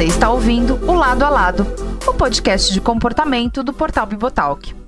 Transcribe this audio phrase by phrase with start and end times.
[0.00, 1.66] Você está ouvindo o Lado a Lado,
[2.06, 4.79] o podcast de comportamento do portal Bibotalk.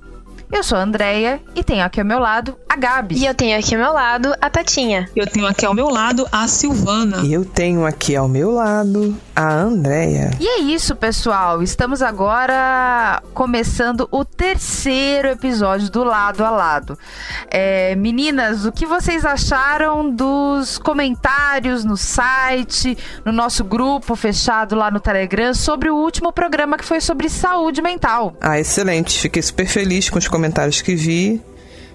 [0.53, 3.15] Eu sou a Andrea e tenho aqui ao meu lado a Gabi.
[3.15, 5.09] E eu tenho aqui ao meu lado a Tatinha.
[5.15, 7.21] Eu tenho aqui ao meu lado a Silvana.
[7.23, 10.29] E eu tenho aqui ao meu lado a Andrea.
[10.39, 11.63] E é isso, pessoal.
[11.63, 16.99] Estamos agora começando o terceiro episódio do Lado a Lado.
[17.49, 22.95] É, meninas, o que vocês acharam dos comentários no site,
[23.25, 27.81] no nosso grupo fechado lá no Telegram, sobre o último programa que foi sobre saúde
[27.81, 28.35] mental?
[28.39, 29.19] Ah, excelente.
[29.19, 30.42] Fiquei super feliz com os comentários
[30.83, 31.41] que vi.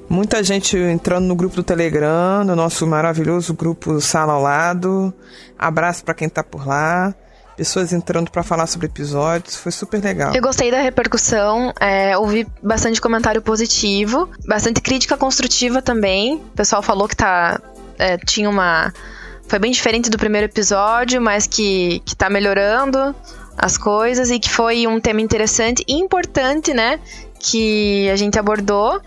[0.08, 5.12] Muita gente entrando no grupo do Telegram, no nosso maravilhoso grupo Sala ao Lado.
[5.58, 7.14] Abraço para quem tá por lá.
[7.58, 10.32] Pessoas entrando para falar sobre episódios, foi super legal.
[10.34, 16.36] Eu gostei da repercussão, é, ouvi bastante comentário positivo, bastante crítica construtiva também.
[16.36, 17.60] O pessoal falou que tá,
[17.98, 18.92] é, tinha uma.
[19.48, 23.14] Foi bem diferente do primeiro episódio, mas que, que tá melhorando
[23.58, 27.00] as coisas e que foi um tema interessante e importante, né?
[27.38, 29.00] Que a gente abordou.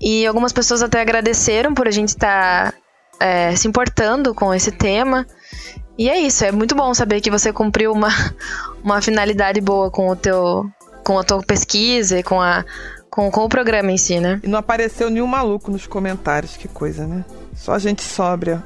[0.00, 2.78] E algumas pessoas até agradeceram por a gente estar tá,
[3.18, 5.26] é, se importando com esse tema.
[5.96, 8.08] E é isso, é muito bom saber que você cumpriu uma,
[8.82, 10.68] uma finalidade boa com o teu
[11.04, 12.64] com a tua pesquisa e com a
[13.10, 14.40] com, com o programa em si, né?
[14.42, 17.24] E não apareceu nenhum maluco nos comentários, que coisa, né?
[17.54, 18.64] Só gente sóbria.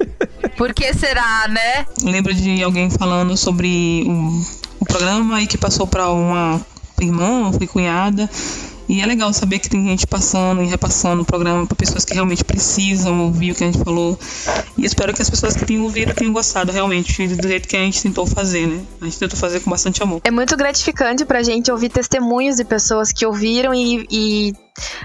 [0.56, 1.84] Por que será, né?
[2.02, 6.64] Lembro de alguém falando sobre o, o programa e que passou para uma
[7.04, 8.28] irmã, ou cunhada,
[8.90, 12.12] e é legal saber que tem gente passando e repassando o programa para pessoas que
[12.12, 14.18] realmente precisam ouvir o que a gente falou.
[14.76, 17.80] E espero que as pessoas que tenham ouvido tenham gostado realmente do jeito que a
[17.80, 18.82] gente tentou fazer, né?
[19.00, 20.20] A gente tentou fazer com bastante amor.
[20.24, 24.54] É muito gratificante pra gente ouvir testemunhos de pessoas que ouviram e, e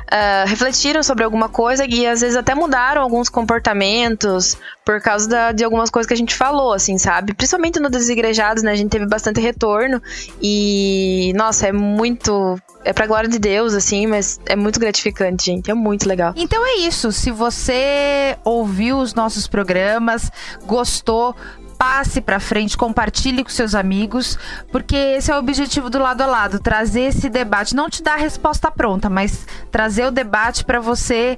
[0.05, 5.51] Uh, refletiram sobre alguma coisa e às vezes até mudaram alguns comportamentos por causa da,
[5.51, 7.33] de algumas coisas que a gente falou, assim, sabe?
[7.33, 8.71] Principalmente no Desigrejados, né?
[8.71, 10.01] A gente teve bastante retorno
[10.41, 12.57] e, nossa, é muito.
[12.83, 15.71] É pra glória de Deus, assim, mas é muito gratificante, gente.
[15.71, 16.33] É muito legal.
[16.35, 17.11] Então é isso.
[17.11, 20.31] Se você ouviu os nossos programas,
[20.67, 21.35] gostou,
[21.85, 24.39] passe para frente, compartilhe com seus amigos,
[24.71, 28.13] porque esse é o objetivo do lado a lado, trazer esse debate, não te dar
[28.13, 31.37] a resposta pronta, mas trazer o debate para você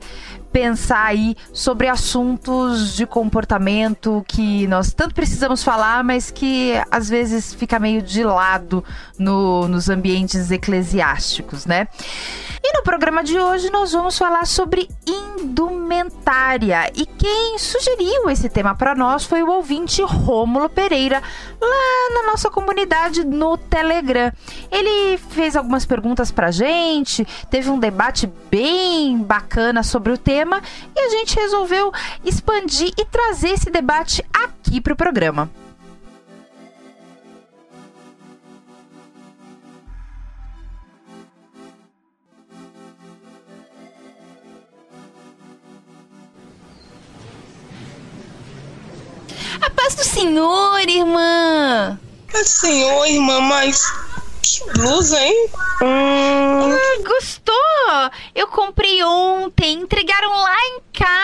[0.51, 7.53] pensar aí sobre assuntos de comportamento que nós tanto precisamos falar, mas que às vezes
[7.53, 8.83] fica meio de lado
[9.17, 11.87] no, nos ambientes eclesiásticos, né?
[12.63, 16.91] E no programa de hoje nós vamos falar sobre indumentária.
[16.95, 21.21] E quem sugeriu esse tema para nós foi o ouvinte Rômulo Pereira,
[21.61, 24.31] lá na nossa comunidade no Telegram.
[24.71, 30.36] Ele fez algumas perguntas pra gente, teve um debate bem bacana sobre o tema
[30.95, 31.91] e a gente resolveu
[32.23, 35.49] expandir e trazer esse debate aqui pro programa.
[49.61, 51.99] A paz do Senhor, irmã!
[52.31, 53.81] Do Senhor, irmã, mas
[54.55, 55.49] que blusa, hein?
[55.81, 57.03] Hum...
[57.03, 57.55] Gostou?
[58.33, 61.16] Eu comprei ontem, entregaram lá em casa.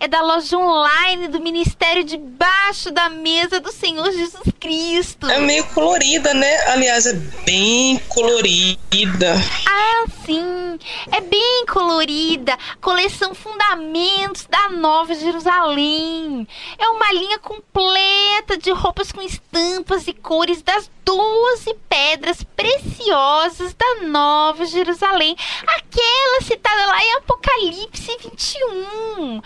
[0.00, 5.30] É da loja online do Ministério debaixo da mesa do Senhor Jesus Cristo.
[5.30, 6.70] É meio colorida, né?
[6.70, 7.12] Aliás, é
[7.44, 9.34] bem colorida.
[9.66, 10.78] Ah, sim.
[11.12, 12.58] É bem colorida.
[12.80, 16.46] Coleção Fundamentos da Nova Jerusalém.
[16.78, 24.06] É uma linha completa de roupas com estampas e cores das 12 pedras preciosas da
[24.06, 25.36] Nova Jerusalém,
[25.66, 29.42] aquela citada lá em Apocalipse 21.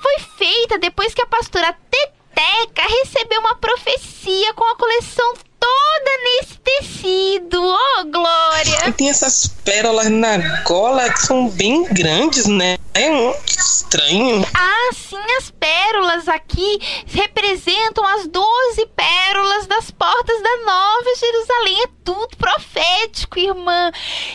[0.00, 6.58] Foi feita depois que a pastora Teteca recebeu uma profecia com a coleção toda nesse
[6.58, 7.62] tecido.
[7.62, 8.88] Oh, Glória!
[8.88, 12.78] E tem essas pérolas na gola que são bem grandes, né?
[12.94, 14.44] É um estranho.
[14.54, 21.82] Ah, sim, as pérolas aqui representam as 12 pérolas das portas da Nova Jerusalém.
[21.84, 23.92] É tudo profético, irmã.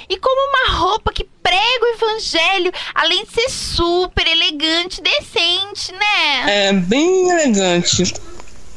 [0.07, 6.67] E como uma roupa que prega o evangelho, além de ser super elegante, decente, né?
[6.67, 8.13] É, bem elegante.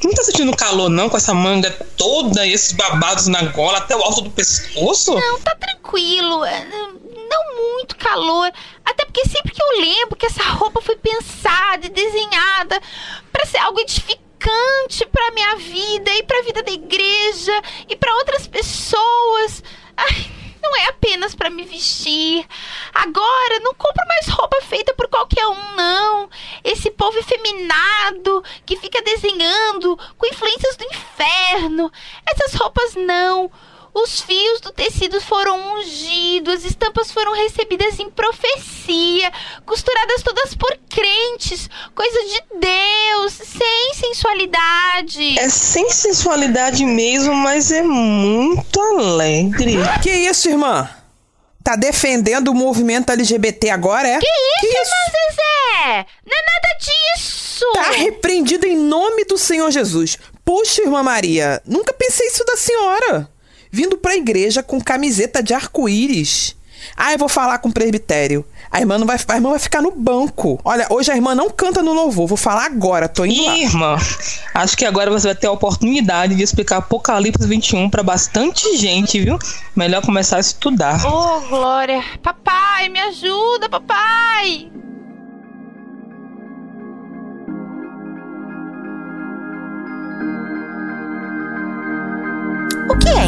[0.04, 3.96] Não tá sentindo calor, não, com essa manga toda e esses babados na gola até
[3.96, 5.14] o alto do pescoço?
[5.14, 6.44] Não, tá tranquilo.
[6.44, 6.66] É,
[7.28, 8.52] não muito calor.
[8.84, 12.80] Até porque sempre que eu lembro que essa roupa foi pensada e desenhada
[13.32, 18.14] para ser algo edificante para minha vida e para a vida da igreja e para
[18.16, 19.62] outras pessoas.
[19.96, 20.35] Ai,
[20.66, 22.46] não é apenas para me vestir.
[22.92, 26.28] Agora, não compro mais roupa feita por qualquer um, não.
[26.64, 31.90] Esse povo efeminado que fica desenhando com influências do inferno.
[32.26, 33.50] Essas roupas não.
[33.98, 39.32] Os fios do tecido foram ungidos, as estampas foram recebidas em profecia,
[39.64, 45.38] costuradas todas por crentes, coisa de Deus, sem sensualidade.
[45.38, 49.76] É sem sensualidade mesmo, mas é muito alegre.
[50.02, 50.90] Que isso, irmã?
[51.64, 54.18] Tá defendendo o movimento LGBT agora, é?
[54.18, 54.90] Que isso, que isso?
[55.10, 56.06] Zezé?
[56.26, 57.64] Não é nada disso!
[57.72, 60.18] Tá repreendido em nome do Senhor Jesus.
[60.44, 63.35] Puxa, irmã Maria, nunca pensei isso da senhora.
[63.70, 66.56] Vindo pra igreja com camiseta de arco-íris.
[66.96, 68.44] Ah, eu vou falar com o presbitério.
[68.70, 70.60] A irmã, não vai, a irmã vai ficar no banco.
[70.64, 72.26] Olha, hoje a irmã não canta no louvor.
[72.26, 73.56] Vou falar agora, tô indo lá.
[73.56, 73.96] Irmã,
[74.54, 79.20] acho que agora você vai ter a oportunidade de explicar Apocalipse 21 para bastante gente,
[79.20, 79.38] viu?
[79.74, 81.00] Melhor começar a estudar.
[81.06, 82.02] Oh, Glória.
[82.22, 84.70] Papai, me ajuda, papai.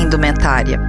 [0.08, 0.80] Indumentária?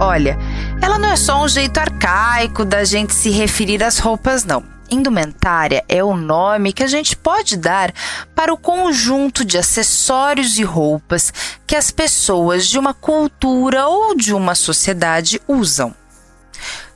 [0.00, 0.38] Olha,
[0.80, 4.64] ela não é só um jeito arcaico da gente se referir às roupas, não.
[4.90, 7.92] Indumentária é o nome que a gente pode dar
[8.34, 11.32] para o conjunto de acessórios e roupas
[11.66, 15.94] que as pessoas de uma cultura ou de uma sociedade usam.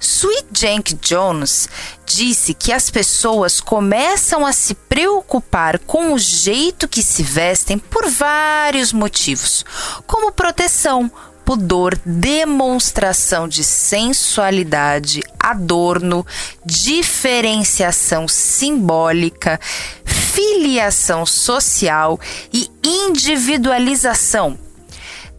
[0.00, 1.68] Sweet Jank Jones
[2.06, 8.08] disse que as pessoas começam a se preocupar com o jeito que se vestem por
[8.08, 9.64] vários motivos,
[10.06, 11.10] como proteção,
[11.48, 16.26] pudor, demonstração de sensualidade, adorno,
[16.62, 19.58] diferenciação simbólica,
[20.04, 22.20] filiação social
[22.52, 24.58] e individualização.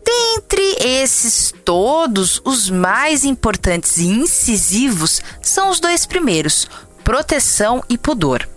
[0.04, 6.68] Dentre esses todos, os mais importantes e incisivos são os dois primeiros:
[7.04, 8.50] proteção e pudor.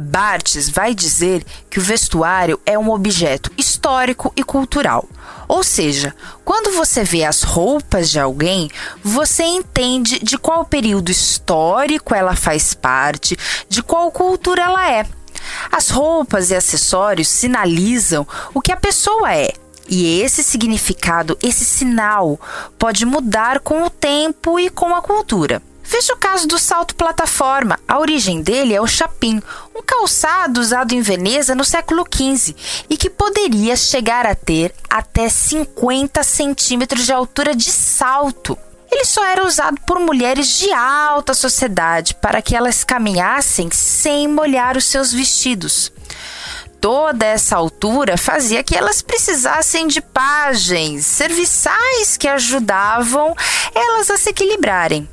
[0.00, 5.04] Bartes vai dizer que o vestuário é um objeto histórico e cultural.
[5.48, 6.14] Ou seja,
[6.44, 8.70] quando você vê as roupas de alguém,
[9.02, 13.36] você entende de qual período histórico ela faz parte,
[13.68, 15.04] de qual cultura ela é.
[15.72, 18.24] As roupas e acessórios sinalizam
[18.54, 19.52] o que a pessoa é.
[19.88, 22.38] E esse significado, esse sinal,
[22.78, 25.60] pode mudar com o tempo e com a cultura.
[25.90, 27.80] Veja o caso do salto plataforma.
[27.88, 29.42] A origem dele é o chapim,
[29.74, 32.54] um calçado usado em Veneza no século XV
[32.90, 38.56] e que poderia chegar a ter até 50 centímetros de altura de salto.
[38.92, 44.76] Ele só era usado por mulheres de alta sociedade para que elas caminhassem sem molhar
[44.76, 45.90] os seus vestidos.
[46.82, 53.34] Toda essa altura fazia que elas precisassem de pajens, serviçais que ajudavam
[53.74, 55.08] elas a se equilibrarem.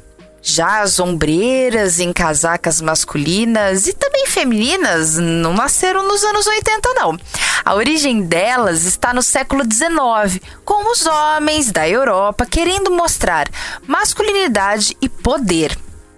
[0.48, 7.18] Já as ombreiras em casacas masculinas e também femininas não nasceram nos anos 80, não.
[7.66, 13.50] A origem delas está no século XIX, com os homens da Europa querendo mostrar
[13.88, 15.76] masculinidade e poder.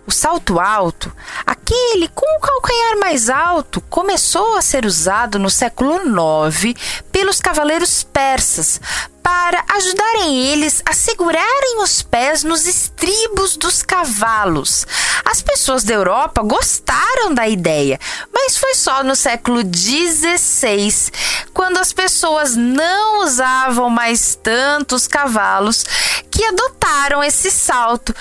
[0.08, 1.14] O salto alto,
[1.46, 6.80] aquele com o calcanhar mais alto, começou a ser usado no século IX
[7.12, 8.80] pelos cavaleiros persas
[9.22, 14.88] para ajudarem eles a segurarem os pés nos estribos dos cavalos.
[15.26, 18.00] As pessoas da Europa gostaram da ideia,
[18.34, 21.12] mas foi só no século XVI,
[21.54, 25.84] quando as pessoas não usavam mais tantos cavalos,
[26.32, 28.16] que adotaram esse salto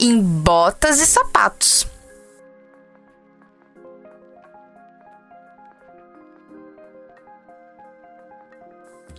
[0.00, 1.86] em botas e sapatos.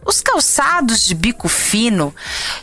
[0.03, 2.13] Os calçados de bico fino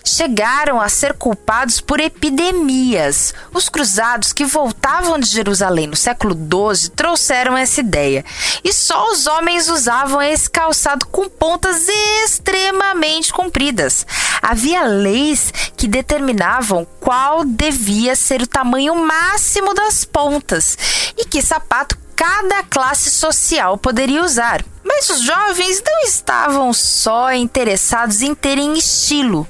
[0.04, 3.32] chegaram a ser culpados por epidemias.
[3.54, 8.24] Os cruzados que voltavam de Jerusalém no século XII trouxeram essa ideia.
[8.64, 11.86] E só os homens usavam esse calçado com pontas
[12.24, 14.04] extremamente compridas.
[14.42, 20.76] Havia leis que determinavam qual devia ser o tamanho máximo das pontas
[21.16, 24.64] e que sapato cada classe social poderia usar.
[24.82, 29.46] Mas os jovens não estavam só interessados em terem estilo.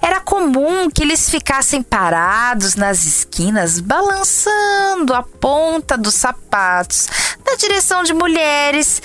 [0.00, 7.08] Era comum que eles ficassem parados nas esquinas, balançando a ponta dos sapatos
[7.46, 9.02] na direção de mulheres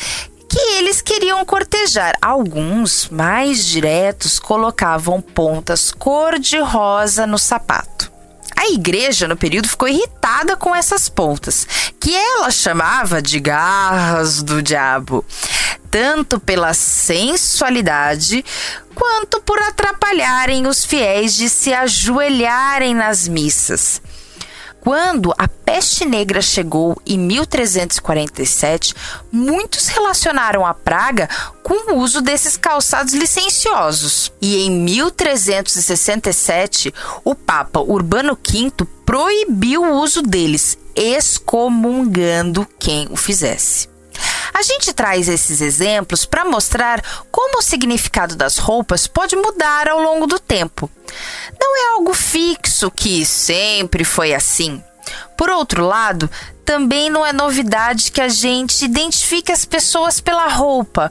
[0.47, 2.15] que eles queriam cortejar.
[2.21, 8.12] Alguns, mais diretos, colocavam pontas cor-de-rosa no sapato.
[8.55, 11.67] A igreja, no período, ficou irritada com essas pontas,
[11.99, 15.25] que ela chamava de garras do diabo,
[15.89, 18.43] tanto pela sensualidade
[18.95, 24.01] quanto por atrapalharem os fiéis de se ajoelharem nas missas.
[24.83, 28.93] Quando a peste negra chegou em 1347,
[29.31, 31.29] muitos relacionaram a praga
[31.63, 34.29] com o uso desses calçados licenciosos.
[34.41, 38.73] E em 1367, o Papa Urbano V
[39.05, 43.92] proibiu o uso deles, excomungando quem o fizesse.
[44.53, 49.99] A gente traz esses exemplos para mostrar como o significado das roupas pode mudar ao
[49.99, 50.89] longo do tempo.
[51.59, 54.83] Não é algo fixo que sempre foi assim.
[55.35, 56.29] Por outro lado,
[56.63, 61.09] também não é novidade que a gente identifique as pessoas pela roupa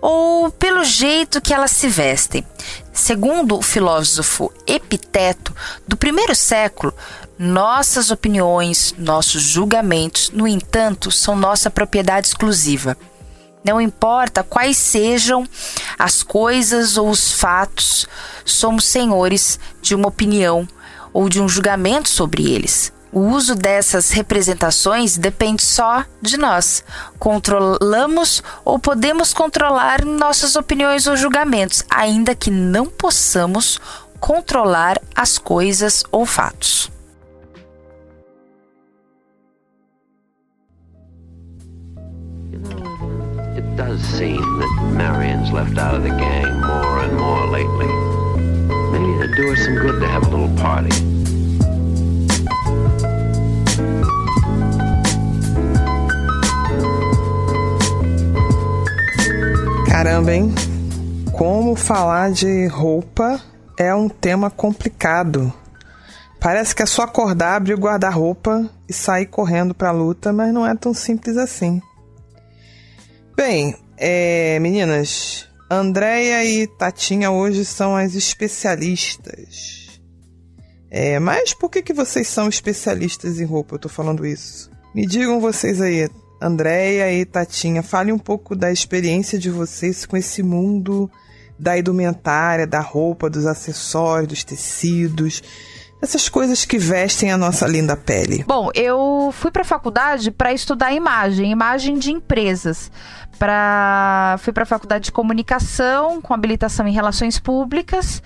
[0.00, 2.44] ou pelo jeito que elas se vestem.
[2.92, 5.54] Segundo o filósofo Epiteto,
[5.86, 6.92] do primeiro século,
[7.42, 12.96] nossas opiniões, nossos julgamentos, no entanto, são nossa propriedade exclusiva.
[13.64, 15.44] Não importa quais sejam
[15.98, 18.06] as coisas ou os fatos,
[18.44, 20.68] somos senhores de uma opinião
[21.12, 22.92] ou de um julgamento sobre eles.
[23.10, 26.84] O uso dessas representações depende só de nós.
[27.18, 33.80] Controlamos ou podemos controlar nossas opiniões ou julgamentos, ainda que não possamos
[34.20, 36.91] controlar as coisas ou fatos.
[43.72, 47.88] It does seem that Marion's left out of the gang more and more lately.
[48.92, 50.90] Maybe it'd do her some good to have a little party.
[59.86, 60.54] Caramba, hein?
[61.32, 63.40] Como falar de roupa
[63.78, 65.50] é um tema complicado.
[66.38, 70.52] Parece que é só acordar, abrir o guarda-roupa e sair correndo para a luta, mas
[70.52, 71.80] não é tão simples assim.
[73.34, 80.00] Bem, é, meninas, Andréia e Tatinha hoje são as especialistas.
[80.90, 83.76] É, mas por que, que vocês são especialistas em roupa?
[83.76, 84.70] Eu tô falando isso.
[84.94, 86.10] Me digam vocês aí,
[86.42, 91.10] Andréia e Tatinha, fale um pouco da experiência de vocês com esse mundo
[91.58, 95.42] da indumentária, da roupa, dos acessórios, dos tecidos,
[96.02, 98.44] essas coisas que vestem a nossa linda pele.
[98.46, 102.90] Bom, eu fui para a faculdade para estudar imagem, imagem de empresas
[103.42, 108.22] para fui para a faculdade de comunicação com habilitação em relações públicas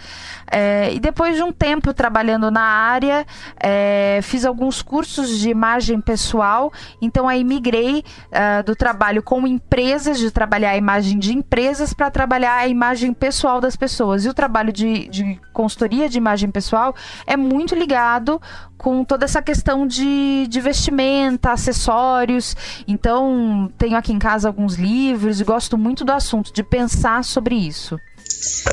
[0.51, 3.27] é, e depois de um tempo trabalhando na área
[3.59, 10.19] é, fiz alguns cursos de imagem pessoal então aí migrei uh, do trabalho com empresas
[10.19, 14.35] de trabalhar a imagem de empresas para trabalhar a imagem pessoal das pessoas e o
[14.35, 16.95] trabalho de, de consultoria de imagem pessoal
[17.27, 18.41] é muito ligado
[18.77, 22.55] com toda essa questão de, de vestimenta, acessórios.
[22.87, 27.55] Então, tenho aqui em casa alguns livros e gosto muito do assunto, de pensar sobre
[27.55, 27.99] isso.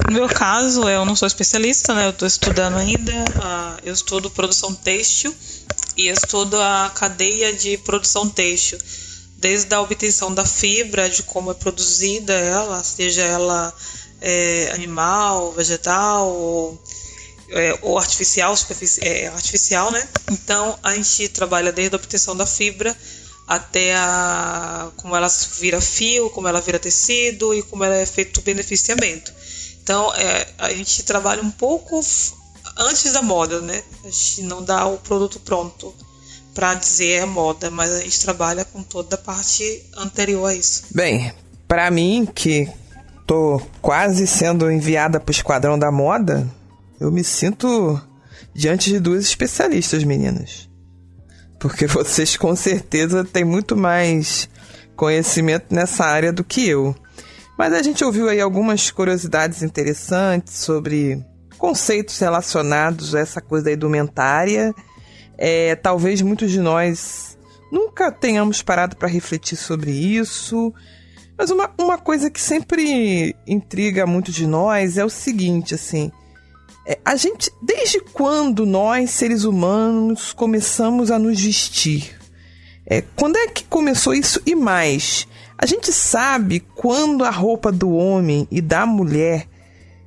[0.08, 2.06] No meu caso, eu não sou especialista, né?
[2.06, 3.12] Eu estou estudando ainda.
[3.12, 5.34] Uh, eu estudo produção têxtil
[5.96, 8.80] e estudo a cadeia de produção têxtil,
[9.38, 13.74] desde a obtenção da fibra, de como é produzida ela, seja ela
[14.22, 16.82] é, animal, vegetal ou
[17.50, 18.56] é, ou artificial,
[19.02, 20.08] é, artificial, né?
[20.32, 22.96] Então a gente trabalha desde a obtenção da fibra
[23.48, 25.28] até a como ela
[25.60, 29.34] vira fio, como ela vira tecido e como ela é feito o beneficiamento.
[29.84, 32.00] Então é, a gente trabalha um pouco
[32.78, 33.84] antes da moda, né?
[34.04, 35.94] A gente não dá o produto pronto
[36.54, 40.84] para dizer é moda, mas a gente trabalha com toda a parte anterior a isso.
[40.92, 41.34] Bem,
[41.68, 42.70] para mim que
[43.26, 46.48] tô quase sendo enviada para o esquadrão da moda,
[47.00, 48.00] eu me sinto
[48.54, 50.70] diante de duas especialistas, meninas.
[51.60, 54.48] Porque vocês com certeza têm muito mais
[54.96, 56.96] conhecimento nessa área do que eu.
[57.58, 61.24] Mas a gente ouviu aí algumas curiosidades interessantes sobre
[61.58, 64.74] conceitos relacionados a essa coisa da indumentária.
[65.38, 67.38] É, talvez muitos de nós
[67.72, 70.74] nunca tenhamos parado para refletir sobre isso.
[71.38, 76.12] Mas uma, uma coisa que sempre intriga muito de nós é o seguinte, assim,
[76.86, 82.20] é, a gente, desde quando nós, seres humanos, começamos a nos vestir?
[82.86, 85.26] É, quando é que começou isso e mais?
[85.64, 89.48] A gente sabe quando a roupa do homem e da mulher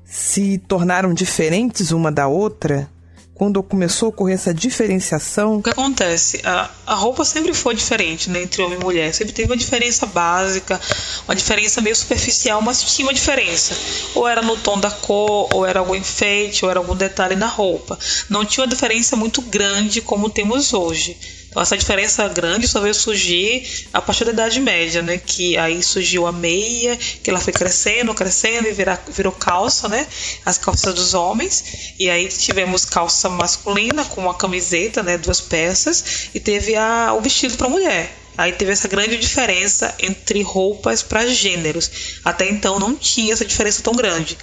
[0.04, 2.90] se tornaram diferentes uma da outra?
[3.36, 5.58] quando começou a ocorrer essa diferenciação?
[5.58, 6.40] O que acontece?
[6.42, 9.12] A, a roupa sempre foi diferente né, entre homem e mulher.
[9.12, 10.80] Sempre teve uma diferença básica,
[11.28, 13.74] uma diferença meio superficial, mas tinha uma diferença.
[14.14, 17.46] Ou era no tom da cor, ou era algum enfeite, ou era algum detalhe na
[17.46, 17.98] roupa.
[18.30, 21.18] Não tinha uma diferença muito grande como temos hoje.
[21.56, 25.16] Então essa diferença grande só veio surgir a partir da Idade Média, né?
[25.16, 30.06] Que aí surgiu a meia, que ela foi crescendo, crescendo e vira, virou calça, né?
[30.44, 31.94] As calças dos homens.
[31.98, 35.16] E aí tivemos calça masculina com uma camiseta, né?
[35.16, 36.28] Duas peças.
[36.34, 38.14] E teve a, o vestido para mulher.
[38.36, 42.20] Aí teve essa grande diferença entre roupas para gêneros.
[42.22, 44.36] Até então não tinha essa diferença tão grande.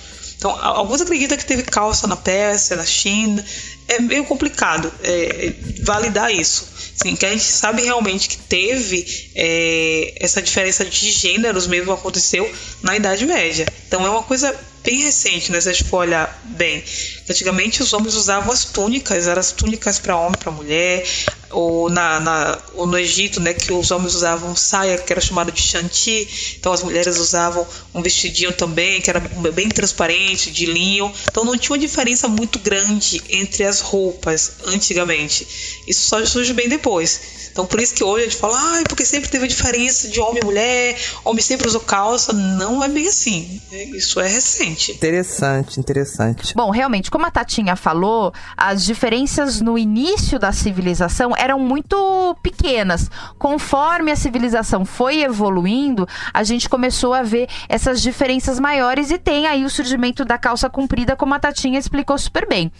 [0.43, 3.45] Então, alguns acreditam que teve calça na Pérsia, na China.
[3.87, 6.67] É meio complicado é, validar isso.
[6.95, 12.49] Sim, que a gente sabe realmente que teve é, essa diferença de gêneros mesmo aconteceu
[12.81, 13.65] na Idade Média.
[13.87, 15.59] Então é uma coisa bem recente, né?
[15.59, 16.83] Se a gente for olhar bem.
[17.27, 21.05] Antigamente os homens usavam as túnicas, eram as túnicas para homem, para mulher,
[21.53, 25.51] ou, na, na, ou no Egito, né, que os homens usavam saia, que era chamada
[25.51, 31.13] de chanti, então as mulheres usavam um vestidinho também, que era bem transparente, de linho.
[31.29, 35.47] Então não tinha uma diferença muito grande entre roupas antigamente.
[35.87, 37.43] Isso só surge bem depois.
[37.51, 40.19] Então por isso que hoje a gente fala, ah, porque sempre teve a diferença de
[40.19, 42.33] homem e mulher, homem sempre usou calça.
[42.33, 43.61] Não é bem assim.
[43.93, 44.91] Isso é recente.
[44.91, 46.53] Interessante, interessante.
[46.55, 53.09] Bom, realmente, como a Tatinha falou, as diferenças no início da civilização eram muito pequenas.
[53.37, 59.45] Conforme a civilização foi evoluindo, a gente começou a ver essas diferenças maiores e tem
[59.45, 62.71] aí o surgimento da calça comprida, como a Tatinha explicou super bem.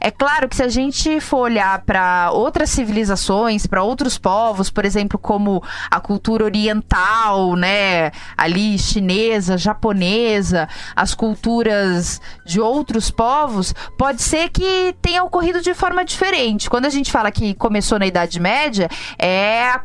[0.00, 4.84] É claro que se a gente for olhar para outras civilizações, para outros povos, por
[4.84, 14.20] exemplo, como a cultura oriental, né, ali chinesa, japonesa, as culturas de outros povos, pode
[14.20, 16.68] ser que tenha ocorrido de forma diferente.
[16.68, 19.80] Quando a gente fala que começou na Idade Média, é a,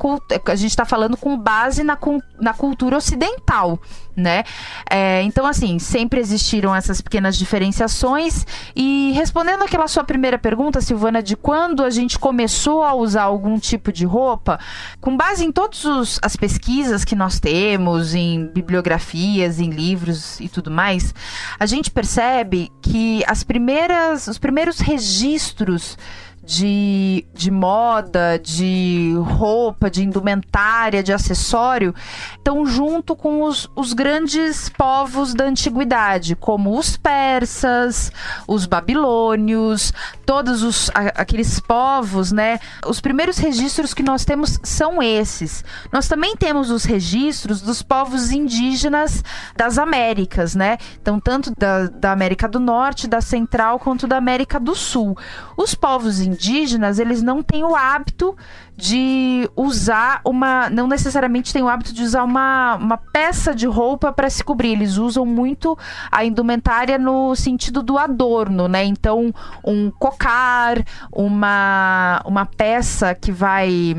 [0.48, 1.98] a gente está falando com base na,
[2.42, 3.80] na cultura ocidental
[4.16, 4.44] né?
[4.90, 8.46] É, então, assim, sempre existiram essas pequenas diferenciações.
[8.76, 13.58] E respondendo aquela sua primeira pergunta, Silvana, de quando a gente começou a usar algum
[13.60, 14.60] tipo de roupa,
[15.02, 20.70] com base em todas as pesquisas que nós temos, em bibliografias, em livros e tudo
[20.70, 21.14] mais,
[21.60, 25.98] a gente percebe que as primeiras, os primeiros registros
[26.46, 31.96] de, de moda, de roupa, de indumentária, de acessório,
[32.36, 38.12] estão junto com os, os grandes povos da antiguidade, como os persas,
[38.46, 39.94] os babilônios,
[40.26, 42.60] todos os, aqueles povos, né?
[42.86, 45.64] Os primeiros registros que nós temos são esses.
[45.94, 49.24] Nós também temos os registros dos povos indígenas
[49.56, 50.78] das Américas, né?
[51.02, 55.18] Então, tanto da, da América do Norte, da Central, quanto da América do Sul.
[55.56, 58.36] Os povos indígenas indígenas, eles não têm o hábito
[58.76, 60.70] de usar uma.
[60.70, 64.72] Não necessariamente têm o hábito de usar uma, uma peça de roupa para se cobrir.
[64.72, 65.78] Eles usam muito
[66.12, 68.84] a indumentária no sentido do adorno, né?
[68.84, 73.96] Então, um cocar, uma, uma peça que vai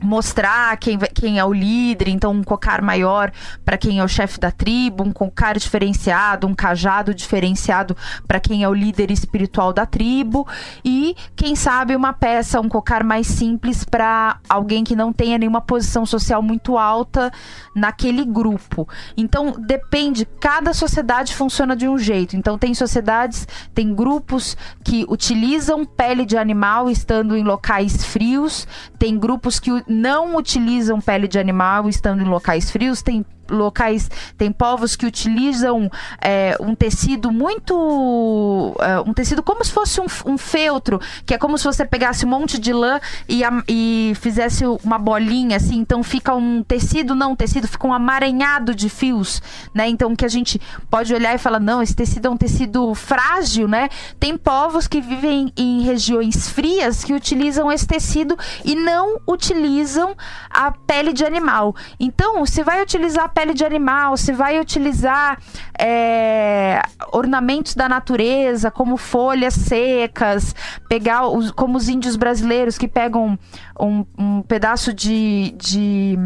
[0.00, 3.32] mostrar quem, quem é o líder, então um cocar maior
[3.64, 8.62] para quem é o chefe da tribo, um cocar diferenciado, um cajado diferenciado para quem
[8.62, 10.46] é o líder espiritual da tribo
[10.84, 15.60] e quem sabe uma peça, um cocar mais simples para alguém que não tenha nenhuma
[15.60, 17.32] posição social muito alta
[17.74, 18.88] naquele grupo.
[19.16, 22.36] Então depende, cada sociedade funciona de um jeito.
[22.36, 28.66] Então tem sociedades, tem grupos que utilizam pele de animal estando em locais frios,
[28.98, 34.50] tem grupos que não utilizam pele de animal estando em locais frios, tem locais, tem
[34.52, 38.74] povos que utilizam é, um tecido muito.
[38.80, 42.24] É, um tecido como se fosse um, um, feltro, que é como se você pegasse
[42.24, 47.32] um monte de lã e, e fizesse uma bolinha, assim, então fica um tecido, não
[47.32, 49.42] um tecido, fica um amaranhado de fios,
[49.74, 49.88] né?
[49.88, 53.68] Então que a gente pode olhar e falar, não, esse tecido é um tecido frágil,
[53.68, 53.88] né?
[54.18, 60.16] Tem povos que vivem em regiões frias que utilizam esse tecido e não utilizam
[60.50, 61.74] a pele de animal.
[61.98, 65.38] Então, você vai utilizar pele de animal, se vai utilizar
[65.78, 66.80] é,
[67.12, 70.54] ornamentos da natureza, como folhas secas,
[70.88, 73.38] pegar os, como os índios brasileiros que pegam
[73.78, 76.18] um, um pedaço de, de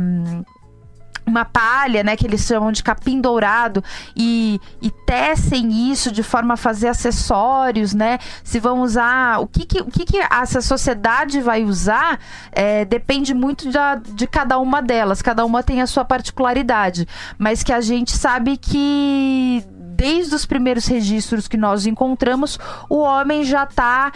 [1.31, 3.83] uma palha, né, que eles chamam de capim dourado,
[4.17, 8.19] e, e tecem isso de forma a fazer acessórios, né?
[8.45, 12.19] Se vão usar, o que, que, o que, que essa sociedade vai usar
[12.53, 17.07] é, depende muito da, de cada uma delas, cada uma tem a sua particularidade,
[17.39, 19.65] mas que a gente sabe que
[20.01, 24.11] desde os primeiros registros que nós encontramos, o homem já está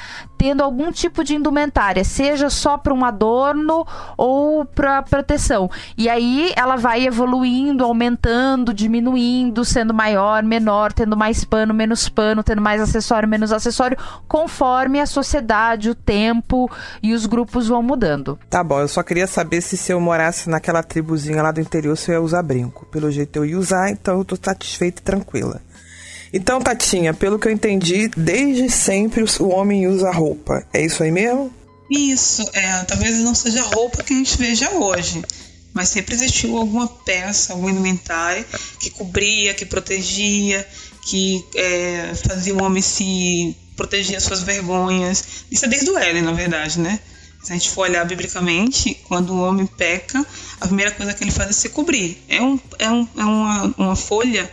[0.44, 5.70] tendo algum tipo de indumentária, seja só para um adorno ou para proteção.
[5.96, 12.42] E aí ela vai evoluindo, aumentando, diminuindo, sendo maior, menor, tendo mais pano, menos pano,
[12.42, 13.96] tendo mais acessório, menos acessório,
[14.28, 16.70] conforme a sociedade, o tempo
[17.02, 18.38] e os grupos vão mudando.
[18.50, 21.96] Tá bom, eu só queria saber se se eu morasse naquela tribuzinha lá do interior,
[21.96, 22.84] se eu ia usar brinco.
[22.92, 25.62] Pelo jeito eu ia usar, então eu tô satisfeita e tranquila.
[26.36, 30.66] Então, Tatinha, pelo que eu entendi, desde sempre o homem usa roupa.
[30.72, 31.54] É isso aí mesmo?
[31.88, 35.22] Isso, é, talvez não seja a roupa que a gente veja hoje,
[35.72, 38.44] mas sempre existiu alguma peça, algum indumentário
[38.80, 40.66] que cobria, que protegia,
[41.06, 45.44] que é, fazia o homem se proteger suas vergonhas.
[45.52, 46.98] Isso é desde o Éden, na verdade, né?
[47.44, 50.26] Se a gente for olhar biblicamente, quando o homem peca,
[50.60, 52.20] a primeira coisa que ele faz é se cobrir.
[52.28, 54.50] É, um, é, um, é uma, uma folha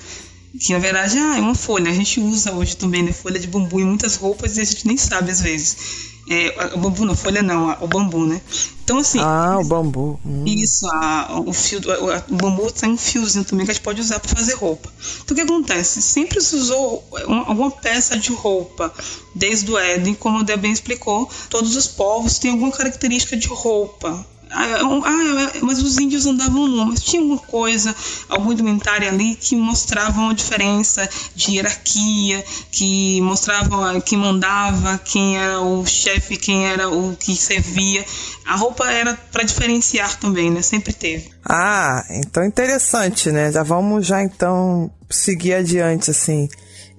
[0.60, 1.90] que na verdade ah, é uma folha.
[1.90, 3.12] A gente usa hoje também, né?
[3.12, 6.12] Folha de bambu em muitas roupas e a gente nem sabe às vezes.
[6.30, 8.40] É, o bambu não, folha não, o bambu, né?
[8.84, 9.20] Então assim.
[9.20, 10.20] Ah, o bambu.
[10.26, 10.46] Hum.
[10.46, 14.02] Isso, a, o fio, o, o bambu tem um fiozinho também que a gente pode
[14.02, 14.92] usar para fazer roupa.
[15.24, 16.02] Então o que acontece?
[16.02, 18.94] Sempre se usou uma, alguma peça de roupa
[19.34, 21.30] desde o Éden, como o Deb bem explicou.
[21.50, 24.26] Todos os povos têm alguma característica de roupa.
[24.54, 27.96] Ah, ah, mas os índios andavam nu, mas tinha alguma coisa,
[28.28, 35.62] algum indumentário ali que mostrava uma diferença de hierarquia, que mostrava quem mandava, quem era
[35.62, 38.06] o chefe, quem era o que servia.
[38.46, 40.62] A roupa era para diferenciar também, né?
[40.62, 41.32] Sempre teve.
[41.46, 43.52] Ah, então interessante, né?
[43.52, 46.50] Já vamos já então seguir adiante, assim.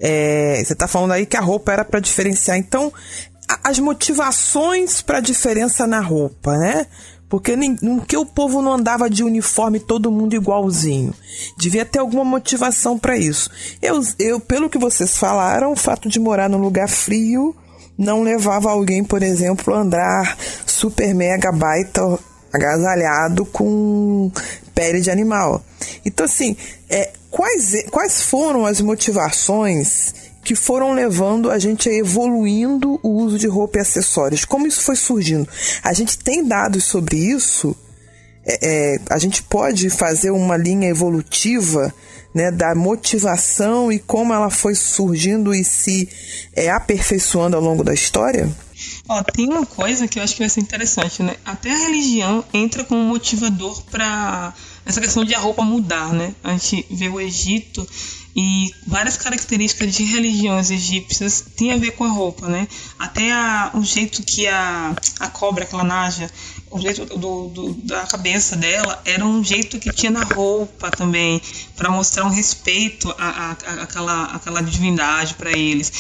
[0.01, 2.57] É, você está falando aí que a roupa era para diferenciar.
[2.57, 2.93] Então,
[3.63, 6.87] as motivações para diferença na roupa, né?
[7.33, 7.57] Porque
[8.07, 11.15] que o povo não andava de uniforme todo mundo igualzinho.
[11.57, 13.49] Devia ter alguma motivação para isso.
[13.81, 17.57] Eu, eu, pelo que vocês falaram, o fato de morar num lugar frio
[17.97, 22.03] não levava alguém, por exemplo, a andar super mega baita
[22.53, 24.31] agasalhado com
[24.75, 25.65] pele de animal.
[26.05, 26.55] Então, assim,
[26.91, 30.13] é, quais, quais foram as motivações
[30.45, 34.45] que foram levando a gente a evoluindo o uso de roupa e acessórios.
[34.45, 35.49] Como isso foi surgindo?
[35.83, 37.77] A gente tem dados sobre isso.
[38.45, 38.59] É,
[38.95, 41.95] é, a gente pode fazer uma linha evolutiva
[42.35, 46.09] né, da motivação e como ela foi surgindo e se
[46.55, 48.51] é, aperfeiçoando ao longo da história?
[49.09, 51.37] Ó, tem uma coisa que eu acho que vai ser interessante, né?
[51.45, 54.53] Até a religião entra como motivador para
[54.85, 56.35] essa questão de a roupa mudar, né?
[56.43, 57.87] A gente vê o Egito
[58.35, 62.67] e várias características de religiões egípcias têm a ver com a roupa, né?
[62.99, 66.31] Até a, o jeito que a, a cobra, aquela naja,
[66.73, 71.41] o jeito do, do, da cabeça dela era um jeito que tinha na roupa também,
[71.77, 73.27] para mostrar um respeito à,
[73.67, 75.93] à, àquela, àquela divindade para eles.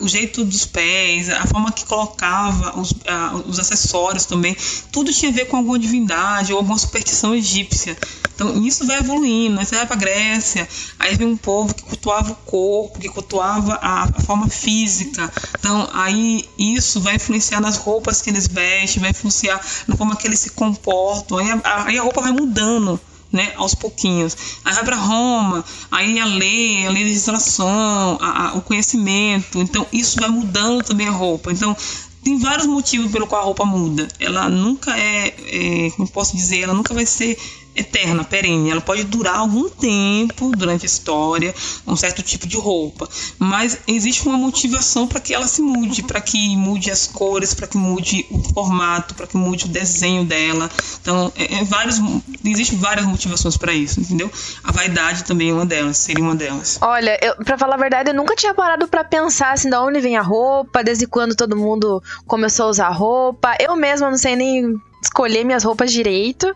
[0.00, 4.56] O jeito dos pés, a forma que colocava os, a, os acessórios também,
[4.92, 7.96] tudo tinha a ver com alguma divindade ou alguma superstição egípcia.
[8.34, 9.56] Então isso vai evoluindo.
[9.56, 14.04] Você vai para Grécia, aí vem um povo que cultuava o corpo, que cultuava a,
[14.04, 15.32] a forma física.
[15.58, 20.26] Então aí isso vai influenciar nas roupas que eles vestem, vai influenciar na forma que
[20.26, 23.00] eles se comportam, aí a, aí a roupa vai mudando.
[23.30, 24.34] Né, aos pouquinhos.
[24.64, 29.60] Aí vai para Roma, aí a lei, a legislação, a, a, o conhecimento.
[29.60, 31.52] Então, isso vai mudando também a roupa.
[31.52, 31.76] Então,
[32.24, 34.08] tem vários motivos pelo qual a roupa muda.
[34.18, 37.38] Ela nunca é, é como posso dizer, ela nunca vai ser
[37.78, 38.70] eterna, perene.
[38.70, 41.54] Ela pode durar algum tempo durante a história,
[41.86, 46.20] um certo tipo de roupa, mas existe uma motivação para que ela se mude, para
[46.20, 50.70] que mude as cores, para que mude o formato, para que mude o desenho dela.
[51.00, 52.00] Então, é, é vários,
[52.44, 54.30] existem várias motivações para isso, entendeu?
[54.64, 56.78] A vaidade também é uma delas, seria uma delas.
[56.80, 60.16] Olha, para falar a verdade, eu nunca tinha parado para pensar assim, de onde vem
[60.16, 63.56] a roupa, desde quando todo mundo começou a usar roupa.
[63.60, 66.54] Eu mesma não sei nem escolher minhas roupas direito.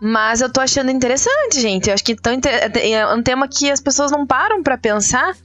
[0.00, 1.88] Mas eu tô achando interessante, gente.
[1.88, 2.72] Eu acho que tão inter...
[2.76, 5.36] é um tema que as pessoas não param para pensar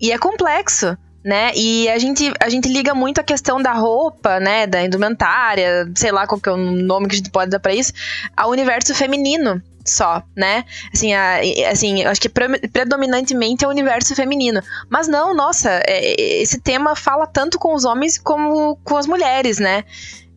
[0.00, 1.52] e é complexo, né?
[1.54, 4.66] E a gente, a gente liga muito a questão da roupa, né?
[4.66, 7.74] Da indumentária, sei lá qual que é o nome que a gente pode dar para
[7.74, 7.92] isso,
[8.36, 10.64] ao universo feminino só, né?
[10.92, 14.62] Assim, a, assim, acho que predominantemente é o universo feminino.
[14.88, 19.58] Mas não, nossa, é, esse tema fala tanto com os homens como com as mulheres,
[19.58, 19.84] né?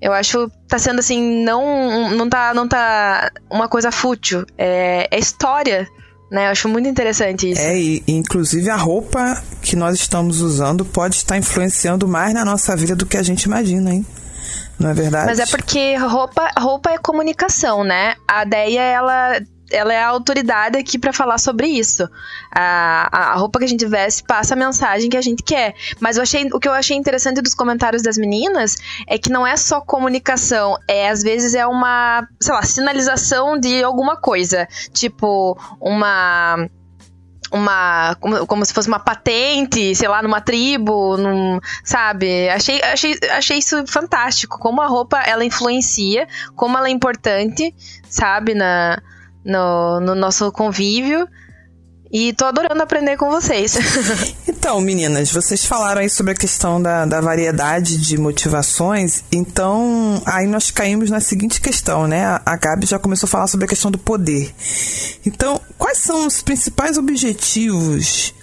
[0.02, 5.20] Eu acho tá sendo assim, não não tá não tá uma coisa fútil, é, é
[5.20, 5.88] história,
[6.32, 6.48] né?
[6.48, 7.62] Eu acho muito interessante isso.
[7.62, 12.76] É, e inclusive a roupa que nós estamos usando pode estar influenciando mais na nossa
[12.76, 14.06] vida do que a gente imagina, hein?
[14.78, 15.28] Não é verdade?
[15.28, 18.16] Mas é porque roupa, roupa é comunicação, né?
[18.28, 19.40] A Deia, ela
[19.72, 22.08] ela é a autoridade aqui para falar sobre isso.
[22.52, 25.76] A, a roupa que a gente veste passa a mensagem que a gente quer.
[26.00, 28.76] Mas eu achei, o que eu achei interessante dos comentários das meninas
[29.08, 33.84] é que não é só comunicação, é às vezes é uma, sei lá, sinalização de
[33.84, 34.68] alguma coisa.
[34.94, 36.68] Tipo, uma
[37.52, 42.50] uma como, como, se fosse uma patente, sei lá, numa tribo, num, sabe?
[42.50, 47.74] Achei, achei, achei isso fantástico, como a roupa ela influencia, como ela é importante,
[48.10, 49.02] sabe, na
[49.46, 51.28] no, no nosso convívio.
[52.12, 53.78] E tô adorando aprender com vocês.
[54.48, 59.24] então, meninas, vocês falaram aí sobre a questão da, da variedade de motivações.
[59.32, 62.40] Então, aí nós caímos na seguinte questão, né?
[62.46, 64.54] A Gabi já começou a falar sobre a questão do poder.
[65.26, 68.34] Então, quais são os principais objetivos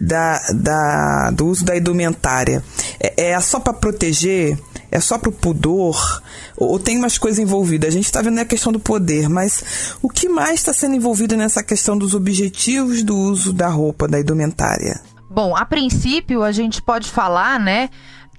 [0.00, 2.64] da, da, do uso da indumentária?
[2.98, 4.58] É, é só para proteger?
[4.90, 6.22] É só para o pudor?
[6.56, 7.86] Ou, ou, tem mais coisa envolvida?
[7.86, 11.36] A gente está vendo a questão do poder, mas o que mais está sendo envolvido
[11.36, 15.00] nessa questão dos objetivos do uso da roupa, da indumentária?
[15.30, 17.88] Bom, a princípio a gente pode falar, né?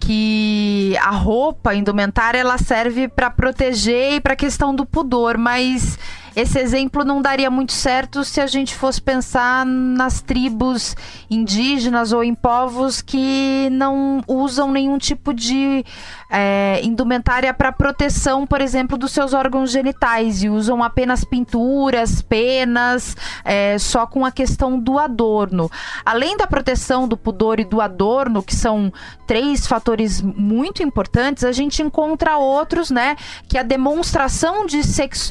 [0.01, 5.97] que a roupa indumentária ela serve para proteger e para a questão do pudor, mas
[6.35, 10.95] esse exemplo não daria muito certo se a gente fosse pensar nas tribos
[11.29, 15.83] indígenas ou em povos que não usam nenhum tipo de
[16.29, 23.17] é, indumentária para proteção, por exemplo, dos seus órgãos genitais e usam apenas pinturas, penas,
[23.43, 25.69] é, só com a questão do adorno.
[26.05, 28.93] Além da proteção do pudor e do adorno, que são
[29.27, 33.17] três fatores muito importantes, a gente encontra outros, né?
[33.49, 34.81] Que a demonstração de,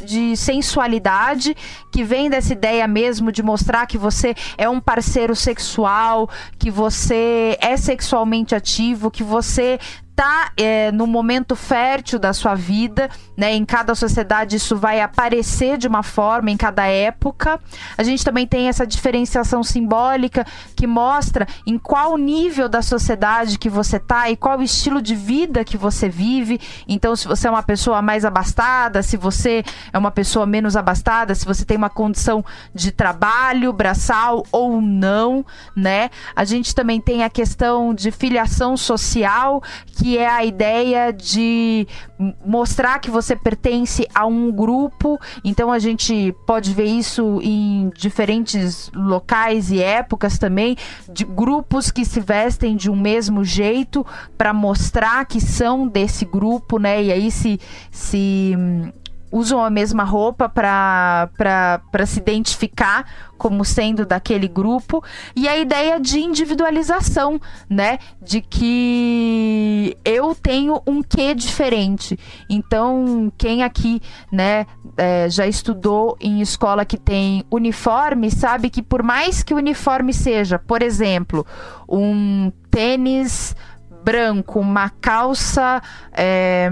[0.05, 1.57] de sensualidade sexualidade,
[1.93, 7.57] que vem dessa ideia mesmo de mostrar que você é um parceiro sexual, que você
[7.61, 9.79] é sexualmente ativo, que você
[10.21, 13.55] está é, no momento fértil da sua vida, né?
[13.55, 17.59] Em cada sociedade isso vai aparecer de uma forma, em cada época.
[17.97, 23.71] A gente também tem essa diferenciação simbólica que mostra em qual nível da sociedade que
[23.71, 26.61] você tá e qual estilo de vida que você vive.
[26.87, 31.35] Então, se você é uma pessoa mais abastada, se você é uma pessoa menos abastada,
[31.35, 36.11] se você tem uma condição de trabalho braçal ou não, né?
[36.37, 39.63] A gente também tem a questão de filiação social,
[39.97, 41.87] que que é a ideia de
[42.45, 45.17] mostrar que você pertence a um grupo.
[45.45, 50.77] Então a gente pode ver isso em diferentes locais e épocas também,
[51.09, 54.05] de grupos que se vestem de um mesmo jeito
[54.37, 57.05] para mostrar que são desse grupo, né?
[57.05, 57.61] E aí se
[57.93, 58.57] se
[59.31, 63.05] usam a mesma roupa para se identificar
[63.39, 65.03] como sendo daquele grupo
[65.35, 67.99] e a ideia de individualização, né?
[68.21, 72.19] De que eu tenho um quê diferente.
[72.51, 74.67] Então, quem aqui, né,
[74.97, 80.13] é, já estudou em escola que tem uniforme, sabe que por mais que o uniforme
[80.13, 81.47] seja, por exemplo,
[81.89, 83.57] um tênis
[84.05, 85.83] branco, uma calça.
[86.13, 86.71] É,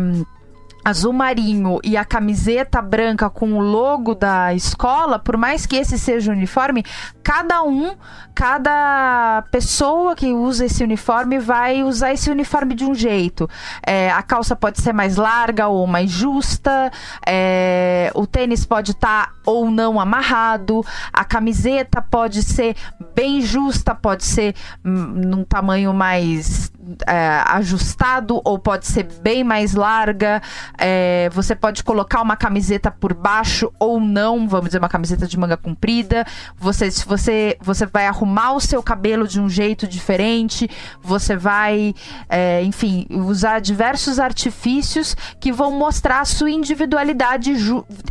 [0.84, 5.98] azul marinho e a camiseta branca com o logo da escola, por mais que esse
[5.98, 6.84] seja o uniforme,
[7.22, 7.94] cada um,
[8.34, 13.48] cada pessoa que usa esse uniforme vai usar esse uniforme de um jeito.
[13.86, 16.90] É, a calça pode ser mais larga ou mais justa,
[17.26, 22.76] é, o tênis pode estar tá ou não amarrado, a camiseta pode ser
[23.14, 26.70] bem justa, pode ser hum, num tamanho mais
[27.06, 30.40] é, ajustado ou pode ser bem mais larga.
[30.76, 35.38] É, você pode colocar uma camiseta por baixo ou não, vamos dizer, uma camiseta de
[35.38, 36.26] manga comprida.
[36.56, 40.68] Você, se você, você vai arrumar o seu cabelo de um jeito diferente,
[41.02, 41.94] você vai,
[42.28, 47.54] é, enfim, usar diversos artifícios que vão mostrar a sua individualidade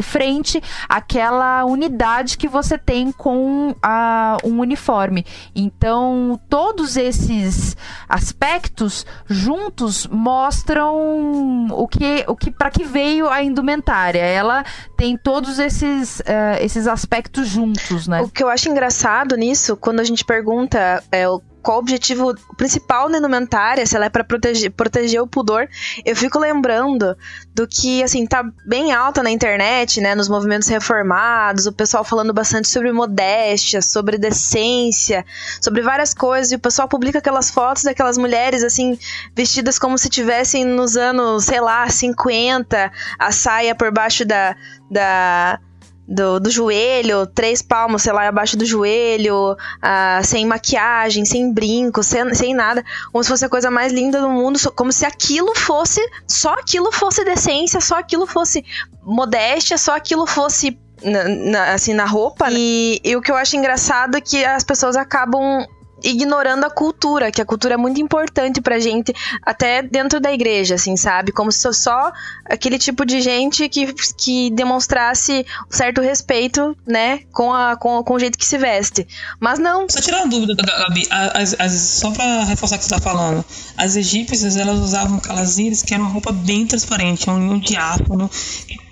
[0.01, 5.25] frente àquela unidade que você tem com a, um uniforme.
[5.55, 7.75] Então, todos esses
[8.07, 14.21] aspectos juntos mostram o que, o que para que veio a indumentária.
[14.21, 14.63] Ela
[14.95, 18.21] tem todos esses, uh, esses aspectos juntos, né?
[18.21, 21.25] O que eu acho engraçado nisso, quando a gente pergunta é,
[21.61, 25.67] qual o objetivo principal da indumentária, se ela é para proteger, proteger o pudor,
[26.05, 27.17] eu fico lembrando
[27.53, 32.33] do que, assim, tá bem alta na internet, né, nos movimentos reformados, o pessoal falando
[32.33, 35.25] bastante sobre modéstia, sobre decência,
[35.61, 38.97] sobre várias coisas, e o pessoal publica aquelas fotos daquelas mulheres, assim,
[39.35, 44.55] vestidas como se tivessem nos anos, sei lá, 50, a saia por baixo da,
[44.89, 45.59] da
[46.07, 52.01] do, do joelho, três palmos, sei lá, abaixo do joelho, uh, sem maquiagem, sem brinco,
[52.01, 55.53] sem, sem nada, como se fosse a coisa mais linda do mundo, como se aquilo
[55.55, 58.63] fosse, só aquilo fosse decência, só aquilo fosse
[59.03, 62.47] modéstia, só aquilo fosse na, na, assim, na roupa.
[62.51, 65.65] E, e o que eu acho engraçado é que as pessoas acabam
[66.09, 70.75] ignorando a cultura, que a cultura é muito importante pra gente, até dentro da igreja,
[70.75, 71.31] assim, sabe?
[71.31, 72.11] Como se só
[72.45, 78.19] aquele tipo de gente que, que demonstrasse certo respeito, né, com, a, com, com o
[78.19, 79.05] jeito que se veste.
[79.39, 79.87] Mas não.
[79.89, 83.43] Só tirar uma dúvida, Gabi, as, as, só pra reforçar o que você tá falando,
[83.75, 88.29] as egípcias, elas usavam calazires, que era uma roupa bem transparente, um linho diáfano,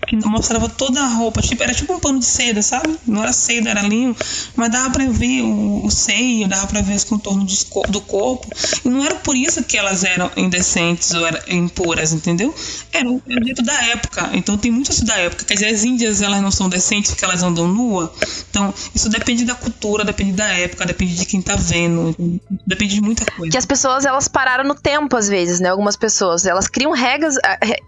[0.06, 2.98] que mostrava toda a roupa, tipo, era tipo um pano de seda, sabe?
[3.08, 4.16] Não era seda, era linho,
[4.56, 8.48] mas dava pra ver o, o seio, dava pra ver os contornos do, corpo,
[8.84, 12.54] e não era por isso que elas eram indecentes ou eram impuras, entendeu?
[12.92, 16.22] Era o jeito da época, então tem muito isso da época, quer dizer, as índias
[16.22, 18.14] elas não são decentes porque elas andam nua,
[18.50, 22.16] então isso depende da cultura, depende da época, depende de quem tá vendo,
[22.66, 23.52] depende de muita coisa.
[23.52, 25.70] Que as pessoas, elas pararam no tempo às vezes, né?
[25.70, 27.36] Algumas pessoas, elas criam regras,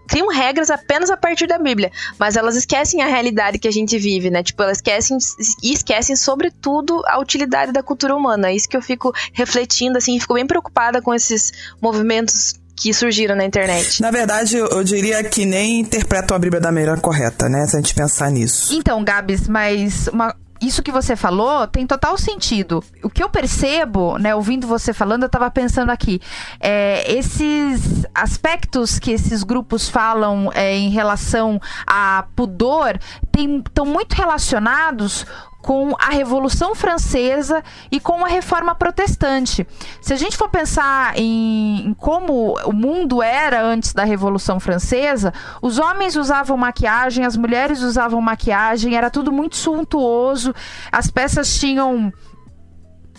[0.08, 3.98] criam regras apenas a partir da Bíblia mas elas esquecem a realidade que a gente
[3.98, 4.42] vive, né?
[4.42, 5.16] Tipo, elas esquecem
[5.62, 8.48] e esquecem, sobretudo, a utilidade da cultura humana.
[8.48, 8.97] É isso que eu fico
[9.32, 14.00] refletindo, assim, e fico bem preocupada com esses movimentos que surgiram na internet.
[14.00, 17.66] Na verdade, eu, diria que nem interpretam a Bíblia da maneira correta, né?
[17.66, 18.72] Se a gente pensar nisso.
[18.72, 22.82] Então, Gabs, mas uma, isso que você falou tem total sentido.
[23.02, 26.20] O que eu percebo, né, ouvindo você falando, eu estava pensando aqui,
[26.60, 32.98] é, esses aspectos que esses grupos falam é, em relação a pudor
[33.36, 35.24] estão muito relacionados
[35.68, 39.66] com a Revolução Francesa e com a Reforma Protestante.
[40.00, 45.30] Se a gente for pensar em, em, como o mundo era antes da Revolução Francesa,
[45.60, 50.54] os homens usavam maquiagem, as mulheres usavam maquiagem, era tudo muito suntuoso,
[50.90, 52.10] as peças tinham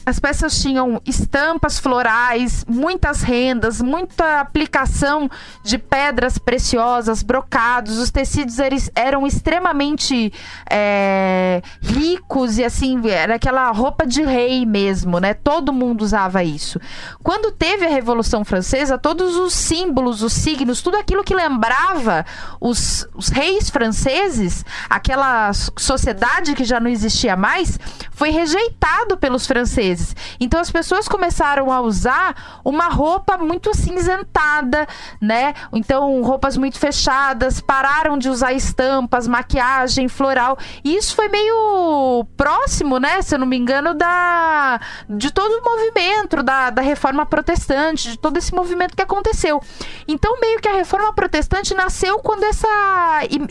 [0.10, 5.30] as peças tinham estampas florais, muitas rendas, muita aplicação
[5.64, 8.00] de pedras preciosas, brocados.
[8.00, 8.58] Os tecidos
[8.96, 10.34] eram extremamente
[10.68, 15.36] é, ricos e assim, era aquela roupa de rei mesmo, né?
[15.36, 16.80] Todo mundo usava isso.
[17.22, 22.26] Quando teve a Revolução Francesa, todos os símbolos, os signos, tudo aquilo que lembrava
[22.60, 27.80] os, os reis franceses, aquela sociedade que já não existia mais,
[28.12, 29.99] foi rejeitado pelos franceses
[30.40, 34.88] Então as pessoas começaram a usar uma roupa muito cinzentada,
[35.22, 35.54] né?
[35.74, 40.58] Então roupas muito fechadas, pararam de usar estampas, maquiagem floral.
[40.84, 43.22] E isso foi meio próximo, né?
[43.22, 48.20] Se eu não me engano, da de todo o movimento da, da reforma protestante, de
[48.20, 49.62] todo esse movimento que aconteceu.
[50.08, 52.68] Então meio que a reforma protestante nasceu quando essa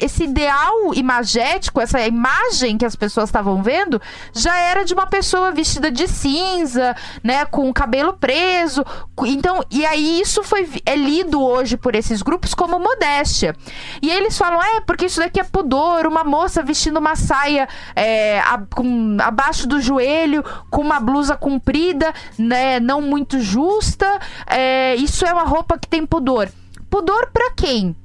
[0.01, 4.01] esse ideal imagético, essa imagem que as pessoas estavam vendo,
[4.33, 8.85] já era de uma pessoa vestida de cinza cinza, né, com o cabelo preso.
[9.27, 13.57] Então, e aí isso foi é lido hoje por esses grupos como modéstia.
[14.03, 18.41] E eles falam, é, porque isso daqui é pudor, uma moça vestindo uma saia é,
[18.41, 25.25] a, com, abaixo do joelho, com uma blusa comprida, né, não muito justa, é, isso
[25.25, 26.49] é uma roupa que tem pudor.
[26.91, 27.97] Pudor para quem?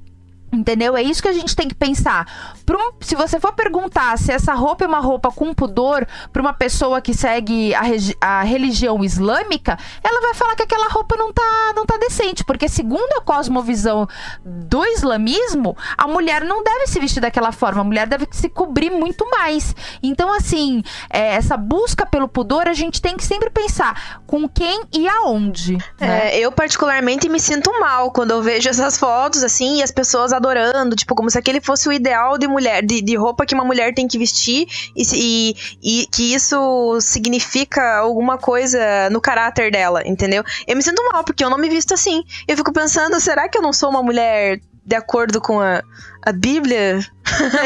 [0.54, 0.96] Entendeu?
[0.96, 2.28] É isso que a gente tem que pensar.
[2.70, 6.54] Um, se você for perguntar se essa roupa é uma roupa com pudor para uma
[6.54, 7.82] pessoa que segue a,
[8.22, 12.44] a, religião islâmica, ela vai falar que aquela roupa não tá, não tá decente.
[12.44, 14.08] Porque, segundo a cosmovisão
[14.46, 17.82] do islamismo, a mulher não deve se vestir daquela forma.
[17.82, 19.76] A mulher deve se cobrir muito mais.
[20.02, 24.84] Então, assim, é, essa busca pelo pudor, a gente tem que sempre pensar com quem
[24.94, 25.78] e aonde.
[26.00, 26.30] Né?
[26.30, 30.32] É, eu, particularmente, me sinto mal quando eu vejo essas fotos, assim, e as pessoas
[30.44, 33.64] adorando, tipo, como se aquele fosse o ideal de mulher, de, de roupa que uma
[33.64, 40.02] mulher tem que vestir e, e, e, que isso significa alguma coisa no caráter dela,
[40.06, 40.44] entendeu?
[40.68, 42.24] Eu me sinto mal, porque eu não me visto assim.
[42.48, 45.82] Eu fico pensando, será que eu não sou uma mulher de acordo com a,
[46.22, 47.00] a Bíblia?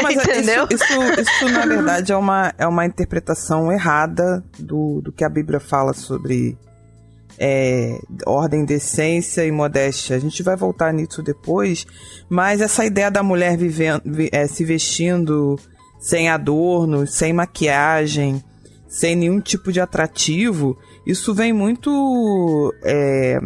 [0.02, 0.66] Não, Entendeu?
[0.70, 5.28] Isso, isso, isso, na verdade, é uma, é uma interpretação errada do, do que a
[5.28, 6.56] Bíblia fala sobre
[7.38, 10.16] é, ordem, decência e modéstia.
[10.16, 11.86] A gente vai voltar nisso depois,
[12.28, 15.58] mas essa ideia da mulher vivendo, é, se vestindo
[16.00, 18.42] sem adornos, sem maquiagem,
[18.88, 23.38] sem nenhum tipo de atrativo, isso vem muito é,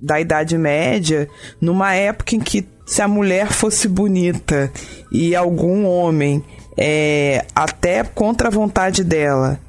[0.00, 1.28] da Idade Média,
[1.60, 4.72] numa época em que se a mulher fosse bonita
[5.10, 6.42] e algum homem,
[6.76, 9.60] é, até contra a vontade dela,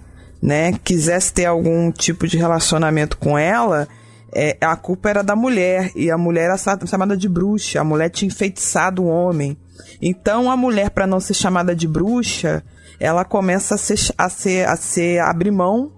[0.43, 3.87] né, quisesse ter algum tipo de relacionamento com ela,
[4.35, 5.89] é, a culpa era da mulher.
[5.95, 7.79] E a mulher era chamada de bruxa.
[7.79, 9.57] A mulher tinha enfeitiçado o homem.
[10.01, 12.61] Então a mulher, para não ser chamada de bruxa,
[12.99, 15.93] ela começa a ser, a ser, a ser abrir mão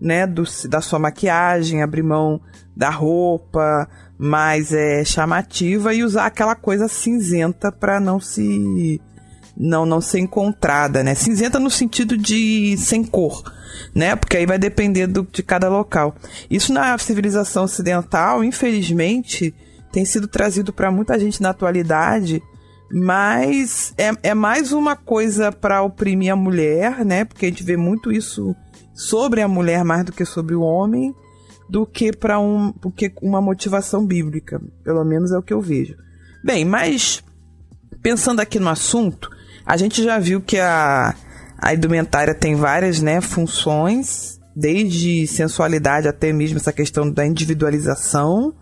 [0.00, 2.40] né, do, da sua maquiagem, abrir mão
[2.74, 3.86] da roupa
[4.16, 8.98] mais é, chamativa e usar aquela coisa cinzenta para não se
[9.60, 11.14] não não ser encontrada, né?
[11.14, 13.42] Cinzenta no sentido de sem cor,
[13.94, 14.16] né?
[14.16, 16.16] Porque aí vai depender do, de cada local.
[16.50, 19.54] Isso na civilização ocidental, infelizmente,
[19.92, 22.42] tem sido trazido para muita gente na atualidade,
[22.90, 27.26] mas é, é mais uma coisa para oprimir a mulher, né?
[27.26, 28.56] Porque a gente vê muito isso
[28.94, 31.14] sobre a mulher mais do que sobre o homem,
[31.68, 35.96] do que para um, porque uma motivação bíblica, pelo menos é o que eu vejo.
[36.42, 37.22] Bem, mas
[38.02, 39.30] pensando aqui no assunto,
[39.70, 41.14] a gente já viu que a,
[41.56, 48.52] a indumentária tem várias né, funções, desde sensualidade até mesmo essa questão da individualização.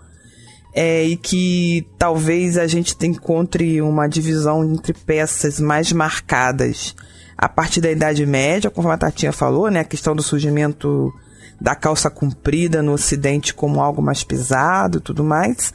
[0.75, 6.95] É, e que talvez a gente encontre uma divisão entre peças mais marcadas
[7.39, 9.81] a partir da Idade Média, conforme a Tatinha falou, né?
[9.81, 11.11] A questão do surgimento
[11.59, 15.73] da calça comprida no Ocidente como algo mais pesado tudo mais.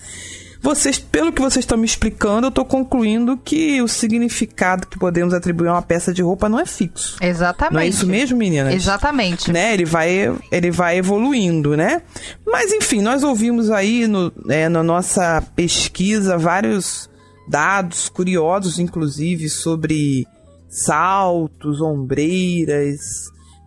[0.64, 5.34] Vocês, pelo que vocês estão me explicando, eu estou concluindo que o significado que podemos
[5.34, 7.18] atribuir a uma peça de roupa não é fixo.
[7.22, 7.74] Exatamente.
[7.74, 8.74] Não é isso mesmo, meninas?
[8.74, 9.51] Exatamente.
[9.51, 9.74] Né?
[9.74, 12.01] Ele vai, ele vai evoluindo, né?
[12.47, 17.09] Mas enfim, nós ouvimos aí no, é, na nossa pesquisa vários
[17.49, 20.26] dados curiosos, inclusive, sobre
[20.70, 22.99] saltos, ombreiras,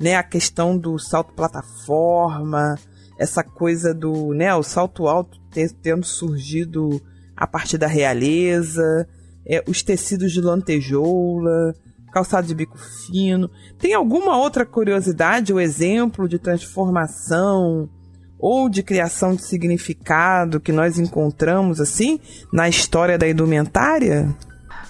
[0.01, 2.79] né, a questão do salto plataforma,
[3.19, 5.41] essa coisa do, né, o salto alto
[5.83, 7.01] tendo surgido
[7.37, 9.09] a partir da realeza,
[9.47, 11.75] é, os tecidos de lantejoula,
[12.13, 13.51] calçado de bico fino.
[13.79, 17.89] Tem alguma outra curiosidade ou exemplo de transformação
[18.39, 22.21] ou de criação de significado que nós encontramos assim
[22.53, 24.35] na história da indumentária?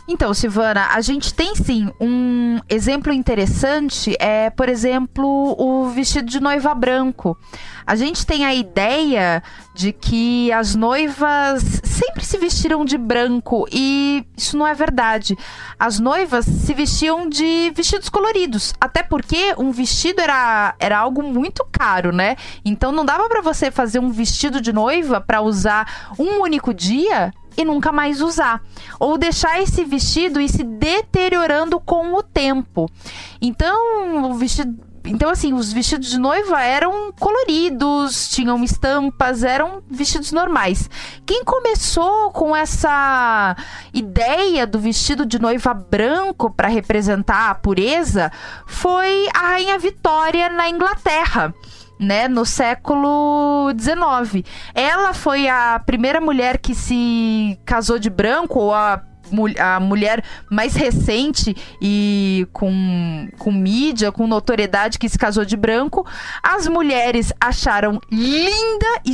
[0.08, 6.38] Então, Silvana, a gente tem sim um exemplo interessante, é, por exemplo, o vestido de
[6.38, 7.36] noiva branco.
[7.84, 9.42] A gente tem a ideia
[9.74, 15.36] de que as noivas sempre se vestiram de branco e isso não é verdade.
[15.78, 21.64] As noivas se vestiam de vestidos coloridos, até porque um vestido era, era algo muito
[21.70, 22.36] caro, né?
[22.64, 27.32] Então não dava para você fazer um vestido de noiva para usar um único dia
[27.56, 28.62] e nunca mais usar.
[28.98, 32.90] Ou deixar esse vestido ir se deteriorando com o tempo.
[33.40, 34.86] Então, o vestido.
[35.08, 40.90] Então, assim, os vestidos de noiva eram coloridos, tinham estampas, eram vestidos normais.
[41.24, 43.56] Quem começou com essa
[43.94, 48.32] ideia do vestido de noiva branco para representar a pureza
[48.66, 51.54] foi a Rainha Vitória na Inglaterra
[51.98, 54.46] né, no século XIX.
[54.74, 59.02] Ela foi a primeira mulher que se casou de branco, ou a
[59.58, 66.06] a mulher mais recente e com, com mídia, com notoriedade que se casou de branco,
[66.42, 69.12] as mulheres acharam linda e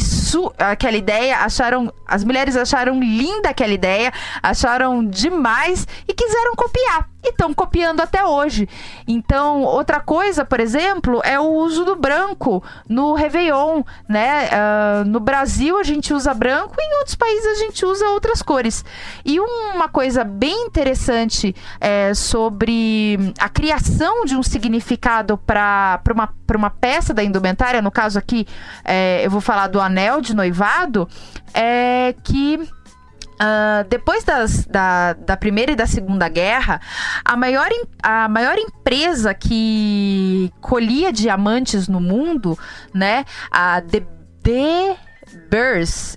[0.58, 4.12] aquela ideia, acharam as mulheres acharam linda aquela ideia,
[4.42, 7.11] acharam demais e quiseram copiar.
[7.24, 8.68] E estão copiando até hoje.
[9.06, 14.48] Então, outra coisa, por exemplo, é o uso do branco no Réveillon, né?
[14.48, 18.42] Uh, no Brasil a gente usa branco e em outros países a gente usa outras
[18.42, 18.84] cores.
[19.24, 26.70] E uma coisa bem interessante é, sobre a criação de um significado para uma, uma
[26.70, 28.46] peça da indumentária, no caso aqui
[28.84, 31.08] é, eu vou falar do anel de noivado,
[31.54, 32.60] é que.
[33.42, 36.80] Uh, depois das, da, da Primeira e da Segunda Guerra,
[37.24, 37.68] a maior,
[38.00, 42.56] a maior empresa que colhia diamantes no mundo,
[42.94, 44.06] né, a The
[45.50, 46.16] Bears,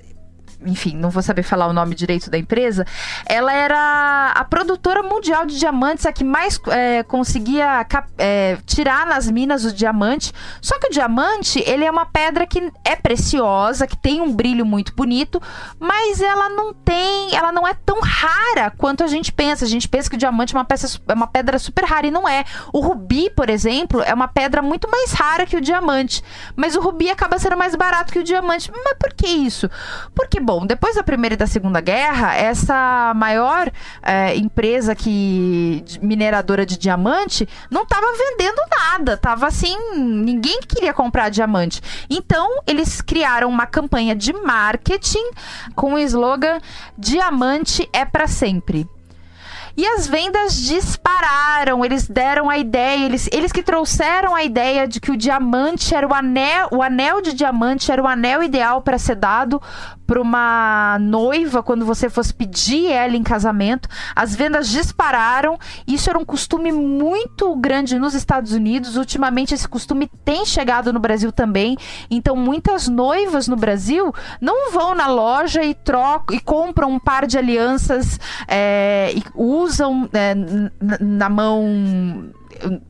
[0.65, 2.85] enfim, não vou saber falar o nome direito da empresa,
[3.25, 7.85] ela era a produtora mundial de diamantes, a que mais é, conseguia
[8.17, 10.33] é, tirar nas minas o diamante.
[10.61, 14.65] Só que o diamante, ele é uma pedra que é preciosa, que tem um brilho
[14.65, 15.41] muito bonito,
[15.79, 19.65] mas ela não tem, ela não é tão rara quanto a gente pensa.
[19.65, 22.11] A gente pensa que o diamante é uma, peça, é uma pedra super rara e
[22.11, 22.43] não é.
[22.73, 26.23] O rubi, por exemplo, é uma pedra muito mais rara que o diamante,
[26.55, 28.71] mas o rubi acaba sendo mais barato que o diamante.
[28.71, 29.69] Mas por que isso?
[30.13, 33.69] Porque, bom, Bom, depois da Primeira e da Segunda Guerra, essa maior
[34.01, 41.27] é, empresa que mineradora de diamante não estava vendendo nada, tava assim, ninguém queria comprar
[41.27, 41.81] diamante.
[42.09, 45.29] Então, eles criaram uma campanha de marketing
[45.75, 46.61] com o slogan
[46.97, 48.87] Diamante é para sempre.
[49.77, 51.83] E as vendas dispararam.
[51.83, 56.07] Eles deram a ideia, eles, eles que trouxeram a ideia de que o diamante era
[56.07, 59.61] o anel, o anel de diamante era o anel ideal para ser dado
[60.05, 63.89] para uma noiva quando você fosse pedir ela em casamento.
[64.15, 65.57] As vendas dispararam.
[65.87, 68.95] Isso era um costume muito grande nos Estados Unidos.
[68.97, 71.77] Ultimamente esse costume tem chegado no Brasil também.
[72.09, 77.25] Então muitas noivas no Brasil não vão na loja e trocam e compram um par
[77.25, 80.35] de alianças é, e usam é,
[80.99, 82.31] na mão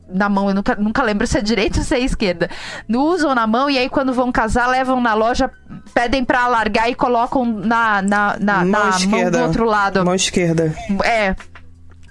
[0.08, 2.48] na mão, eu nunca, nunca lembro se é direita ou se é esquerda.
[2.88, 5.50] No usam na mão e aí quando vão casar, levam na loja,
[5.94, 10.04] pedem para alargar e colocam na, na, na, mão, na mão do outro lado.
[10.04, 10.74] Mão esquerda.
[11.04, 11.34] É,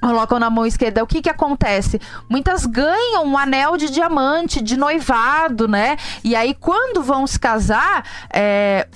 [0.02, 1.04] colocam na mão esquerda.
[1.04, 2.00] O que que acontece?
[2.30, 5.98] Muitas ganham um anel de diamante, de noivado, né?
[6.24, 8.88] E aí, quando vão se casar, é,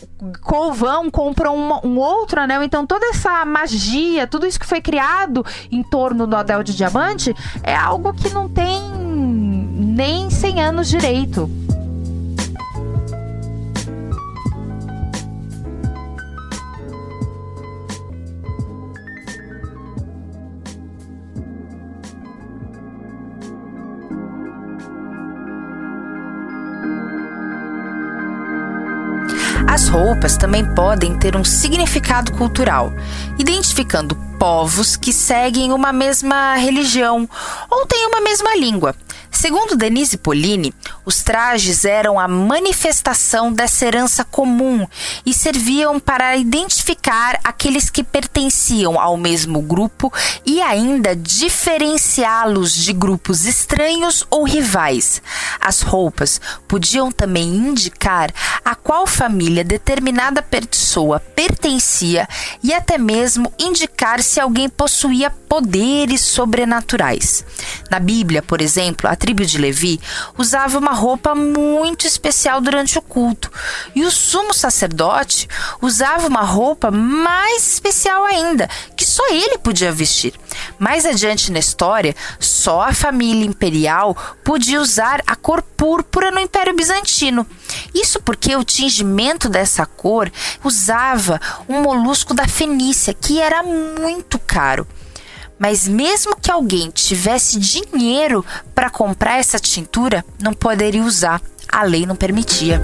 [0.73, 2.63] vão, compram um, um, outro anel.
[2.63, 7.35] Então, toda essa magia, tudo isso que foi criado em torno do anel de diamante,
[7.63, 8.81] é algo que não tem
[9.99, 11.49] nem 100 anos direito.
[29.89, 32.93] Roupas também podem ter um significado cultural,
[33.37, 37.27] identificando povos que seguem uma mesma religião
[37.69, 38.95] ou têm uma mesma língua.
[39.32, 40.73] Segundo Denise Polini,
[41.05, 44.86] os trajes eram a manifestação dessa herança comum
[45.25, 50.11] e serviam para identificar aqueles que pertenciam ao mesmo grupo
[50.45, 55.21] e ainda diferenciá-los de grupos estranhos ou rivais.
[55.61, 58.34] As roupas podiam também indicar
[58.65, 62.27] a qual família determinada pessoa pertencia
[62.63, 67.43] e até mesmo indicar se alguém possuía poderes sobrenaturais.
[67.89, 69.99] Na Bíblia, por exemplo, a tribo de Levi
[70.37, 73.51] usava uma roupa muito especial durante o culto,
[73.95, 75.49] e o sumo sacerdote
[75.81, 80.33] usava uma roupa mais especial ainda, que só ele podia vestir.
[80.77, 86.75] Mais adiante na história, só a família imperial podia usar a cor púrpura no Império
[86.75, 87.45] Bizantino.
[87.93, 90.31] Isso porque o tingimento dessa cor
[90.63, 94.87] usava um molusco da Fenícia, que era muito caro.
[95.60, 101.41] Mas mesmo que alguém tivesse dinheiro para comprar essa tintura, não poderia usar.
[101.68, 102.82] A lei não permitia.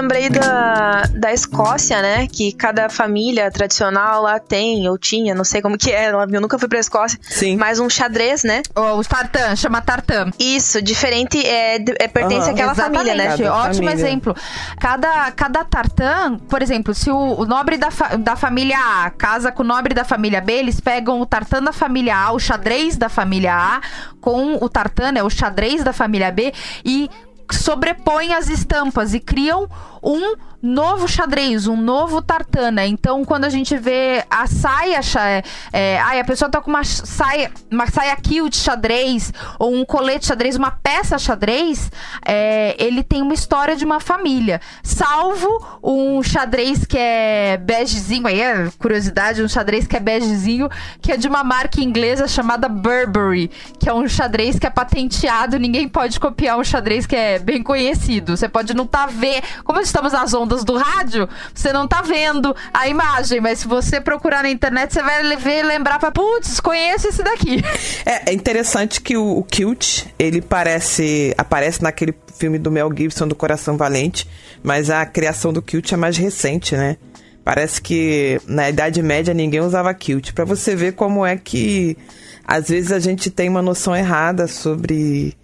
[0.00, 2.26] Lembrei da, da Escócia, né?
[2.26, 6.10] Que cada família tradicional lá tem, ou tinha, não sei como que é.
[6.10, 7.18] Eu nunca fui pra Escócia.
[7.22, 7.56] Sim.
[7.56, 8.62] Mas um xadrez, né?
[8.74, 10.30] O, o tartan, chama tartan.
[10.38, 12.54] Isso, diferente, é, é pertence uhum.
[12.54, 13.36] àquela família, né?
[13.36, 13.92] Cada Ótimo família.
[13.92, 14.36] exemplo.
[14.80, 19.50] Cada, cada tartan, por exemplo, se o, o nobre da, fa, da família A casa
[19.50, 22.96] com o nobre da família B, eles pegam o tartan da família A, o xadrez
[22.96, 23.80] da família A,
[24.20, 26.52] com o tartan, é o xadrez da família B,
[26.84, 27.10] e
[27.56, 29.68] sobrepõem as estampas e criam
[30.02, 32.86] um novo xadrez, um novo tartana.
[32.86, 35.42] Então, quando a gente vê a saia, é,
[35.72, 40.26] é, ai, a pessoa tá com uma saia, uma saia kilt xadrez, ou um colete
[40.26, 41.90] xadrez, uma peça xadrez,
[42.24, 44.60] é, ele tem uma história de uma família.
[44.82, 50.68] Salvo um xadrez que é begezinho, aí é curiosidade, um xadrez que é begezinho,
[51.00, 53.48] que é de uma marca inglesa chamada Burberry,
[53.78, 57.62] que é um xadrez que é patenteado, ninguém pode copiar um xadrez que é bem
[57.62, 58.36] conhecido.
[58.36, 62.00] Você pode não tá ver, como estamos nas ondas ondas do rádio, você não tá
[62.00, 66.58] vendo a imagem, mas se você procurar na internet, você vai ver lembrar para putz,
[66.58, 67.62] conheço esse daqui.
[68.06, 73.28] É, é interessante que o, o Kilt, ele parece aparece naquele filme do Mel Gibson
[73.28, 74.26] do Coração Valente,
[74.62, 76.96] mas a criação do Kilt é mais recente, né?
[77.44, 80.32] Parece que na Idade Média ninguém usava kilt.
[80.32, 81.96] Para você ver como é que
[82.44, 85.34] às vezes a gente tem uma noção errada sobre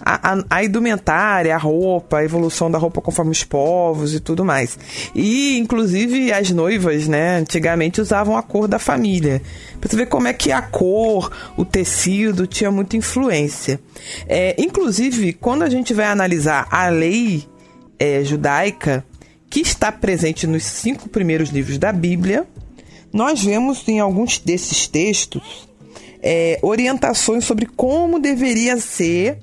[0.00, 4.44] a, a, a, indumentária, a roupa, a evolução da roupa conforme os povos e tudo
[4.44, 4.78] mais.
[5.14, 9.42] E, inclusive, as noivas, né, antigamente usavam a cor da família.
[9.80, 13.80] Pra você ver como é que a cor, o tecido tinha muita influência.
[14.26, 17.44] É, inclusive, quando a gente vai analisar a lei
[17.98, 19.04] é, judaica,
[19.48, 22.46] que está presente nos cinco primeiros livros da Bíblia,
[23.12, 25.68] nós vemos em alguns desses textos
[26.22, 29.38] é, orientações sobre como deveria ser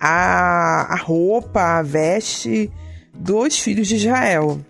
[0.00, 2.72] a, a roupa, a veste
[3.14, 4.60] dos filhos de Israel.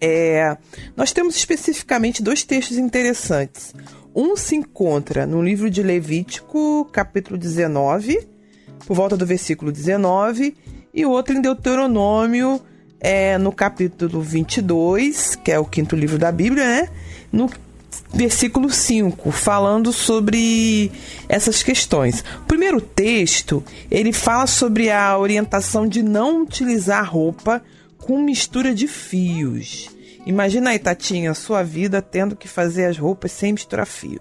[0.00, 0.56] É,
[0.96, 3.72] nós temos especificamente dois textos interessantes.
[4.14, 8.26] Um se encontra no livro de Levítico, capítulo 19,
[8.84, 10.56] por volta do versículo 19,
[10.92, 12.60] e outro em Deuteronômio,
[13.00, 16.88] é, no capítulo 22, que é o quinto livro da Bíblia, né?
[17.32, 17.48] No
[18.12, 20.92] versículo 5, falando sobre
[21.28, 22.24] essas questões.
[22.42, 27.62] O primeiro texto, ele fala sobre a orientação de não utilizar roupa
[27.98, 29.88] com mistura de fios.
[30.26, 34.20] Imagina aí, Tatinha, sua vida tendo que fazer as roupas sem misturar fio.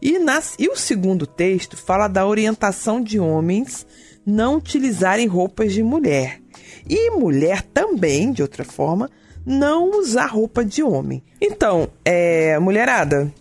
[0.00, 3.86] E, nas, e o segundo texto fala da orientação de homens
[4.24, 6.40] não utilizarem roupas de mulher.
[6.88, 9.10] E mulher também, de outra forma,
[9.46, 11.22] não usar roupa de homem.
[11.40, 13.32] Então, é, mulherada,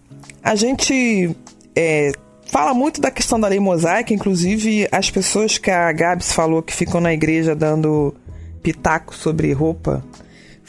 [0.43, 1.35] a gente
[1.75, 2.11] é,
[2.45, 6.73] fala muito da questão da lei mosaica, inclusive as pessoas que a Gabs falou que
[6.73, 8.13] ficam na igreja dando
[8.61, 10.03] pitaco sobre roupa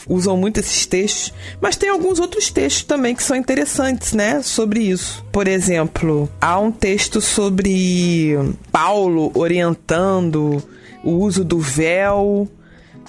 [0.09, 4.81] usam muito esses textos, mas tem alguns outros textos também que são interessantes, né, sobre
[4.81, 5.25] isso.
[5.33, 8.35] Por exemplo, há um texto sobre
[8.71, 10.63] Paulo orientando
[11.03, 12.49] o uso do véu,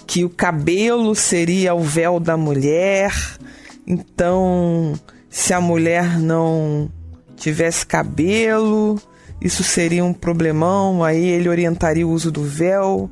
[0.07, 3.13] que o cabelo seria o véu da mulher.
[3.85, 4.93] Então,
[5.29, 6.89] se a mulher não
[7.35, 8.99] tivesse cabelo,
[9.41, 13.11] isso seria um problemão, aí ele orientaria o uso do véu.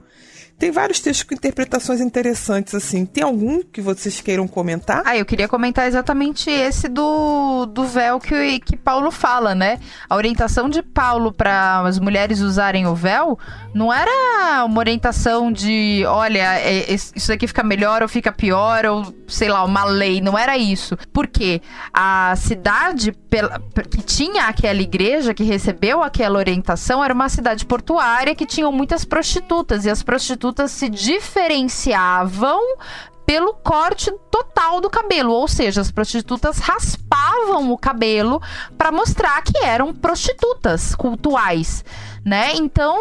[0.58, 3.06] Tem vários textos com interpretações interessantes, assim.
[3.06, 5.02] Tem algum que vocês queiram comentar?
[5.06, 9.80] Ah, eu queria comentar exatamente esse do, do véu que, que Paulo fala, né?
[10.10, 13.38] A orientação de Paulo para as mulheres usarem o véu
[13.74, 19.14] não era uma orientação de, olha, é, isso aqui fica melhor ou fica pior, ou
[19.28, 20.22] sei lá, uma lei.
[20.22, 20.98] Não era isso.
[21.12, 21.62] Porque
[21.94, 28.34] a cidade pela, que tinha aquela igreja, que recebeu aquela orientação, era uma cidade portuária
[28.34, 29.84] que tinha muitas prostitutas.
[29.84, 32.62] E as prostitutas prostitutas se diferenciavam
[33.26, 38.40] pelo corte total do cabelo, ou seja, as prostitutas raspavam o cabelo
[38.78, 41.84] para mostrar que eram prostitutas cultuais
[42.26, 42.56] né?
[42.56, 42.98] Então,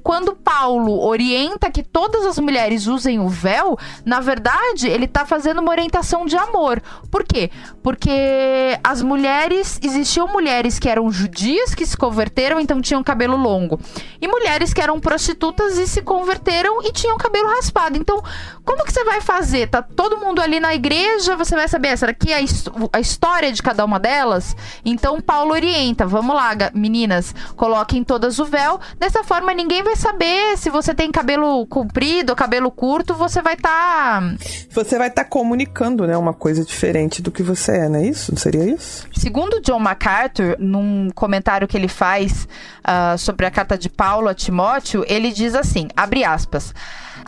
[0.00, 5.60] quando Paulo orienta que todas as mulheres usem o véu, na verdade, ele está fazendo
[5.60, 6.80] uma orientação de amor.
[7.10, 7.50] Por quê?
[7.82, 13.80] Porque as mulheres, existiam mulheres que eram judias que se converteram, então tinham cabelo longo,
[14.20, 17.98] e mulheres que eram prostitutas e se converteram e tinham cabelo raspado.
[17.98, 18.22] Então,
[18.64, 19.68] como que você vai fazer?
[19.68, 22.44] Tá todo mundo ali na igreja, você vai saber, será que é
[22.92, 24.54] a história de cada uma delas?
[24.84, 28.59] Então, Paulo orienta, vamos lá, meninas, coloquem todas o véu
[28.98, 33.54] Dessa forma, ninguém vai saber se você tem cabelo comprido ou cabelo curto, você vai
[33.54, 34.20] estar.
[34.20, 34.34] Tá...
[34.70, 36.16] Você vai estar tá comunicando, né?
[36.16, 38.32] Uma coisa diferente do que você é, não é isso?
[38.32, 39.06] Não seria isso?
[39.12, 42.48] Segundo John MacArthur, num comentário que ele faz
[42.80, 46.74] uh, sobre a carta de Paulo a Timóteo, ele diz assim: abre aspas.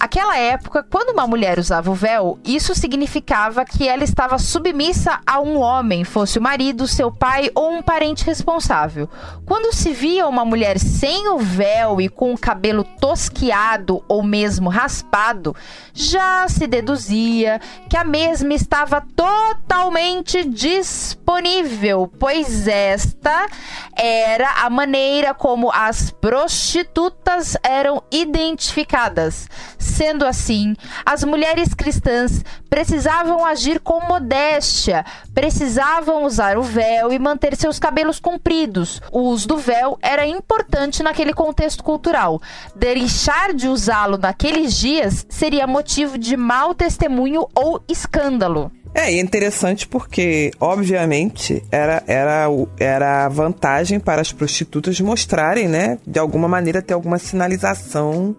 [0.03, 5.39] Aquela época, quando uma mulher usava o véu, isso significava que ela estava submissa a
[5.39, 9.09] um homem, fosse o marido, seu pai ou um parente responsável.
[9.47, 14.69] Quando se via uma mulher sem o véu e com o cabelo tosquiado ou mesmo
[14.69, 15.55] raspado,
[15.95, 23.47] já se deduzia que a mesma estava totalmente disponível, pois esta
[23.97, 29.47] era a maneira como as prostitutas eram identificadas
[29.93, 30.75] Sendo assim,
[31.05, 38.19] as mulheres cristãs precisavam agir com modéstia, precisavam usar o véu e manter seus cabelos
[38.19, 39.03] compridos.
[39.13, 42.41] O uso do véu era importante naquele contexto cultural.
[42.75, 48.73] Deixar de usá-lo naqueles dias seria motivo de mau testemunho ou escândalo.
[48.95, 52.47] É, e é interessante porque, obviamente, era, era,
[52.79, 55.99] era vantagem para as prostitutas mostrarem, né?
[56.07, 58.35] De alguma maneira ter alguma sinalização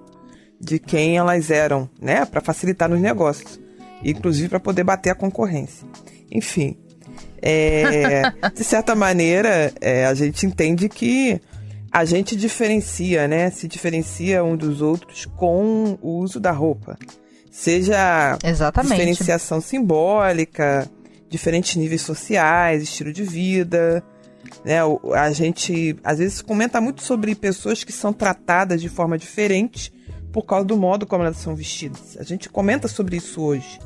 [0.64, 3.60] de quem elas eram, né, para facilitar nos negócios,
[4.04, 5.86] inclusive para poder bater a concorrência.
[6.32, 6.78] Enfim,
[7.42, 8.24] é,
[8.56, 11.42] de certa maneira, é, a gente entende que
[11.92, 16.98] a gente diferencia, né, se diferencia um dos outros com o uso da roupa,
[17.52, 18.94] seja Exatamente.
[18.94, 20.90] diferenciação simbólica,
[21.30, 24.04] diferentes níveis sociais, estilo de vida.
[24.64, 24.78] Né,
[25.16, 29.92] a gente às vezes comenta muito sobre pessoas que são tratadas de forma diferente
[30.34, 32.18] por causa do modo como elas são vestidas.
[32.20, 33.80] A gente comenta sobre isso hoje.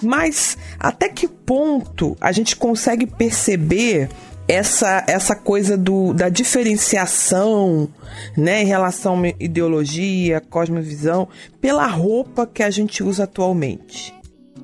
[0.00, 4.08] Mas até que ponto a gente consegue perceber
[4.48, 7.88] essa, essa coisa do, da diferenciação
[8.36, 11.28] né, em relação à ideologia, cosmovisão,
[11.60, 14.14] pela roupa que a gente usa atualmente?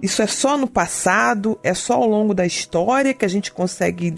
[0.01, 1.59] Isso é só no passado?
[1.63, 4.13] É só ao longo da história que a gente consegue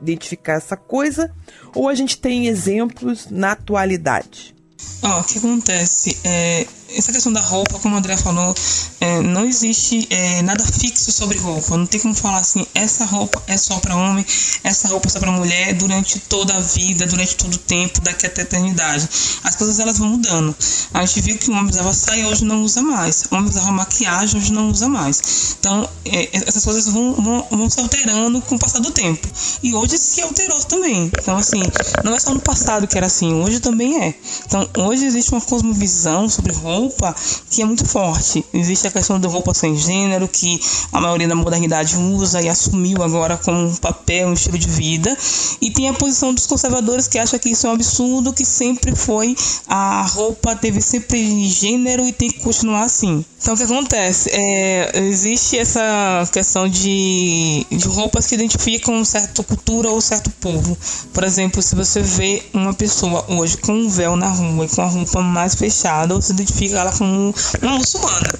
[0.00, 1.32] identificar essa coisa?
[1.74, 4.54] Ou a gente tem exemplos na atualidade?
[5.02, 6.16] Ó, o que acontece?
[6.24, 6.66] É,
[6.96, 8.54] essa questão da roupa, como o André falou,
[9.00, 11.76] é, não existe é, nada fixo sobre roupa.
[11.76, 14.24] Não tem como falar assim, essa roupa é só para homem,
[14.62, 18.26] essa roupa é só para mulher durante toda a vida, durante todo o tempo, daqui
[18.26, 19.08] até a eternidade.
[19.42, 20.54] As coisas elas vão mudando.
[20.94, 23.24] A gente viu que o homem usava saia, hoje não usa mais.
[23.30, 25.56] O homem usava maquiagem, hoje não usa mais.
[25.58, 29.26] Então, é, essas coisas vão, vão, vão se alterando com o passar do tempo.
[29.62, 31.10] E hoje se alterou também.
[31.18, 31.62] Então, assim,
[32.04, 34.14] não é só no passado que era assim, hoje também é.
[34.46, 37.14] Então, hoje existe uma cosmovisão sobre roupa roupa
[37.50, 38.44] que é muito forte.
[38.52, 40.60] Existe a questão da roupa sem gênero, que
[40.90, 45.16] a maioria da modernidade usa e assumiu agora como um papel, um estilo de vida.
[45.60, 48.94] E tem a posição dos conservadores que acham que isso é um absurdo, que sempre
[48.96, 49.36] foi
[49.68, 53.24] a roupa teve sempre gênero e tem que continuar assim.
[53.40, 54.30] Então o que acontece?
[54.32, 60.76] É, existe essa questão de, de roupas que identificam certa cultura ou certo povo.
[61.12, 64.82] Por exemplo, se você vê uma pessoa hoje com um véu na rua e com
[64.82, 68.32] a roupa mais fechada, você identifica ela como uma muçulmana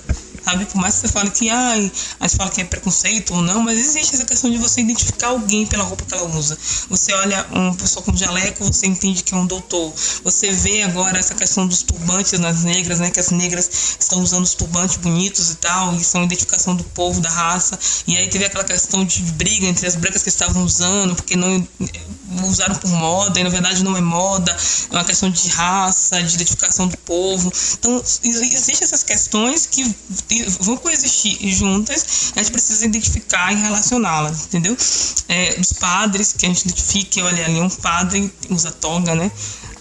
[0.44, 0.66] sabe?
[0.66, 3.62] Por mais que você fale que, ai, a gente fala que é preconceito ou não,
[3.62, 6.58] mas existe essa questão de você identificar alguém pela roupa que ela usa.
[6.88, 9.92] Você olha uma pessoa com jaleco, você entende que é um doutor.
[10.24, 13.10] Você vê agora essa questão dos turbantes nas negras, né?
[13.10, 17.20] Que as negras estão usando os turbantes bonitos e tal, e são identificação do povo,
[17.20, 17.78] da raça.
[18.06, 21.66] E aí teve aquela questão de briga entre as brancas que estavam usando, porque não
[22.44, 24.56] usaram por moda, e na verdade não é moda,
[24.90, 27.52] é uma questão de raça, de identificação do povo.
[27.78, 29.84] Então, existem essas questões que
[30.60, 34.76] vão coexistir juntas, a gente precisa identificar e relacioná-las, entendeu?
[35.28, 39.30] É, os padres, que a gente identifica, olha ali, um padre usa toga, né?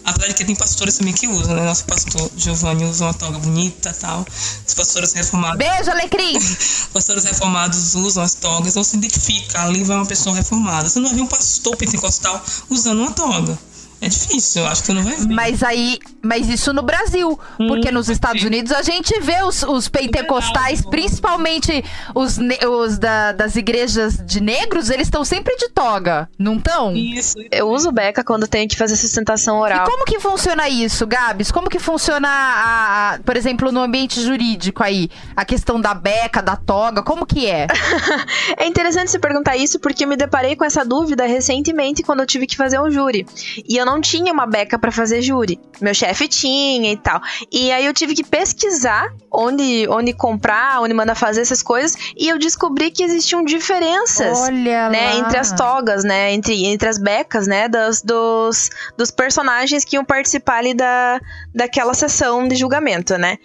[0.04, 1.64] Apesar de que tem pastores também que usam, né?
[1.64, 4.26] Nosso pastor Giovanni usa uma toga bonita tal.
[4.68, 5.58] Os pastores reformados.
[5.58, 6.40] Beijo, Alecrim!
[6.92, 10.90] pastores reformados usam as togas, então se identifica, ali vai uma pessoa reformada.
[10.90, 13.58] Você não vai ver um pastor pentecostal usando uma toga.
[14.02, 15.28] É difícil, eu acho que não vai ver.
[15.28, 18.48] Mas aí, mas isso no Brasil, hum, porque nos Estados sim.
[18.48, 21.84] Unidos a gente vê os, os pentecostais, principalmente
[22.16, 26.96] os, os da, das igrejas de negros, eles estão sempre de toga, não estão?
[26.96, 27.38] Isso.
[27.52, 29.86] Eu uso beca quando tenho que fazer sustentação oral.
[29.86, 31.52] E como que funciona isso, Gabs?
[31.52, 36.42] Como que funciona, a, a, por exemplo, no ambiente jurídico aí, a questão da beca,
[36.42, 37.68] da toga, como que é?
[38.58, 42.26] é interessante você perguntar isso porque eu me deparei com essa dúvida recentemente quando eu
[42.26, 43.28] tive que fazer um júri.
[43.68, 45.60] E eu não não tinha uma beca para fazer júri.
[45.82, 47.22] Meu chefe tinha e tal.
[47.52, 51.98] E aí eu tive que pesquisar onde, onde comprar, onde mandar fazer essas coisas.
[52.16, 55.16] E eu descobri que existiam diferenças Olha né, lá.
[55.16, 56.32] entre as togas, né?
[56.32, 57.68] Entre, entre as becas, né?
[57.68, 61.20] Das, dos, dos personagens que iam participar ali da,
[61.54, 63.38] daquela sessão de julgamento, né?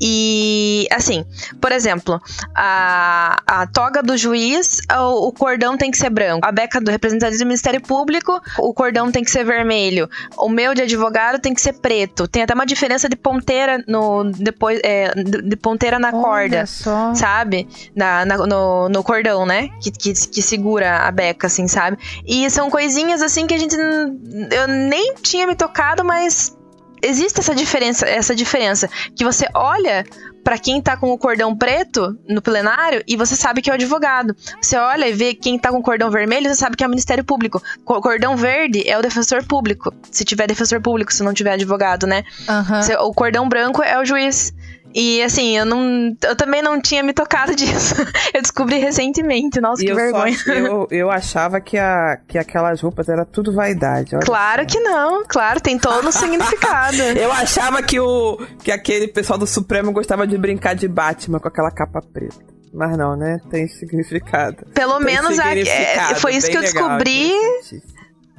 [0.00, 1.24] E assim,
[1.60, 2.20] por exemplo,
[2.56, 6.44] a, a toga do juiz, o, o cordão tem que ser branco.
[6.44, 10.08] A beca do representante do Ministério Público, o cordão tem que ser vermelho vermelho.
[10.36, 12.26] O meu de advogado tem que ser preto.
[12.26, 17.14] Tem até uma diferença de ponteira no depois é, de ponteira na Olha corda, só.
[17.14, 17.68] sabe?
[17.94, 19.68] Na, na, no, no cordão, né?
[19.80, 21.98] Que, que, que segura a beca, assim, sabe?
[22.26, 26.56] E são coisinhas assim que a gente eu nem tinha me tocado, mas
[27.02, 30.04] existe essa diferença, essa diferença que você olha
[30.42, 33.74] para quem tá com o cordão preto no plenário e você sabe que é o
[33.74, 34.34] advogado.
[34.60, 36.90] Você olha e vê quem tá com o cordão vermelho, você sabe que é o
[36.90, 37.62] Ministério Público.
[37.86, 39.92] O cordão verde é o defensor público.
[40.10, 42.24] Se tiver defensor público, se não tiver advogado, né?
[42.48, 43.08] Uhum.
[43.08, 44.52] O cordão branco é o juiz.
[44.94, 46.14] E assim, eu não.
[46.22, 47.94] Eu também não tinha me tocado disso.
[48.34, 50.36] eu descobri recentemente, nossa, e que vergonha.
[50.36, 54.10] Só, eu, eu achava que, a, que aquelas roupas era tudo vaidade.
[54.24, 56.96] Claro que não, claro, tem todo um significado.
[57.16, 61.48] Eu achava que, o, que aquele pessoal do Supremo gostava de brincar de Batman com
[61.48, 62.36] aquela capa preta.
[62.72, 63.38] Mas não, né?
[63.50, 64.66] Tem significado.
[64.74, 67.32] Pelo Tem menos significado, a, é, foi isso que eu legal, descobri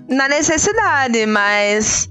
[0.08, 2.10] na necessidade, mas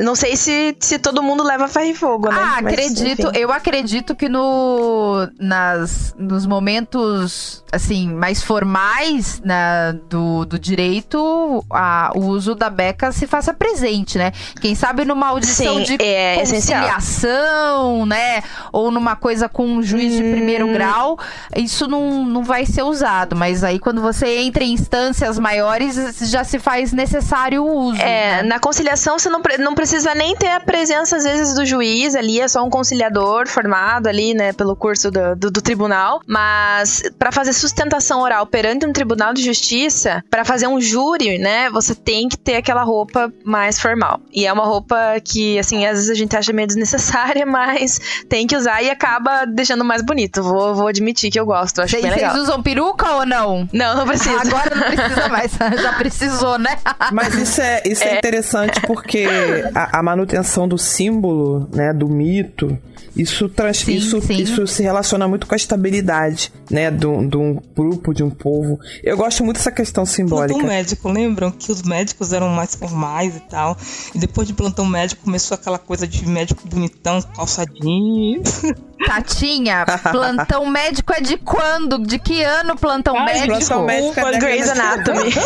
[0.00, 2.36] não sei se, se todo mundo leva ferro e fogo, né?
[2.38, 3.28] Ah, Mas, acredito.
[3.28, 3.38] Enfim.
[3.38, 12.12] Eu acredito que no, nas, nos momentos, assim, mais formais né, do, do direito, a,
[12.14, 14.32] o uso da beca se faça presente, né?
[14.60, 18.42] Quem sabe numa audição Sim, de é conciliação, né?
[18.72, 20.16] Ou numa coisa com um juiz hum.
[20.16, 20.72] de primeiro hum.
[20.72, 21.18] grau,
[21.54, 23.36] isso não, não vai ser usado.
[23.36, 25.96] Mas aí, quando você entra em instâncias maiores,
[26.30, 28.00] já se faz necessário o uso.
[28.00, 28.42] É, né?
[28.44, 32.40] na conciliação você não, não precisa nem ter a presença, às vezes, do juiz ali,
[32.40, 36.20] é só um conciliador formado ali, né, pelo curso do, do, do tribunal.
[36.26, 41.70] Mas para fazer sustentação oral perante um tribunal de justiça, para fazer um júri, né,
[41.70, 44.20] você tem que ter aquela roupa mais formal.
[44.32, 48.46] E é uma roupa que, assim, às vezes a gente acha meio desnecessária, mas tem
[48.46, 50.42] que usar e acaba deixando mais bonito.
[50.42, 52.32] Vou, vou admitir que eu gosto, acho Cês, bem legal.
[52.32, 53.68] Vocês usam peruca ou não?
[53.72, 54.40] Não, não precisa.
[54.40, 56.78] Agora não precisa mais, já precisou, né?
[57.12, 58.14] Mas isso é, isso é.
[58.14, 59.26] é interessante porque
[59.74, 62.76] a, a, manutenção do símbolo, né, do mito,
[63.20, 64.36] isso, trans, sim, isso, sim.
[64.36, 68.78] isso se relaciona muito com a estabilidade, né, de um, grupo, de um povo.
[69.02, 70.54] Eu gosto muito dessa questão simbólica.
[70.54, 73.76] Plantão médico, lembram que os médicos eram mais formais e tal,
[74.14, 78.42] e depois de plantão médico começou aquela coisa de médico bonitão, calçadinho.
[79.06, 81.98] Tatinha, plantão médico é de quando?
[81.98, 83.56] De que ano plantão Ai, médico?
[83.56, 85.30] Plantão médico é Grey's Anatomy.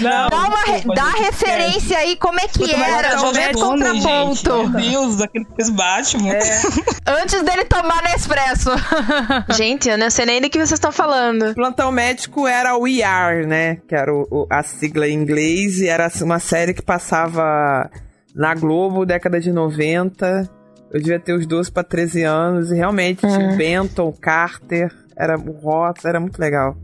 [0.00, 3.16] Não, dá, uma, dá referência aí, como é que era?
[3.18, 4.68] Momento contraponto.
[4.68, 5.16] Meu Deus,
[5.70, 6.32] Batman.
[6.32, 6.40] É.
[7.22, 8.70] Antes dele tomar Nespresso.
[9.56, 11.54] Gente, eu não sei nem do que vocês estão falando.
[11.54, 13.76] Plantão Médico era o ER, né?
[13.88, 15.78] Que era o, o- a sigla em inglês.
[15.80, 17.90] E era assim, uma série que passava
[18.34, 20.48] na Globo, década de 90.
[20.92, 22.70] Eu devia ter uns 12 para 13 anos.
[22.72, 26.76] E realmente tinha o Benton, o Carter, era o Ross, era muito legal.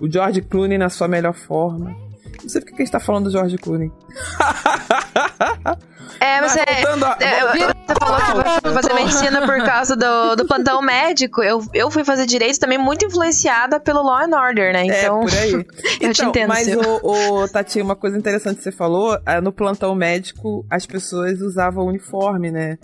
[0.00, 1.94] O George Clooney na sua melhor forma.
[2.40, 3.90] Não sei por que que a gente tá falando do George Clooney.
[6.20, 6.64] É, Mas você.
[6.64, 10.82] voltando a- é, eu- Você falou que foi fazer medicina por causa do, do plantão
[10.82, 11.42] médico.
[11.42, 14.84] Eu, eu fui fazer direito também muito influenciada pelo Law and Order, né?
[14.86, 15.52] Então, É, por aí.
[16.00, 19.40] eu te Então, entendo, Mas, o, o Tati, uma coisa interessante que você falou, é,
[19.40, 22.78] no plantão médico, as pessoas usavam uniforme, né?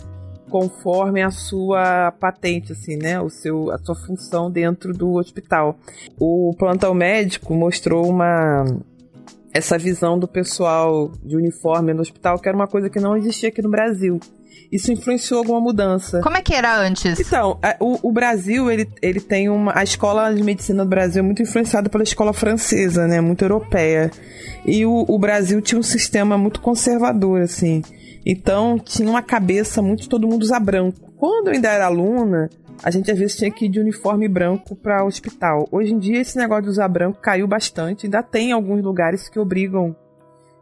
[0.49, 3.19] Conforme a sua patente, assim, né?
[3.19, 5.75] O seu, a sua função dentro do hospital.
[6.19, 8.63] O plantão médico mostrou uma
[9.55, 13.47] essa visão do pessoal de uniforme no hospital, que era uma coisa que não existia
[13.47, 14.19] aqui no Brasil.
[14.69, 16.19] Isso influenciou alguma mudança.
[16.21, 17.17] Como é que era antes?
[17.17, 19.71] Então, o, o Brasil, ele, ele tem uma.
[19.73, 23.21] A escola de medicina do Brasil é muito influenciada pela escola francesa, né?
[23.21, 24.11] Muito europeia.
[24.65, 27.81] E o, o Brasil tinha um sistema muito conservador, assim.
[28.25, 31.13] Então, tinha uma cabeça muito todo mundo usar branco.
[31.15, 32.49] Quando eu ainda era aluna,
[32.83, 35.67] a gente às vezes tinha que ir de uniforme branco para o hospital.
[35.71, 38.05] Hoje em dia, esse negócio de usar branco caiu bastante.
[38.05, 39.95] Ainda tem alguns lugares que obrigam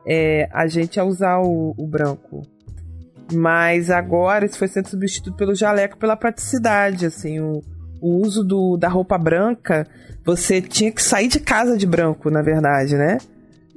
[0.06, 2.44] é, a gente a usar o, o branco.
[3.34, 7.62] Mas agora isso foi sendo substituído pelo jaleco pela praticidade, assim, o,
[8.02, 9.88] o uso do, da roupa branca,
[10.26, 13.18] você tinha que sair de casa de branco, na verdade, né?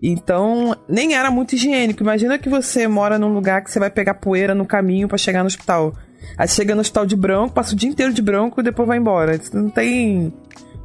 [0.02, 2.02] Então, nem era muito higiênico.
[2.02, 5.40] Imagina que você mora num lugar que você vai pegar poeira no caminho para chegar
[5.40, 5.94] no hospital.
[6.36, 8.98] Aí chega no hospital de branco, passa o dia inteiro de branco e depois vai
[8.98, 9.40] embora.
[9.52, 10.32] Não tem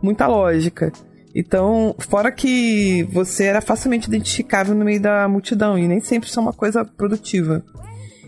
[0.02, 0.92] muita lógica.
[1.34, 6.40] Então, fora que você era facilmente identificável no meio da multidão e nem sempre isso
[6.40, 7.64] é uma coisa produtiva.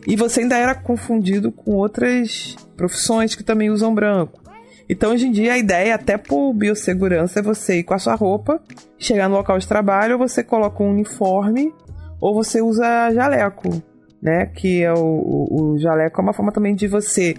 [0.08, 4.42] E você ainda era confundido com outras profissões que também usam branco.
[4.90, 8.16] Então, hoje em dia, a ideia, até por biossegurança, é você ir com a sua
[8.16, 8.62] roupa,
[8.98, 11.74] chegar no local de trabalho, ou você coloca um uniforme,
[12.20, 13.82] ou você usa jaleco,
[14.24, 14.46] né?
[14.46, 17.36] Que é o, o, o jaleco é uma forma também de você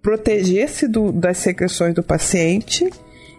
[0.00, 2.90] proteger-se das secreções do paciente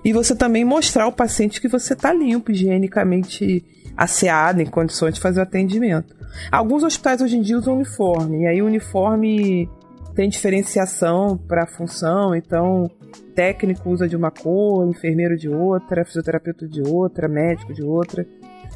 [0.05, 3.65] e você também mostrar ao paciente que você está limpo, higienicamente
[3.97, 6.15] asseado, em condições de fazer o atendimento.
[6.51, 9.67] Alguns hospitais hoje em dia usam uniforme, e aí o uniforme
[10.15, 12.89] tem diferenciação para função, então
[13.35, 18.25] técnico usa de uma cor, enfermeiro de outra, fisioterapeuta de outra, médico de outra.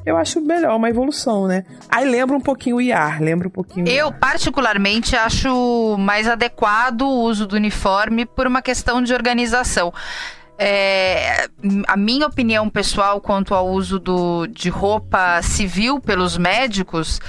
[0.06, 1.66] Eu acho melhor, uma evolução, né?
[1.90, 7.22] Aí lembra um pouquinho o IAR, lembra um pouquinho Eu, particularmente, acho mais adequado o
[7.24, 9.92] uso do uniforme por uma questão de organização.
[10.58, 11.50] É,
[11.88, 17.20] a minha opinião pessoal quanto ao uso do, de roupa civil pelos médicos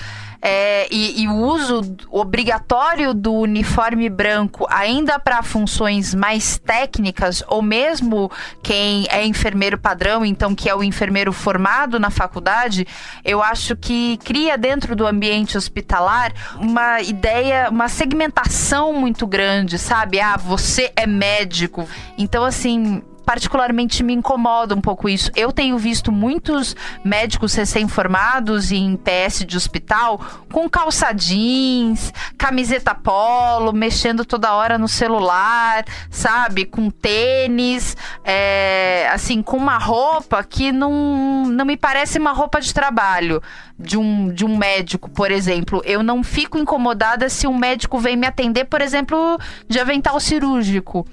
[0.48, 7.60] é, e, e o uso obrigatório do uniforme branco ainda para funções mais técnicas, ou
[7.60, 8.30] mesmo
[8.62, 12.86] quem é enfermeiro padrão, então que é o enfermeiro formado na faculdade,
[13.24, 20.20] eu acho que cria dentro do ambiente hospitalar uma ideia, uma segmentação muito grande, sabe?
[20.20, 21.88] Ah, você é médico.
[22.16, 25.32] Então, assim, particularmente me incomoda um pouco isso.
[25.34, 30.20] Eu tenho visto muitos médicos recém-formados em PS de hospital
[30.52, 36.64] com calça jeans, camiseta polo, mexendo toda hora no celular, sabe?
[36.64, 42.72] Com tênis, é, assim, com uma roupa que não, não me parece uma roupa de
[42.72, 43.42] trabalho
[43.76, 45.82] de um, de um médico, por exemplo.
[45.84, 49.36] Eu não fico incomodada se um médico vem me atender, por exemplo,
[49.68, 51.04] de avental cirúrgico.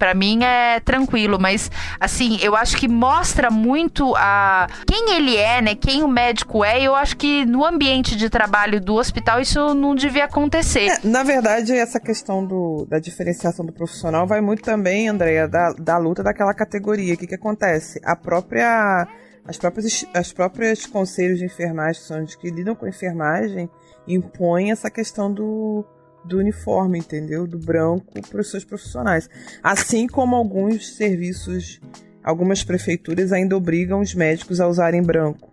[0.00, 1.70] Pra mim é tranquilo, mas
[2.00, 5.74] assim, eu acho que mostra muito a quem ele é, né?
[5.74, 6.80] Quem o médico é.
[6.80, 10.86] E eu acho que no ambiente de trabalho do hospital isso não devia acontecer.
[10.86, 15.74] É, na verdade, essa questão do, da diferenciação do profissional vai muito também, Andréia, da,
[15.74, 17.12] da luta daquela categoria.
[17.12, 18.00] O que, que acontece?
[18.02, 19.06] A própria.
[19.44, 23.68] As próprias, as próprias conselhos de enfermagem, que são os que lidam com enfermagem,
[24.08, 25.84] impõem essa questão do,
[26.24, 27.46] do uniforme, entendeu?
[27.46, 29.28] Do branco para os seus profissionais.
[29.62, 31.80] Assim como alguns serviços,
[32.22, 35.50] algumas prefeituras ainda obrigam os médicos a usarem branco.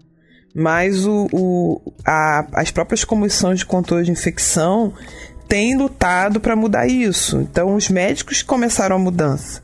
[0.53, 4.93] Mas o, o- a- as próprias comissões de controle de infecção
[5.47, 7.39] têm lutado para mudar isso.
[7.39, 9.61] Então, os médicos começaram a mudança.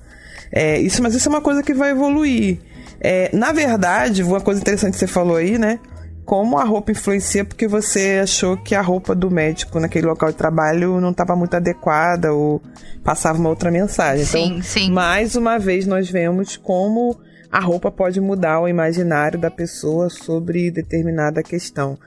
[0.52, 2.60] É, isso, mas isso é uma coisa que vai evoluir.
[3.02, 5.80] É, na verdade, uma coisa interessante que você falou aí, né?
[6.26, 10.38] Como a roupa influencia porque você achou que a roupa do médico naquele local de
[10.38, 12.62] trabalho não estava muito adequada ou
[13.04, 14.26] passava uma outra mensagem.
[14.26, 14.92] Sim, então, sim.
[14.92, 17.18] mais uma vez nós vemos como
[17.52, 21.98] a roupa pode mudar o imaginário da pessoa sobre determinada questão.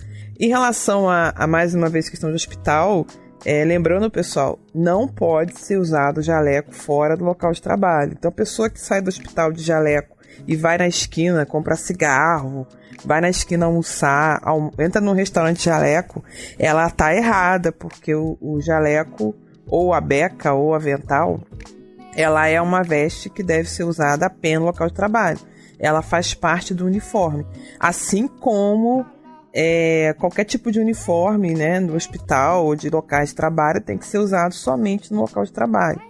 [0.40, 3.06] Em relação a, a mais uma vez questão de hospital,
[3.44, 8.14] É, lembrando, pessoal, não pode ser usado jaleco fora do local de trabalho.
[8.18, 10.16] Então, a pessoa que sai do hospital de jaleco
[10.48, 12.66] e vai na esquina comprar cigarro,
[13.06, 14.42] vai na esquina almoçar,
[14.78, 16.24] entra num restaurante jaleco,
[16.58, 19.34] ela tá errada, porque o, o jaleco,
[19.68, 21.40] ou a beca, ou avental,
[22.16, 25.38] ela é uma veste que deve ser usada apenas no local de trabalho.
[25.78, 27.46] Ela faz parte do uniforme.
[27.78, 29.06] Assim como
[29.54, 34.06] é, qualquer tipo de uniforme, né, no hospital ou de locais de trabalho tem que
[34.06, 36.00] ser usado somente no local de trabalho.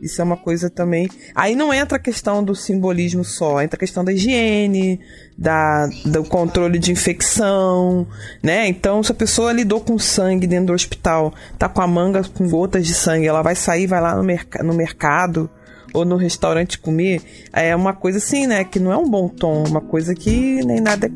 [0.00, 1.08] Isso é uma coisa também.
[1.34, 5.00] Aí não entra a questão do simbolismo só, entra a questão da higiene,
[5.36, 8.06] da, do controle de infecção,
[8.42, 8.66] né?
[8.66, 12.48] Então, se a pessoa lidou com sangue dentro do hospital, tá com a manga com
[12.48, 15.50] gotas de sangue, ela vai sair, vai lá no, merc no mercado
[15.92, 17.20] ou no restaurante comer,
[17.52, 18.64] é uma coisa assim, né?
[18.64, 21.06] Que não é um bom tom, uma coisa que nem nada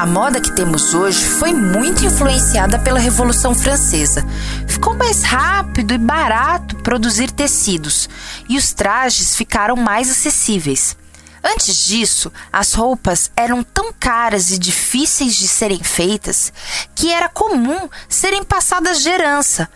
[0.00, 4.26] A moda que temos hoje foi muito influenciada pela Revolução Francesa.
[4.66, 8.08] Ficou mais rápido e barato produzir tecidos
[8.48, 10.96] e os trajes ficaram mais acessíveis.
[11.44, 16.50] Antes disso, as roupas eram tão caras e difíceis de serem feitas
[16.94, 19.68] que era comum serem passadas de herança.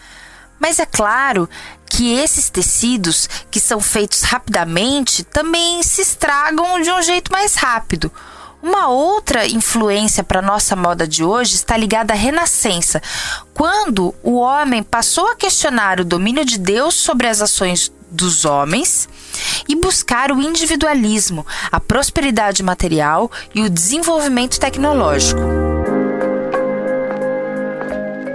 [0.59, 1.47] Mas é claro
[1.85, 8.11] que esses tecidos, que são feitos rapidamente, também se estragam de um jeito mais rápido.
[8.65, 13.03] Uma outra influência para nossa moda de hoje está ligada à Renascença,
[13.53, 19.07] quando o homem passou a questionar o domínio de Deus sobre as ações dos homens
[19.69, 25.43] e buscar o individualismo, a prosperidade material e o desenvolvimento tecnológico.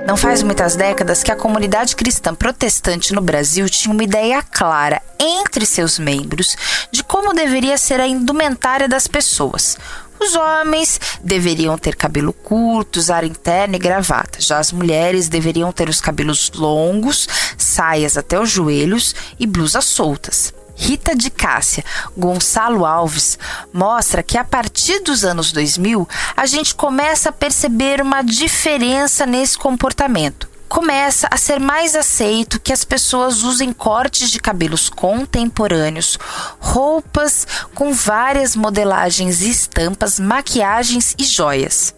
[0.06, 5.02] Não faz muitas décadas que a comunidade cristã protestante no Brasil tinha uma ideia clara
[5.20, 6.56] entre seus membros
[6.92, 9.78] de como deveria ser a indumentária das pessoas.
[10.20, 14.42] Os homens deveriam ter cabelo curto, usar interna e gravata.
[14.42, 20.54] Já as mulheres deveriam ter os cabelos longos, saias até os joelhos e blusas soltas.
[20.76, 21.84] Rita de Cássia,
[22.18, 23.38] Gonçalo Alves,
[23.74, 29.58] mostra que a partir dos anos 2000 a gente começa a perceber uma diferença nesse
[29.58, 36.18] comportamento começa a ser mais aceito que as pessoas usem cortes de cabelos contemporâneos,
[36.60, 41.94] roupas com várias modelagens e estampas, maquiagens e joias.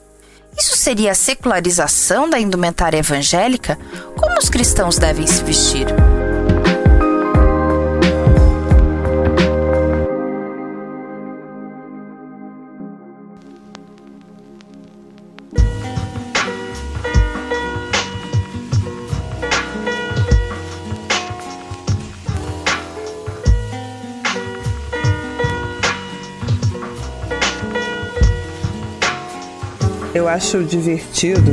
[0.57, 3.77] Isso seria a secularização da indumentária evangélica?
[4.17, 5.87] Como os cristãos devem se vestir?
[30.21, 31.51] Eu acho divertido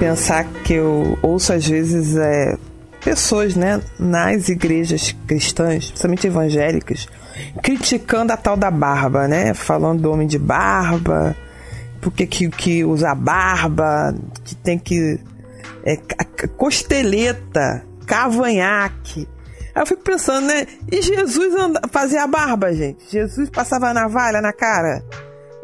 [0.00, 2.56] pensar que eu ouço às vezes é,
[3.04, 7.06] pessoas, né, nas igrejas cristãs, principalmente evangélicas,
[7.62, 9.52] criticando a tal da barba, né?
[9.52, 11.36] Falando do homem de barba,
[12.00, 15.20] porque que, que usa barba, que tem que.
[15.84, 15.96] É,
[16.56, 19.28] costeleta, cavanhaque.
[19.74, 20.66] Aí eu fico pensando, né?
[20.90, 23.04] E Jesus anda, fazia barba, gente?
[23.10, 25.04] Jesus passava navalha na cara?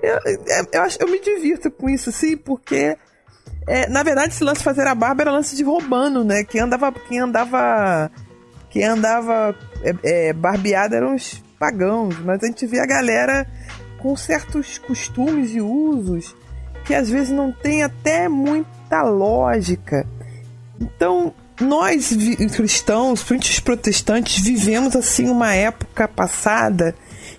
[0.02, 2.96] Eu, eu, eu, acho, eu me divirto com isso, sim, porque
[3.66, 6.44] é, na verdade esse lance de fazer a barba era lance de romano, né?
[6.44, 8.10] Quem andava, quem andava,
[8.70, 13.46] quem andava é, é, barbeado eram os pagãos, mas a gente vê a galera
[13.98, 16.34] com certos costumes e usos
[16.88, 20.06] que às vezes não tem até muita lógica.
[20.80, 22.16] Então, nós
[22.56, 26.94] cristãos, os protestantes, vivemos assim uma época passada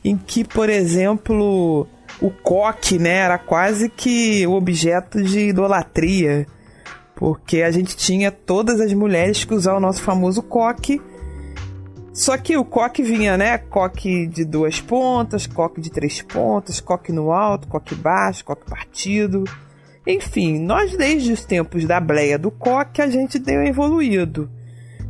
[0.06, 1.88] em que, por exemplo,
[2.22, 6.46] o coque, né, era quase que objeto de idolatria,
[7.16, 11.02] porque a gente tinha todas as mulheres que usavam o nosso famoso coque.
[12.14, 13.58] Só que o coque vinha, né?
[13.58, 19.44] Coque de duas pontas, coque de três pontas, coque no alto, coque baixo, coque partido.
[20.06, 24.50] Enfim, nós desde os tempos da bleia do coque a gente deu evoluído.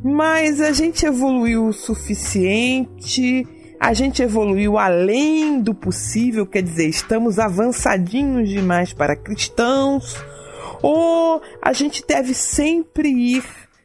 [0.03, 3.47] Mas a gente evoluiu o suficiente
[3.79, 10.15] a gente evoluiu além do possível, quer dizer, estamos avançadinhos demais para cristãos,
[10.81, 13.43] ou a gente deve sempre ir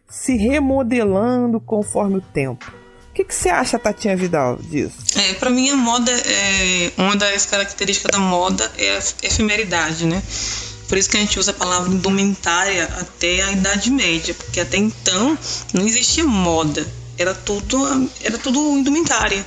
[0.08, 2.72] se remodelando conforme o tempo.
[3.10, 4.96] O que, que você acha, Tatinha Vidal, disso?
[5.16, 10.20] É, para mim a moda é uma das características da moda é a efemeridade, né?
[10.88, 14.78] Por isso que a gente usa a palavra indumentária até a Idade Média, porque até
[14.78, 15.38] então
[15.72, 16.84] não existia moda,
[17.16, 19.44] era tudo era tudo indumentária.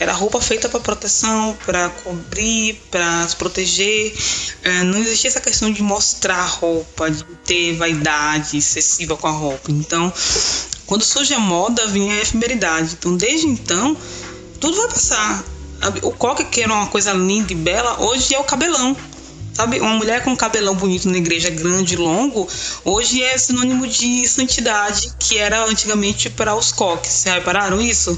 [0.00, 4.14] Era roupa feita para proteção, para cobrir, para se proteger.
[4.62, 9.72] É, não existia essa questão de mostrar roupa, de ter vaidade excessiva com a roupa.
[9.72, 10.12] Então,
[10.86, 12.96] quando surge a moda, vinha a efemeridade.
[12.98, 13.96] Então, desde então,
[14.60, 15.44] tudo vai passar.
[16.02, 18.96] O coque, que era uma coisa linda e bela, hoje é o cabelão.
[19.52, 22.48] Sabe, uma mulher com um cabelão bonito na igreja grande e longo,
[22.84, 27.10] hoje é sinônimo de santidade, que era antigamente para os coques.
[27.10, 28.16] Vocês repararam isso?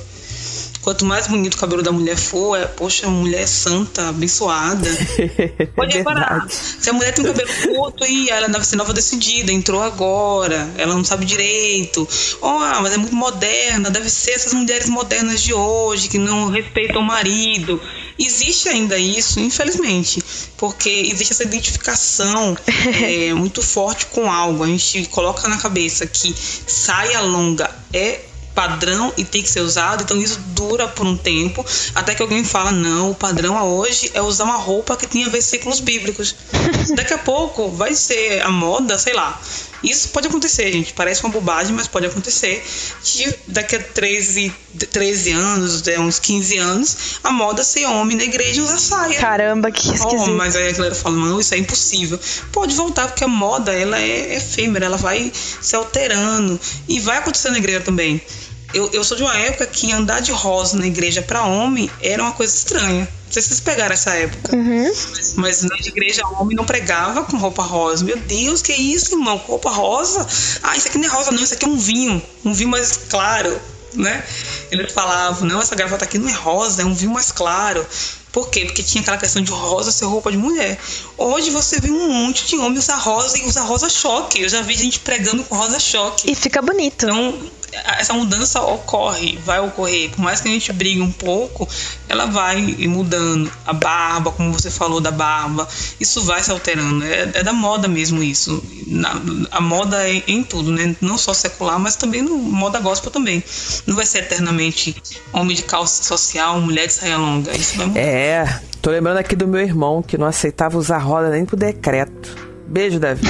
[0.82, 4.88] Quanto mais bonito o cabelo da mulher for, é, poxa, mulher santa, abençoada.
[5.76, 6.46] Pode reparar.
[6.48, 10.70] Se a mulher tem um cabelo curto e ela deve ser nova decidida, entrou agora,
[10.78, 12.08] ela não sabe direito.
[12.40, 17.02] Oh, mas é muito moderna, deve ser essas mulheres modernas de hoje que não respeitam
[17.02, 17.80] o marido.
[18.18, 20.22] Existe ainda isso, infelizmente,
[20.56, 22.56] porque existe essa identificação
[23.02, 24.64] é, muito forte com algo.
[24.64, 30.02] A gente coloca na cabeça que saia longa é padrão e tem que ser usado,
[30.02, 34.20] então isso dura por um tempo, até que alguém fala, não, o padrão hoje é
[34.20, 36.34] usar uma roupa que tenha versículos bíblicos.
[36.94, 39.40] Daqui a pouco vai ser a moda, sei lá.
[39.82, 40.92] Isso pode acontecer, gente.
[40.92, 42.62] Parece uma bobagem, mas pode acontecer.
[43.02, 44.52] Que daqui a 13,
[44.90, 49.18] 13 anos, é, uns 15 anos, a moda ser homem na igreja usar saia.
[49.18, 50.30] Caramba, que esquisito.
[50.30, 52.18] Oh, mas aí a galera fala, não, isso é impossível.
[52.52, 56.60] Pode voltar, porque a moda, ela é efêmera, ela vai se alterando.
[56.88, 58.20] E vai acontecer na igreja também.
[58.72, 62.22] Eu, eu sou de uma época que andar de rosa na igreja para homem era
[62.22, 63.08] uma coisa estranha.
[63.26, 64.56] Não sei se vocês pegaram essa época.
[64.56, 64.92] Uhum.
[65.36, 68.04] Mas, na igreja homem não pregava com roupa rosa.
[68.04, 69.36] Meu Deus, que isso, irmão?
[69.36, 70.26] Roupa rosa?
[70.62, 71.42] Ah, isso aqui não é rosa, não.
[71.42, 72.20] Isso aqui é um vinho.
[72.44, 73.60] Um vinho mais claro,
[73.94, 74.24] né?
[74.70, 77.86] Eles falavam, não, essa gravata aqui não é rosa, é um vinho mais claro.
[78.32, 78.64] Por quê?
[78.64, 80.78] Porque tinha aquela questão de rosa ser roupa de mulher.
[81.18, 84.42] Hoje você vê um monte de homem usar rosa e usar rosa choque.
[84.42, 86.30] Eu já vi gente pregando com rosa choque.
[86.30, 87.06] E fica bonito.
[87.06, 87.38] Então,
[87.72, 90.10] essa mudança ocorre, vai ocorrer.
[90.10, 91.68] Por mais que a gente brigue um pouco,
[92.08, 93.50] ela vai mudando.
[93.66, 95.68] A barba, como você falou da barba,
[95.98, 97.04] isso vai se alterando.
[97.04, 98.62] É, é da moda mesmo isso.
[98.86, 100.94] Na, a moda é em tudo, né?
[101.00, 103.42] Não só secular, mas também no moda gospel também.
[103.86, 104.96] Não vai ser eternamente
[105.32, 107.56] homem de calça social, mulher de saia longa.
[107.56, 108.00] Isso vai mudar.
[108.00, 112.49] É, tô lembrando aqui do meu irmão que não aceitava usar roda nem pro decreto.
[112.70, 113.22] Beijo, Davi.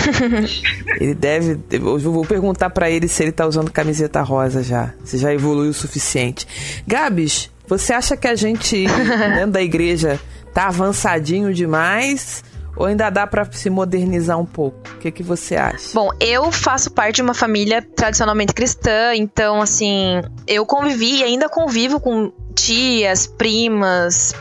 [1.01, 1.59] ele deve.
[1.71, 4.93] Eu vou perguntar para ele se ele tá usando camiseta rosa já.
[5.03, 6.47] Se já evoluiu o suficiente.
[6.87, 8.85] Gabs, você acha que a gente,
[9.35, 10.21] dentro da igreja,
[10.53, 12.45] tá avançadinho demais?
[12.77, 14.79] Ou ainda dá para se modernizar um pouco?
[14.95, 15.89] O que, que você acha?
[15.95, 21.49] Bom, eu faço parte de uma família tradicionalmente cristã, então, assim, eu convivi e ainda
[21.49, 24.35] convivo com tias, primas,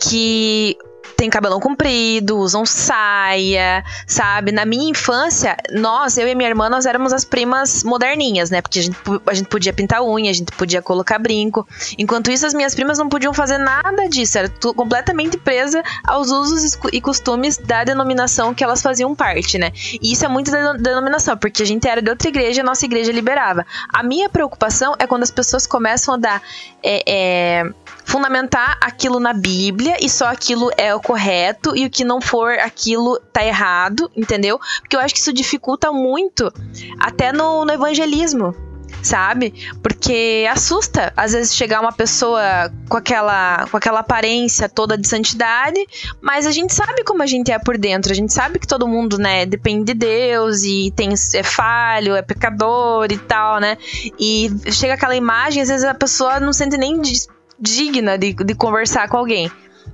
[0.00, 0.76] que
[1.22, 4.50] tem cabelão comprido, usam saia, sabe?
[4.50, 8.60] Na minha infância, nós, eu e minha irmã, nós éramos as primas moderninhas, né?
[8.60, 11.64] Porque a gente, a gente podia pintar unha, a gente podia colocar brinco.
[11.96, 16.76] Enquanto isso, as minhas primas não podiam fazer nada disso, era completamente presa aos usos
[16.92, 19.70] e costumes da denominação que elas faziam parte, né?
[20.02, 22.84] E isso é muito da denominação, porque a gente era de outra igreja, a nossa
[22.84, 23.64] igreja liberava.
[23.92, 26.42] A minha preocupação é quando as pessoas começam a dar.
[26.82, 27.72] É, é,
[28.04, 32.52] fundamentar aquilo na Bíblia e só aquilo é o correto e o que não for
[32.58, 34.58] aquilo tá errado, entendeu?
[34.80, 36.52] Porque eu acho que isso dificulta muito
[36.98, 38.54] até no, no evangelismo
[39.02, 39.52] sabe?
[39.82, 45.84] Porque assusta, às vezes, chegar uma pessoa com aquela, com aquela aparência toda de santidade,
[46.20, 48.86] mas a gente sabe como a gente é por dentro, a gente sabe que todo
[48.86, 53.76] mundo, né, depende de Deus e tem, é falho, é pecador e tal, né?
[54.18, 57.00] E chega aquela imagem, às vezes a pessoa não sente nem
[57.62, 59.50] digna de, de conversar com alguém.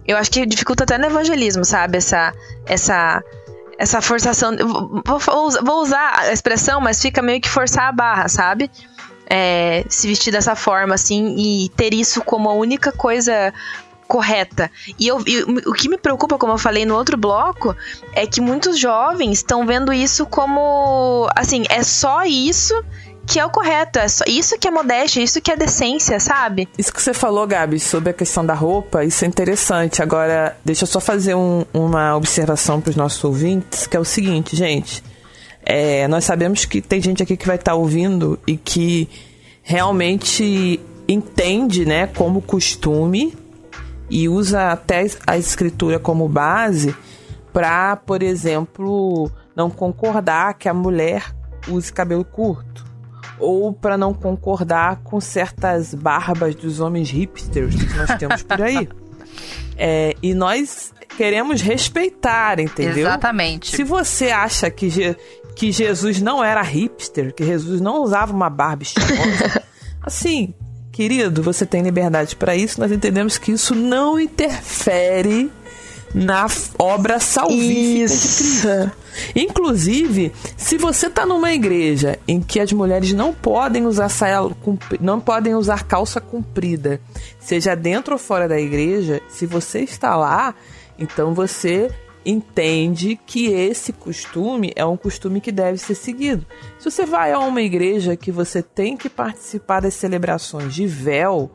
[0.07, 1.99] Eu acho que dificulta até no evangelismo, sabe?
[1.99, 2.33] Essa,
[2.65, 3.23] essa,
[3.79, 4.57] essa forçação.
[5.05, 5.21] Vou,
[5.63, 8.71] vou usar a expressão, mas fica meio que forçar a barra, sabe?
[9.29, 13.53] É, se vestir dessa forma, assim, e ter isso como a única coisa
[14.07, 14.71] correta.
[14.99, 17.77] E, eu, e o que me preocupa, como eu falei no outro bloco,
[18.15, 22.75] é que muitos jovens estão vendo isso como, assim, é só isso
[23.29, 23.99] que é o correto.
[23.99, 26.67] É só, isso que é modéstia, isso que é decência, sabe?
[26.79, 30.03] Isso que você falou, Gabi, sobre a questão da roupa, isso é interessante.
[30.03, 34.05] Agora, deixa eu só fazer um, uma observação para os nossos ouvintes, que é o
[34.05, 35.05] seguinte, gente.
[35.63, 39.07] É, nós sabemos que tem gente aqui que vai estar tá ouvindo e que
[39.63, 43.37] realmente entende, né, como costume
[44.09, 46.97] e usa até a escritura como base
[47.53, 51.35] para, por exemplo, não concordar que a mulher
[51.69, 52.68] use cabelo curto
[53.39, 58.89] ou para não concordar com certas barbas dos homens hipsters que nós temos por aí.
[59.81, 63.07] É, e nós queremos respeitar, entendeu?
[63.07, 63.77] Exatamente.
[63.77, 65.15] Se você acha que, Je
[65.55, 69.63] que Jesus não era hipster, que Jesus não usava uma barba estilosa,
[70.03, 70.53] assim,
[70.99, 75.49] Querido, você tem liberdade para isso, nós entendemos que isso não interfere
[76.15, 76.47] na
[76.79, 78.63] obra salvífica Isso.
[78.63, 79.09] de Cristo.
[79.35, 84.39] Inclusive, se você está numa igreja em que as mulheres não podem usar saia
[85.01, 87.01] não podem usar calça comprida,
[87.39, 90.55] seja dentro ou fora da igreja, se você está lá,
[90.99, 91.91] então você
[92.25, 96.45] entende que esse costume é um costume que deve ser seguido.
[96.79, 101.51] Se você vai a uma igreja que você tem que participar das celebrações de véu,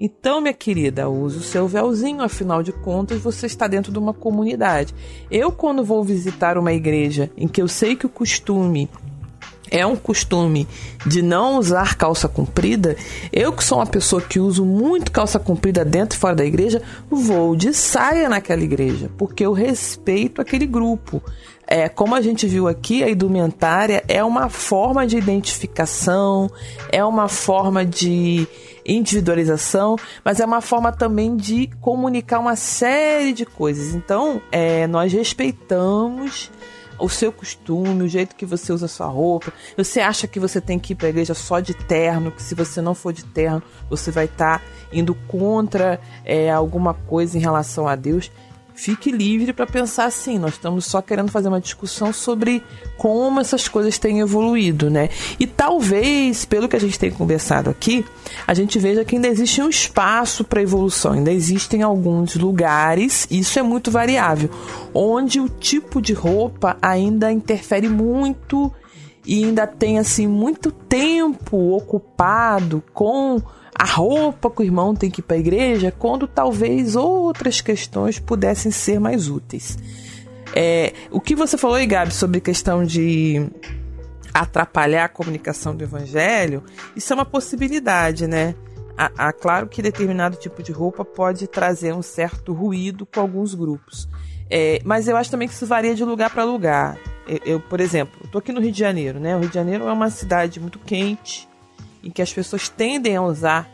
[0.00, 4.14] então, minha querida, use o seu véuzinho, afinal de contas, você está dentro de uma
[4.14, 4.94] comunidade.
[5.28, 8.88] Eu, quando vou visitar uma igreja em que eu sei que o costume
[9.70, 10.68] é um costume
[11.04, 12.96] de não usar calça comprida,
[13.32, 16.80] eu que sou uma pessoa que uso muito calça comprida dentro e fora da igreja,
[17.10, 21.20] vou de saia naquela igreja, porque eu respeito aquele grupo.
[21.66, 26.50] É, como a gente viu aqui, a indumentária é uma forma de identificação,
[26.90, 28.48] é uma forma de
[28.88, 33.94] individualização, mas é uma forma também de comunicar uma série de coisas.
[33.94, 36.50] Então, é, nós respeitamos
[36.98, 39.52] o seu costume, o jeito que você usa sua roupa.
[39.76, 42.54] Você acha que você tem que ir para a igreja só de terno, que se
[42.54, 44.62] você não for de terno, você vai estar
[44.92, 48.30] indo contra é, alguma coisa em relação a Deus.
[48.78, 50.38] Fique livre para pensar assim.
[50.38, 52.62] Nós estamos só querendo fazer uma discussão sobre
[52.96, 55.08] como essas coisas têm evoluído, né?
[55.36, 58.04] E talvez, pelo que a gente tem conversado aqui,
[58.46, 61.14] a gente veja que ainda existe um espaço para evolução.
[61.14, 64.48] Ainda existem alguns lugares, isso é muito variável,
[64.94, 68.72] onde o tipo de roupa ainda interfere muito
[69.26, 73.42] e ainda tem assim muito tempo ocupado com
[73.78, 78.18] a roupa que o irmão tem que ir para a igreja, quando talvez outras questões
[78.18, 79.78] pudessem ser mais úteis.
[80.54, 83.48] É, o que você falou aí, Gabi, sobre questão de
[84.34, 86.64] atrapalhar a comunicação do evangelho,
[86.96, 88.54] isso é uma possibilidade, né?
[88.96, 94.08] A, claro que determinado tipo de roupa pode trazer um certo ruído com alguns grupos.
[94.50, 96.98] É, mas eu acho também que isso varia de lugar para lugar.
[97.28, 99.36] Eu, eu, por exemplo, estou aqui no Rio de Janeiro, né?
[99.36, 101.47] O Rio de Janeiro é uma cidade muito quente,
[102.02, 103.68] em que as pessoas tendem a usar,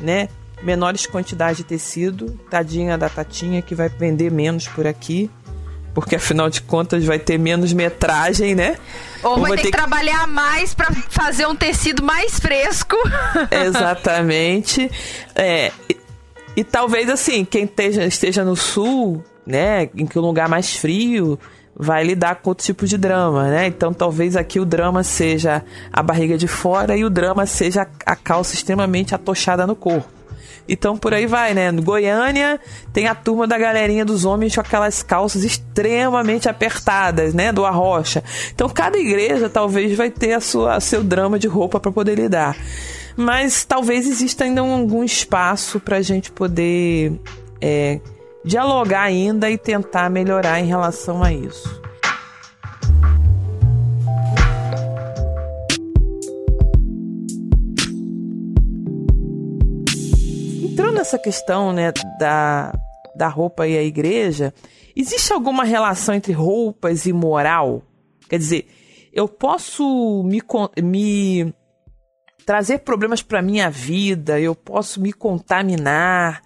[0.00, 0.28] né,
[0.62, 5.30] menores quantidades de tecido, tadinha da Tatinha que vai vender menos por aqui,
[5.94, 8.76] porque afinal de contas vai ter menos metragem, né?
[9.22, 12.96] Ou, Ou vai, ter que, que trabalhar mais para fazer um tecido mais fresco.
[13.50, 14.90] Exatamente.
[15.34, 15.96] É, e,
[16.56, 21.38] e, talvez assim, quem esteja, esteja no sul, né, em que um lugar mais frio,
[21.74, 23.66] vai lidar com outro tipo de drama, né?
[23.66, 28.14] Então talvez aqui o drama seja a barriga de fora e o drama seja a
[28.16, 30.08] calça extremamente atochada no corpo.
[30.68, 31.72] Então por aí vai, né?
[31.72, 32.60] No Goiânia
[32.92, 37.52] tem a turma da galerinha dos homens com aquelas calças extremamente apertadas, né?
[37.52, 38.22] Do arrocha.
[38.54, 42.56] Então cada igreja talvez vai ter a sua seu drama de roupa para poder lidar.
[43.16, 47.20] Mas talvez exista ainda algum espaço para a gente poder
[47.60, 48.00] é,
[48.44, 51.80] dialogar ainda e tentar melhorar em relação a isso.
[60.62, 62.72] Entrando nessa questão né, da,
[63.14, 64.52] da roupa e a igreja,
[64.96, 67.82] existe alguma relação entre roupas e moral?
[68.28, 68.66] Quer dizer,
[69.12, 70.40] eu posso me,
[70.82, 71.54] me
[72.44, 76.42] trazer problemas para minha vida, eu posso me contaminar,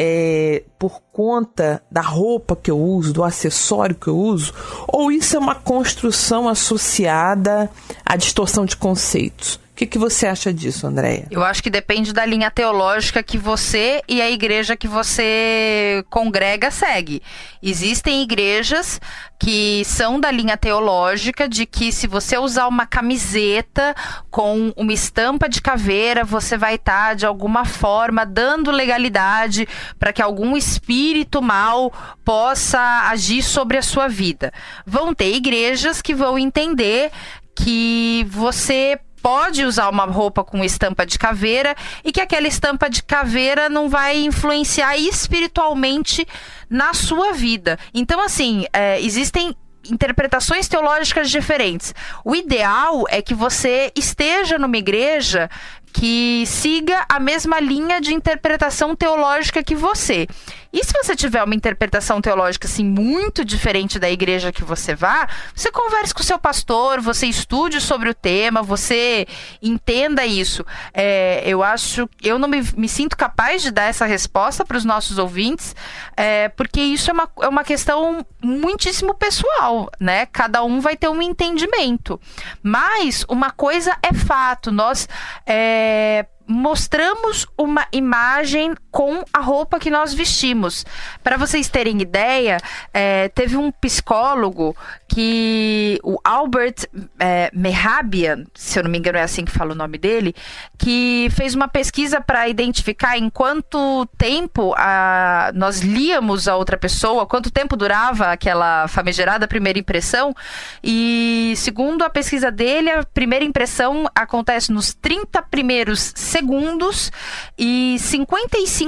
[0.00, 4.54] é, por conta da roupa que eu uso, do acessório que eu uso,
[4.86, 7.68] ou isso é uma construção associada
[8.06, 9.58] à distorção de conceitos?
[9.78, 11.28] Que, que você acha disso, Andréia?
[11.30, 16.68] Eu acho que depende da linha teológica que você e a igreja que você congrega
[16.68, 17.22] segue.
[17.62, 19.00] Existem igrejas
[19.38, 23.94] que são da linha teológica de que se você usar uma camiseta
[24.32, 30.20] com uma estampa de caveira, você vai estar de alguma forma dando legalidade para que
[30.20, 31.92] algum espírito mal
[32.24, 32.80] possa
[33.10, 34.52] agir sobre a sua vida.
[34.84, 37.12] Vão ter igrejas que vão entender
[37.54, 41.74] que você pode usar uma roupa com estampa de caveira
[42.04, 46.26] e que aquela estampa de caveira não vai influenciar espiritualmente
[46.68, 47.78] na sua vida.
[47.92, 49.54] Então, assim, é, existem
[49.90, 51.94] interpretações teológicas diferentes.
[52.24, 55.48] O ideal é que você esteja numa igreja
[55.92, 60.26] que siga a mesma linha de interpretação teológica que você.
[60.72, 65.26] E se você tiver uma interpretação teológica assim muito diferente da igreja que você vá,
[65.54, 69.26] você converse com o seu pastor, você estude sobre o tema, você
[69.62, 70.64] entenda isso.
[70.92, 74.84] É, eu acho, eu não me, me, sinto capaz de dar essa resposta para os
[74.84, 75.74] nossos ouvintes,
[76.16, 80.26] é, porque isso é uma, é uma questão muitíssimo pessoal, né?
[80.26, 82.20] Cada um vai ter um entendimento.
[82.62, 85.08] Mas uma coisa é fato, nós
[85.46, 90.84] é, mostramos uma imagem com a roupa que nós vestimos.
[91.22, 92.58] Para vocês terem ideia,
[92.92, 94.76] é, teve um psicólogo
[95.06, 99.76] que o Albert é, Mehabian, se eu não me engano é assim que fala o
[99.76, 100.34] nome dele,
[100.76, 107.24] que fez uma pesquisa para identificar em quanto tempo a, nós líamos a outra pessoa,
[107.24, 110.34] quanto tempo durava aquela famigerada primeira impressão.
[110.82, 117.12] E segundo a pesquisa dele, a primeira impressão acontece nos 30 primeiros segundos
[117.56, 118.87] e 55%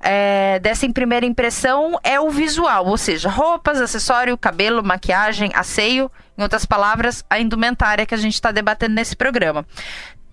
[0.00, 6.42] é, dessa primeira impressão é o visual, ou seja, roupas, acessório, cabelo, maquiagem, asseio, em
[6.42, 9.66] outras palavras, a indumentária que a gente está debatendo nesse programa.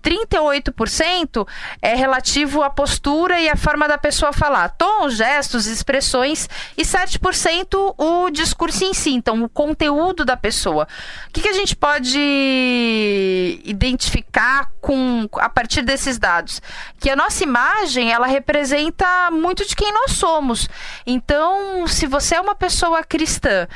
[0.04, 1.48] 38%
[1.80, 4.68] é relativo à postura e à forma da pessoa falar.
[4.68, 6.46] Tons, gestos, expressões.
[6.76, 9.12] E 7% o discurso em si.
[9.12, 10.86] Então, o conteúdo da pessoa.
[11.28, 12.18] O que, que a gente pode
[13.64, 16.60] identificar com a partir desses dados?
[17.00, 20.68] Que a nossa imagem, ela representa muito de quem nós somos.
[21.06, 23.66] Então, se você é uma pessoa cristã,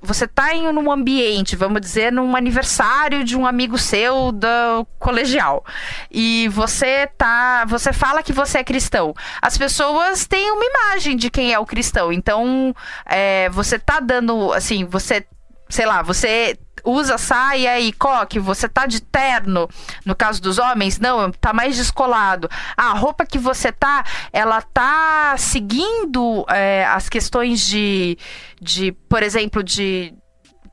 [0.00, 5.65] você está em um ambiente, vamos dizer, num aniversário de um amigo seu do colegial
[6.10, 11.30] e você tá, você fala que você é cristão, as pessoas têm uma imagem de
[11.30, 12.12] quem é o cristão.
[12.12, 12.74] Então,
[13.04, 15.26] é, você tá dando, assim, você,
[15.68, 19.68] sei lá, você usa saia e coque, você tá de terno.
[20.04, 22.48] No caso dos homens, não, tá mais descolado.
[22.76, 28.16] a roupa que você tá, ela tá seguindo é, as questões de,
[28.60, 30.14] de, por exemplo, de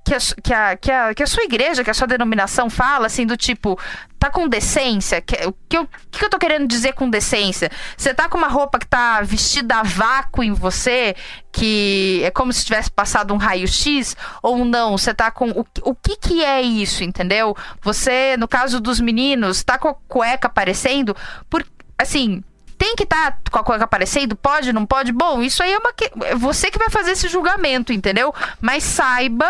[0.04, 3.08] que a, que, a, que, a, que a sua igreja, que a sua denominação fala,
[3.08, 3.80] assim, do tipo,
[4.20, 5.22] tá com decência?
[5.22, 7.72] Que, o que, eu, que eu tô querendo dizer com decência?
[7.96, 11.16] Você tá com uma roupa que tá vestida a vácuo em você,
[11.52, 14.98] que é como se tivesse passado um raio-x, ou não?
[14.98, 15.52] Você tá com.
[15.52, 17.56] O, o que que é isso, entendeu?
[17.82, 21.16] Você, no caso dos meninos, tá com a cueca aparecendo,
[21.50, 21.66] por,
[21.98, 22.44] assim,
[22.78, 24.36] tem que estar tá com a cueca aparecendo?
[24.36, 25.14] Pode, não pode?
[25.14, 25.94] Bom, isso aí é uma.
[26.26, 28.36] É você que vai fazer esse julgamento, entendeu?
[28.60, 29.50] Mas saiba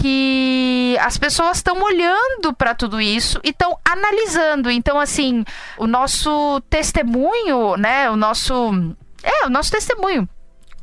[0.00, 4.70] que as pessoas estão olhando para tudo isso e estão analisando.
[4.70, 5.44] Então, assim,
[5.78, 8.10] o nosso testemunho, né?
[8.10, 8.70] O nosso.
[9.22, 10.28] É, o nosso testemunho.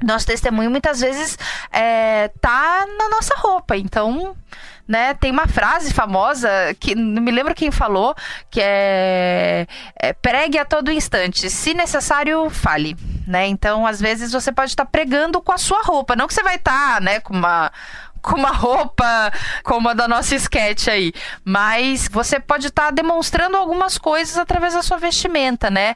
[0.03, 1.37] Nosso testemunho muitas vezes
[1.71, 3.77] é, tá na nossa roupa.
[3.77, 4.35] Então,
[4.87, 5.13] né?
[5.13, 6.49] Tem uma frase famosa
[6.79, 8.15] que não me lembro quem falou,
[8.49, 9.65] que é,
[9.95, 12.95] é pregue a todo instante, se necessário, fale,
[13.27, 13.47] né?
[13.47, 16.55] Então, às vezes você pode estar pregando com a sua roupa, não que você vai
[16.55, 17.71] estar, né, com uma
[18.23, 19.31] com uma roupa
[19.63, 21.13] como a da nossa sketch aí.
[21.43, 25.95] Mas você pode estar tá demonstrando algumas coisas através da sua vestimenta, né?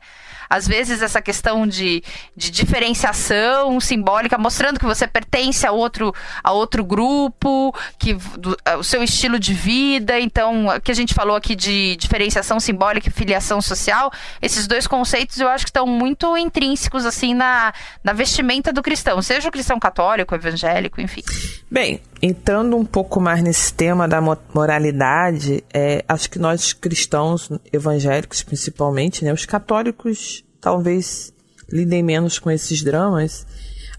[0.49, 2.03] Às vezes essa questão de,
[2.35, 6.13] de diferenciação simbólica, mostrando que você pertence a outro,
[6.43, 10.19] a outro grupo, que do, o seu estilo de vida.
[10.19, 14.11] Então, o que a gente falou aqui de diferenciação simbólica e filiação social,
[14.41, 19.21] esses dois conceitos eu acho que estão muito intrínsecos assim na, na vestimenta do cristão,
[19.21, 21.21] seja o cristão católico, evangélico, enfim.
[21.69, 24.21] Bem, entrando um pouco mais nesse tema da
[24.53, 31.33] moralidade, é, acho que nós cristãos evangélicos, principalmente, né, os católicos talvez
[31.71, 33.45] lidem menos com esses dramas,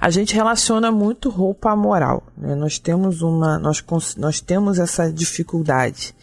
[0.01, 2.27] a gente relaciona muito roupa à moral.
[2.37, 2.55] Né?
[2.55, 3.83] Nós temos uma, nós,
[4.17, 6.15] nós temos essa dificuldade.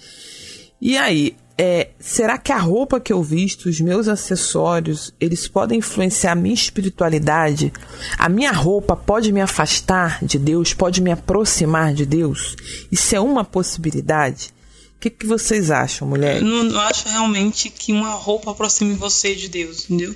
[0.79, 5.79] E aí, é, será que a roupa que eu visto, os meus acessórios, eles podem
[5.79, 7.71] influenciar a minha espiritualidade?
[8.17, 12.55] A minha roupa pode me afastar de Deus, pode me aproximar de Deus?
[12.91, 14.54] Isso é uma possibilidade?
[14.95, 16.41] O que, que vocês acham, mulher?
[16.41, 20.15] Eu não acho realmente que uma roupa aproxime você de Deus, entendeu?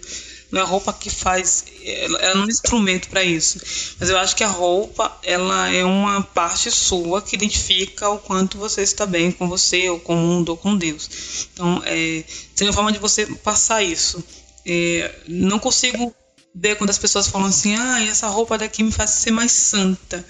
[0.52, 3.60] Não é roupa que faz, ela não é um instrumento para isso.
[4.00, 8.58] Mas eu acho que a roupa, ela é uma parte sua que identifica o quanto
[8.58, 11.48] você está bem com você, ou com o mundo, ou com Deus.
[11.54, 12.24] Então, é,
[12.56, 14.24] tem uma forma de você passar isso.
[14.66, 16.14] É, não consigo
[16.56, 20.26] ver quando as pessoas falam assim, ah, essa roupa daqui me faz ser mais santa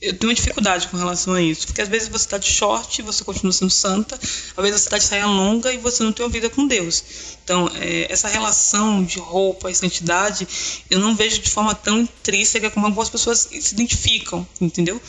[0.00, 1.66] eu tenho uma dificuldade com relação a isso.
[1.66, 4.86] Porque às vezes você está de short e você continua sendo santa, às vezes você
[4.86, 7.02] está de saia longa e você não tem uma vida com Deus.
[7.42, 10.46] Então, é, essa relação de roupa e santidade,
[10.88, 15.00] eu não vejo de forma tão intrínseca como algumas pessoas se identificam, entendeu?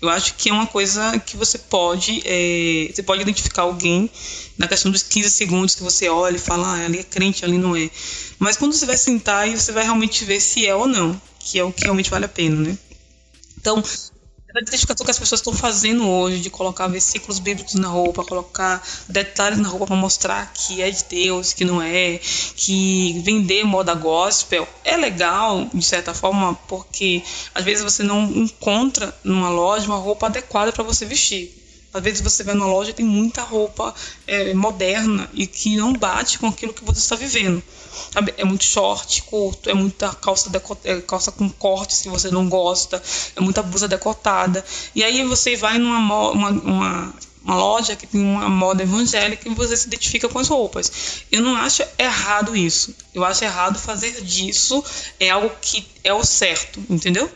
[0.00, 4.08] Eu acho que é uma coisa que você pode, é, você pode identificar alguém
[4.56, 7.58] na questão dos 15 segundos que você olha e fala, ah, ali é crente, ali
[7.58, 7.90] não é.
[8.38, 11.58] Mas quando você vai sentar e você vai realmente ver se é ou não, que
[11.58, 12.78] é o que realmente vale a pena, né?
[13.58, 13.82] Então,
[14.56, 18.82] a identificação que as pessoas estão fazendo hoje de colocar versículos bíblicos na roupa, colocar
[19.08, 22.18] detalhes na roupa para mostrar que é de Deus, que não é,
[22.56, 27.22] que vender moda gospel é legal de certa forma, porque
[27.54, 31.62] às vezes você não encontra numa loja uma roupa adequada para você vestir.
[31.92, 33.94] Às vezes você vai numa loja e tem muita roupa
[34.26, 37.62] é, moderna e que não bate com aquilo que você está vivendo.
[38.12, 38.34] Sabe?
[38.36, 40.50] É muito short, curto, é muita calça,
[40.84, 43.02] é, calça com corte se você não gosta,
[43.34, 44.64] é muita blusa decotada.
[44.94, 45.98] E aí você vai numa
[46.30, 47.14] uma, uma,
[47.44, 51.22] uma loja que tem uma moda evangélica e você se identifica com as roupas.
[51.30, 52.94] Eu não acho errado isso.
[53.14, 54.82] Eu acho errado fazer disso
[55.20, 57.30] é algo que é o certo, entendeu?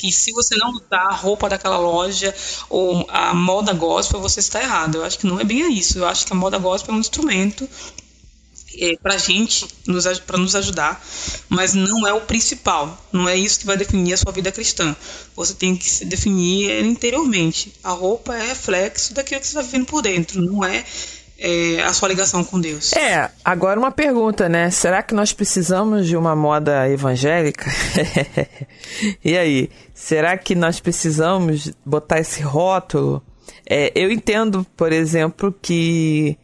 [0.00, 2.34] que se você não usar a roupa daquela loja
[2.70, 4.94] ou a moda gospel, você está errado.
[4.94, 5.98] Eu acho que não é bem isso.
[5.98, 7.68] Eu acho que a moda gospel é um instrumento
[8.80, 9.68] é, para gente,
[10.26, 11.04] para nos ajudar,
[11.48, 12.98] mas não é o principal.
[13.12, 14.96] Não é isso que vai definir a sua vida cristã.
[15.36, 17.72] Você tem que se definir interiormente.
[17.84, 20.84] A roupa é reflexo daquilo que você está vivendo por dentro, não é
[21.40, 22.92] é, a sua ligação com Deus.
[22.92, 24.70] É, agora uma pergunta, né?
[24.70, 27.64] Será que nós precisamos de uma moda evangélica?
[29.24, 33.22] e aí, será que nós precisamos botar esse rótulo?
[33.68, 36.36] É, eu entendo, por exemplo, que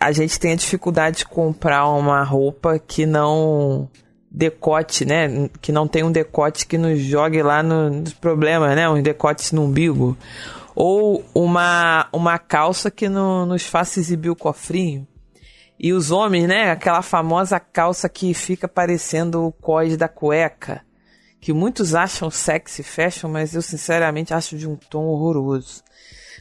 [0.00, 3.88] a gente tem a dificuldade de comprar uma roupa que não
[4.30, 5.50] decote, né?
[5.60, 8.88] Que não tem um decote que nos jogue lá no, nos problemas, né?
[8.88, 10.16] Um decote no umbigo
[10.74, 15.06] ou uma, uma calça que não nos faça exibir o cofrinho.
[15.78, 16.70] E os homens, né?
[16.70, 20.82] Aquela famosa calça que fica parecendo o cós da cueca.
[21.38, 25.82] Que muitos acham sexy fashion, mas eu sinceramente acho de um tom horroroso.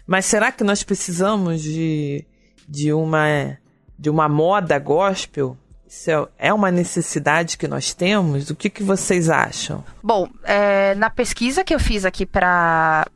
[0.08, 2.26] Mas será que nós precisamos de,
[2.70, 3.58] de, uma,
[3.98, 5.58] de uma moda gospel?
[5.88, 8.52] Isso é, é uma necessidade que nós temos?
[8.52, 9.84] O que, que vocês acham?
[10.04, 13.08] Bom, é, na pesquisa que eu fiz aqui para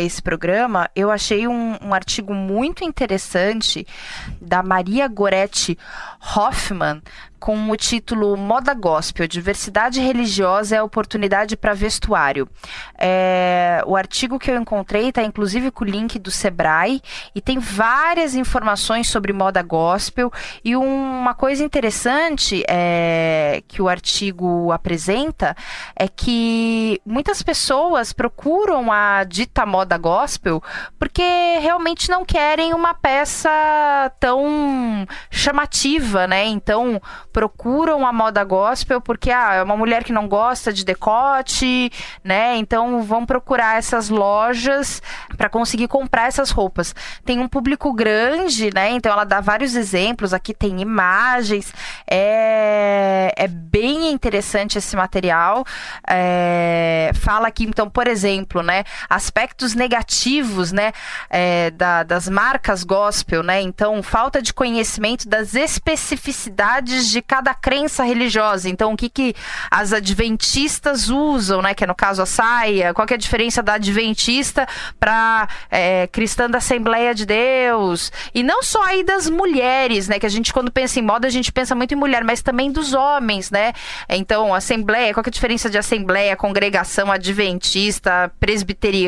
[0.00, 3.86] esse programa, eu achei um, um, artigo muito interessante
[4.40, 5.78] da Maria Goretti
[6.36, 7.02] Hoffman,
[7.38, 12.48] com o título Moda Gospel, Diversidade Religiosa é Oportunidade para Vestuário.
[12.98, 17.00] É, o artigo que eu encontrei está inclusive com o link do Sebrae
[17.34, 20.32] e tem várias informações sobre moda gospel
[20.64, 25.56] e um, uma coisa interessante é, que o artigo apresenta
[25.94, 30.60] é que muitas pessoas procuram a dita moda gospel
[30.98, 31.22] porque
[31.60, 33.48] realmente não querem uma peça
[34.18, 36.44] tão chamativa, né?
[36.46, 37.00] Então,
[37.32, 41.88] procuram a moda gospel porque ah, é uma mulher que não gosta de decote,
[42.24, 42.56] né?
[42.56, 45.00] Então vão procurar essas lojas
[45.36, 46.92] para conseguir comprar essas roupas.
[47.24, 48.90] Tem um público grande, né?
[48.90, 50.34] Então ela dá vários exemplos.
[50.34, 51.72] Aqui tem imagens.
[52.10, 55.64] É, é bem interessante esse material.
[56.08, 58.82] É, fala aqui, então, por exemplo, né?
[59.28, 60.92] Aspectos negativos, né?
[61.28, 63.60] É, da, das marcas gospel, né?
[63.60, 68.70] Então, falta de conhecimento das especificidades de cada crença religiosa.
[68.70, 69.34] Então, o que, que
[69.70, 71.74] as adventistas usam, né?
[71.74, 72.94] Que é no caso a saia.
[72.94, 74.66] Qual é a diferença da adventista
[74.98, 78.10] para é, cristã da Assembleia de Deus?
[78.34, 80.18] E não só aí das mulheres, né?
[80.18, 82.72] Que a gente, quando pensa em moda, a gente pensa muito em mulher, mas também
[82.72, 83.74] dos homens, né?
[84.08, 89.07] Então, Assembleia, qual é a diferença de Assembleia, congregação adventista, presbiteriana,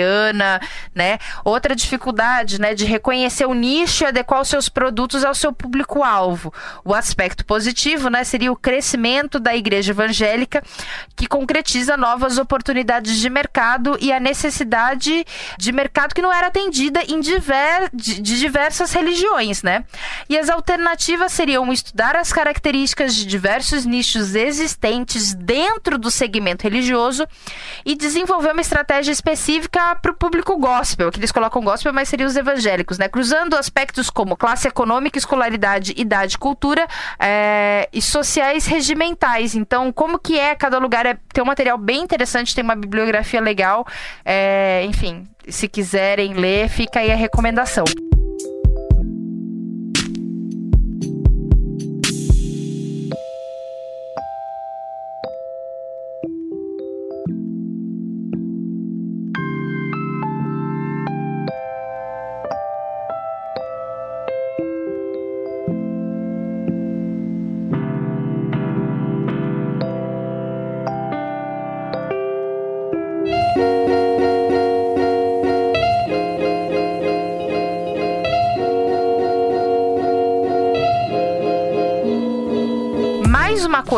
[0.94, 1.18] né?
[1.44, 2.74] Outra dificuldade, né?
[2.74, 6.52] De reconhecer o nicho e adequar os seus produtos ao seu público-alvo.
[6.85, 10.62] O aspecto positivo, né, seria o crescimento da igreja evangélica,
[11.16, 15.24] que concretiza novas oportunidades de mercado e a necessidade
[15.59, 19.85] de mercado que não era atendida em diver, de, de diversas religiões, né?
[20.28, 27.27] E as alternativas seriam estudar as características de diversos nichos existentes dentro do segmento religioso
[27.85, 32.26] e desenvolver uma estratégia específica para o público gospel, que eles colocam gospel, mas seriam
[32.26, 33.08] os evangélicos, né?
[33.08, 36.86] Cruzando aspectos como classe econômica, escolaridade, idade, cultura,
[37.18, 39.54] é, e sociais regimentais.
[39.54, 41.06] Então, como que é cada lugar?
[41.06, 43.86] É, tem um material bem interessante, tem uma bibliografia legal.
[44.24, 47.84] É, enfim, se quiserem ler, fica aí a recomendação.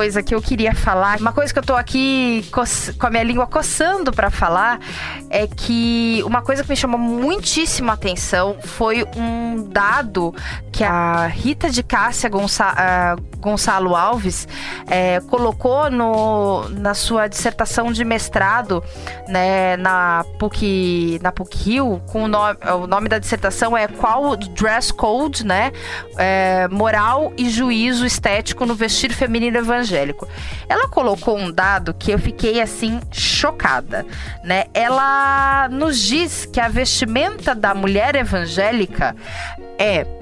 [0.03, 3.47] Coisa que eu queria falar, uma coisa que eu tô aqui com a minha língua
[3.47, 4.81] coçando para falar,
[5.33, 10.35] é que uma coisa que me chamou muitíssimo a atenção foi um dado
[10.71, 14.47] que a Rita de Cássia Gonça, uh, Gonçalo Alves
[14.87, 18.85] é, colocou no, na sua dissertação de mestrado
[19.27, 24.37] né, na PUC, na PUC Rio, com o nome, o nome da dissertação é Qual
[24.37, 25.73] Dress Code, né?
[26.19, 30.29] É, moral e juízo estético no vestir feminino evangélico.
[30.69, 34.07] Ela colocou um dado que eu fiquei assim chocada,
[34.45, 34.65] né?
[34.75, 35.22] Ela
[35.70, 39.15] nos diz que a vestimenta da mulher evangélica
[39.78, 40.22] é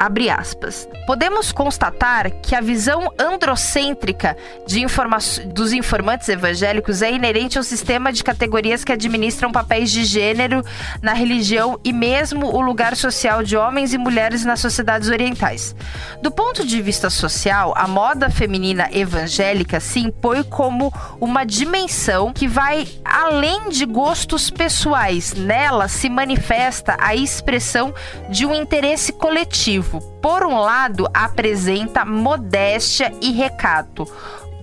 [0.00, 0.88] Abre aspas.
[1.06, 4.34] Podemos constatar que a visão androcêntrica
[4.74, 5.18] informa
[5.52, 10.64] dos informantes evangélicos é inerente ao sistema de categorias que administram papéis de gênero
[11.02, 15.76] na religião e mesmo o lugar social de homens e mulheres nas sociedades orientais.
[16.22, 20.90] Do ponto de vista social, a moda feminina evangélica se impõe como
[21.20, 25.34] uma dimensão que vai além de gostos pessoais.
[25.34, 27.92] Nela se manifesta a expressão
[28.30, 29.89] de um interesse coletivo
[30.20, 34.06] por um lado, apresenta modéstia e recato.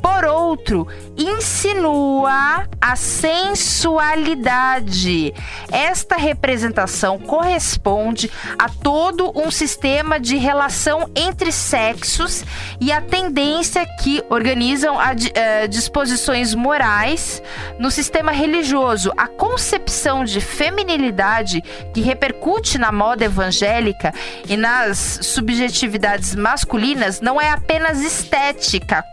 [0.02, 0.88] Por outro,
[1.18, 5.34] insinua a sensualidade.
[5.72, 12.44] Esta representação corresponde a todo um sistema de relação entre sexos
[12.80, 17.42] e a tendência que organizam a, uh, disposições morais
[17.80, 19.12] no sistema religioso.
[19.18, 21.62] A concepção de feminilidade
[21.94, 24.14] que repercute na moda evangélica
[24.48, 29.04] e nas subjetividades masculinas não é apenas estética,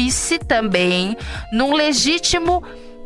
[0.00, 1.16] conclui-se também
[1.52, 2.62] num legítimo,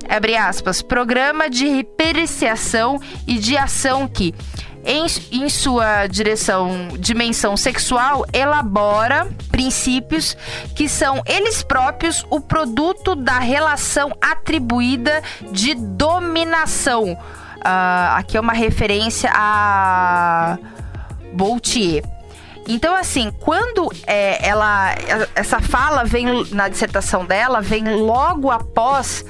[0.08, 4.34] abre aspas, programa de repericiação e de ação que,
[4.84, 10.36] em, em, sua direção, dimensão sexual, elabora princípios
[10.76, 17.12] que são eles próprios o produto da relação atribuída de dominação.
[17.12, 20.58] Uh, aqui é uma referência a
[21.32, 22.14] Boutier.
[22.66, 24.95] Então, assim, quando é, ela.
[25.35, 29.24] Essa fala vem na dissertação dela, vem logo após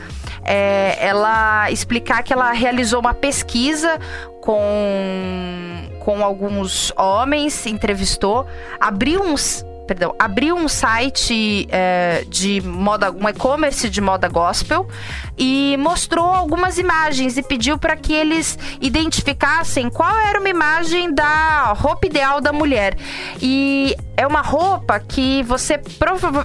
[0.45, 3.99] é, ela explicar que ela realizou uma pesquisa
[4.41, 8.47] com, com alguns homens, entrevistou,
[8.79, 14.89] abriu uns perdão, abriu um site é, de moda, um e-commerce de moda gospel
[15.37, 21.73] e mostrou algumas imagens e pediu para que eles identificassem qual era uma imagem da
[21.73, 22.97] roupa ideal da mulher.
[23.41, 25.81] E é uma roupa que você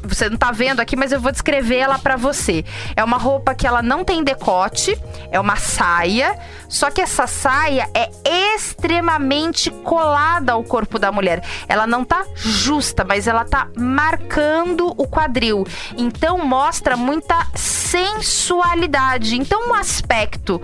[0.03, 2.63] você não tá vendo aqui, mas eu vou descrever ela para você.
[2.95, 4.97] É uma roupa que ela não tem decote,
[5.31, 6.37] é uma saia,
[6.67, 8.09] só que essa saia é
[8.55, 11.43] extremamente colada ao corpo da mulher.
[11.67, 15.65] Ela não tá justa, mas ela tá marcando o quadril.
[15.97, 19.35] Então mostra muita sensualidade.
[19.35, 20.61] Então um aspecto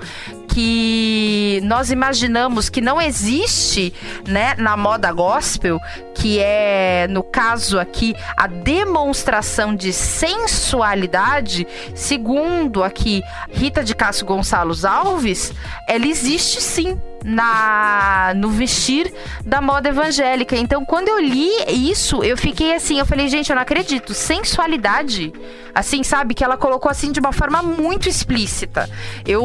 [0.55, 3.93] que nós imaginamos que não existe,
[4.25, 5.81] né, na moda gospel,
[6.13, 13.21] que é, no caso aqui, a demonstração de sensualidade, segundo aqui
[13.51, 15.53] Rita de Cássio Gonçalves Alves,
[15.89, 19.11] ela existe sim na no vestir
[19.43, 20.55] da moda evangélica.
[20.55, 25.33] Então, quando eu li isso, eu fiquei assim, eu falei, gente, eu não acredito, sensualidade.
[25.73, 28.89] Assim, sabe, que ela colocou assim de uma forma muito explícita.
[29.25, 29.43] Eu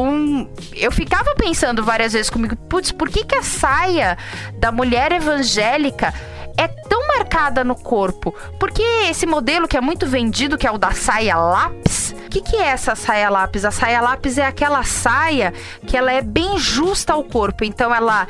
[0.75, 4.17] eu ficava pensando várias vezes comigo, putz, por que que a saia
[4.59, 6.13] da mulher evangélica
[6.57, 8.33] é tão marcada no corpo?
[8.59, 12.41] Porque esse modelo que é muito vendido, que é o da saia lápis, o que,
[12.41, 13.65] que é essa saia lápis?
[13.65, 15.53] A saia lápis é aquela saia
[15.85, 17.63] que ela é bem justa ao corpo.
[17.63, 18.27] Então ela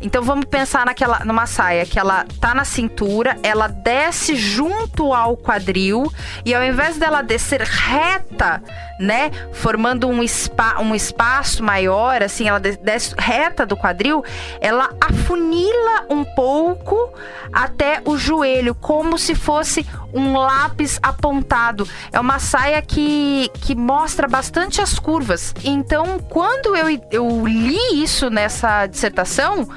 [0.00, 5.34] então vamos pensar naquela numa saia que ela tá na cintura, ela desce junto ao
[5.34, 6.12] quadril
[6.44, 8.62] e ao invés dela descer reta,
[8.98, 14.24] né, formando um, spa, um espaço maior, assim, ela desce reta do quadril,
[14.60, 17.12] ela afunila um pouco
[17.52, 21.88] até o joelho, como se fosse um lápis apontado.
[22.12, 25.54] É uma saia que, que mostra bastante as curvas.
[25.64, 29.68] Então, quando eu, eu li isso nessa dissertação,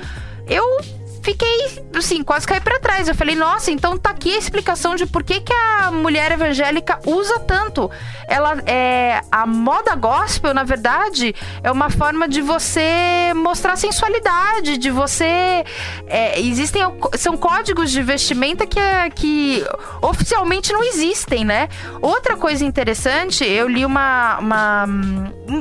[0.48, 0.80] eu
[1.28, 3.10] fiquei, assim, quase caí para trás.
[3.10, 7.00] Eu falei, nossa, então tá aqui a explicação de por que, que a mulher evangélica
[7.06, 7.92] usa tanto.
[8.28, 9.20] Ela é.
[9.30, 15.66] A moda gospel, na verdade, é uma forma de você mostrar sensualidade, de você.
[16.08, 16.82] É, existem.
[17.18, 18.80] São códigos de vestimenta que,
[19.16, 19.66] que
[20.02, 21.68] oficialmente não existem, né?
[22.02, 24.88] Outra coisa interessante, eu li uma, uma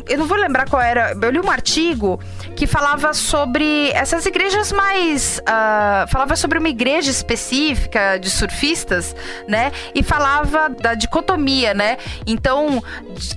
[0.09, 1.17] eu não vou lembrar qual era.
[1.21, 2.21] Eu li um artigo
[2.55, 5.39] que falava sobre essas igrejas mais.
[5.41, 9.15] Uh, falava sobre uma igreja específica de surfistas,
[9.47, 9.73] né?
[9.95, 11.99] E falava da dicotomia, né?
[12.27, 12.83] Então,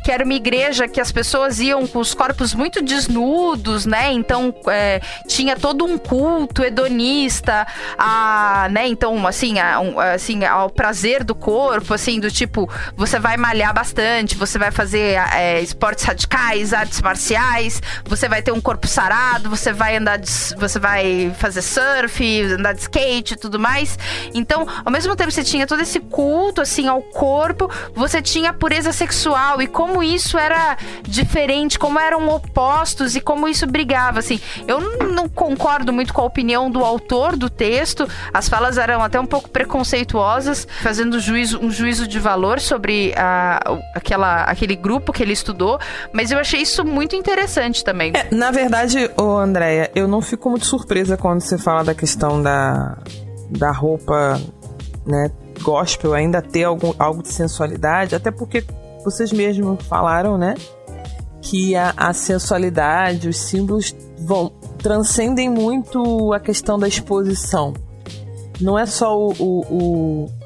[0.04, 4.12] que era uma igreja que as pessoas iam com os corpos muito desnudos, né?
[4.12, 7.68] Então, é, tinha todo um culto hedonista,
[7.98, 8.88] a, né?
[8.88, 13.74] Então, assim, a, um, assim, ao prazer do corpo, assim, do tipo, você vai malhar
[13.74, 16.39] bastante, você vai fazer é, esportes radicais,
[16.74, 21.62] artes marciais, você vai ter um corpo sarado, você vai andar, de, você vai fazer
[21.62, 23.98] surf, andar de skate e tudo mais.
[24.34, 28.54] Então, ao mesmo tempo você tinha todo esse culto, assim, ao corpo, você tinha a
[28.54, 34.40] pureza sexual e como isso era diferente, como eram opostos e como isso brigava, assim.
[34.68, 39.20] Eu não concordo muito com a opinião do autor do texto, as falas eram até
[39.20, 43.60] um pouco preconceituosas, fazendo juízo, um juízo de valor sobre a,
[43.96, 45.80] aquela, aquele grupo que ele estudou,
[46.14, 48.14] mas eu achei isso muito interessante também.
[48.16, 52.42] É, na verdade, ô Andréia, eu não fico muito surpresa quando você fala da questão
[52.42, 52.98] da,
[53.50, 54.40] da roupa,
[55.06, 55.32] né,
[55.62, 58.64] gospel ainda ter algum, algo de sensualidade, até porque
[59.04, 60.56] vocês mesmos falaram, né,
[61.42, 67.74] que a, a sensualidade, os símbolos vão transcendem muito a questão da exposição.
[68.60, 70.39] Não é só o, o, o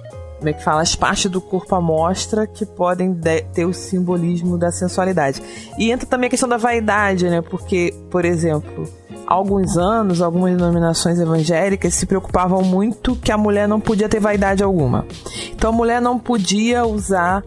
[0.43, 3.17] como é que fala, as partes do corpo à mostra que podem
[3.53, 5.41] ter o simbolismo da sensualidade.
[5.79, 7.41] E entra também a questão da vaidade, né?
[7.41, 8.83] Porque, por exemplo,
[9.25, 14.19] há alguns anos, algumas denominações evangélicas se preocupavam muito que a mulher não podia ter
[14.19, 15.07] vaidade alguma.
[15.53, 17.41] Então a mulher não podia usar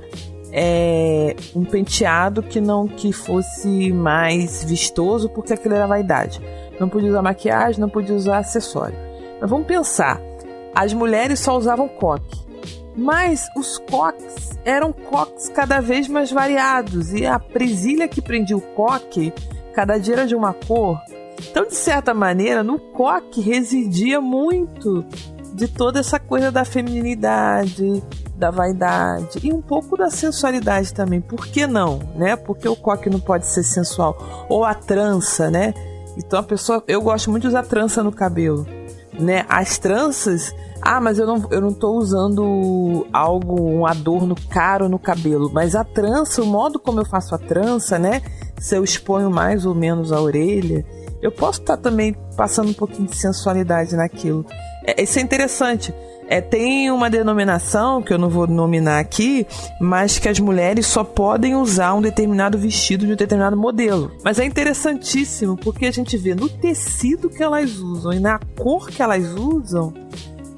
[0.51, 6.41] é, um penteado que não que fosse mais vistoso, porque aquilo era vaidade.
[6.81, 8.97] Não podia usar maquiagem, não podia usar acessório.
[9.39, 10.19] Mas vamos pensar,
[10.75, 12.46] as mulheres só usavam coque.
[12.97, 18.61] Mas os coques eram coques cada vez mais variados e a presilha que prendia o
[18.61, 19.33] coque
[19.75, 20.99] cada dia era de uma cor.
[21.51, 25.05] Então, de certa maneira, no coque residia muito
[25.53, 28.03] de toda essa coisa da feminilidade,
[28.37, 31.21] da vaidade e um pouco da sensualidade também.
[31.21, 32.37] Por que não, né?
[32.37, 35.75] Porque o coque não pode ser sensual ou a trança, né?
[36.17, 38.67] Então a pessoa, eu gosto muito de usar trança no cabelo,
[39.19, 39.45] né?
[39.49, 44.99] As tranças ah, mas eu não, eu não tô usando algo, um adorno caro no
[44.99, 45.51] cabelo.
[45.53, 48.23] Mas a trança, o modo como eu faço a trança, né?
[48.59, 50.85] Se eu exponho mais ou menos a orelha,
[51.21, 54.47] eu posso estar tá também passando um pouquinho de sensualidade naquilo.
[54.85, 55.93] É, isso é interessante.
[56.29, 59.47] É, tem uma denominação que eu não vou nominar aqui,
[59.81, 64.11] mas que as mulheres só podem usar um determinado vestido de um determinado modelo.
[64.25, 68.89] Mas é interessantíssimo porque a gente vê no tecido que elas usam e na cor
[68.89, 69.95] que elas usam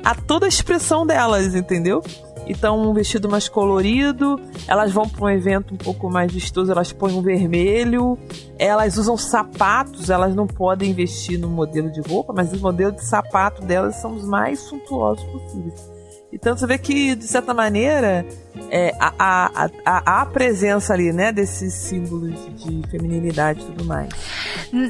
[0.02, 2.02] a toda a expressão delas, entendeu?
[2.48, 6.92] Então, um vestido mais colorido, elas vão para um evento um pouco mais vistoso, elas
[6.92, 8.18] põem um vermelho,
[8.58, 13.04] elas usam sapatos, elas não podem vestir no modelo de roupa, mas os modelos de
[13.04, 15.98] sapato delas são os mais suntuosos possíveis.
[16.32, 18.26] Então você vê que, de certa maneira,
[18.70, 24.08] é, a, a, a, a, presença ali, né, desses símbolos de feminilidade e tudo mais.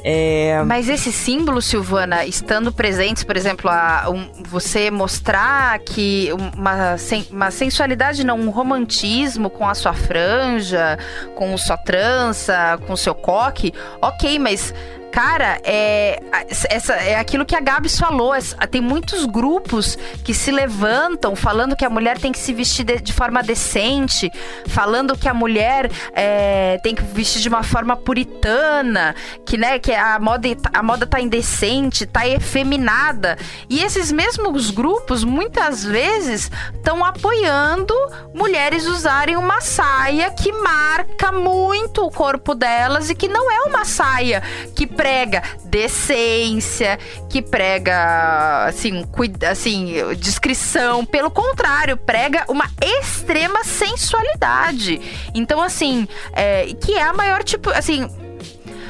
[0.04, 0.62] É...
[0.66, 6.96] Mas esses símbolos, Silvana, estando presentes, por exemplo, a, um, você mostrar que uma,
[7.30, 10.98] uma sensualidade, não, um romantismo com a sua franja,
[11.34, 14.74] com sua trança, com seu coque, ok, mas
[15.10, 16.20] Cara, é,
[16.68, 18.32] essa, é aquilo que a Gabs falou.
[18.70, 23.00] tem muitos grupos que se levantam falando que a mulher tem que se vestir de,
[23.00, 24.30] de forma decente,
[24.66, 29.14] falando que a mulher é, tem que vestir de uma forma puritana,
[29.44, 33.38] que, né, que a moda, a moda tá indecente, tá efeminada.
[33.68, 37.94] E esses mesmos grupos, muitas vezes, estão apoiando
[38.34, 43.84] mulheres usarem uma saia que marca muito o corpo delas e que não é uma
[43.84, 44.42] saia
[44.74, 46.98] que prega decência,
[47.30, 55.00] que prega assim, cuida, assim, descrição, pelo contrário, prega uma extrema sensualidade.
[55.32, 58.10] Então assim, é, que é a maior tipo, assim,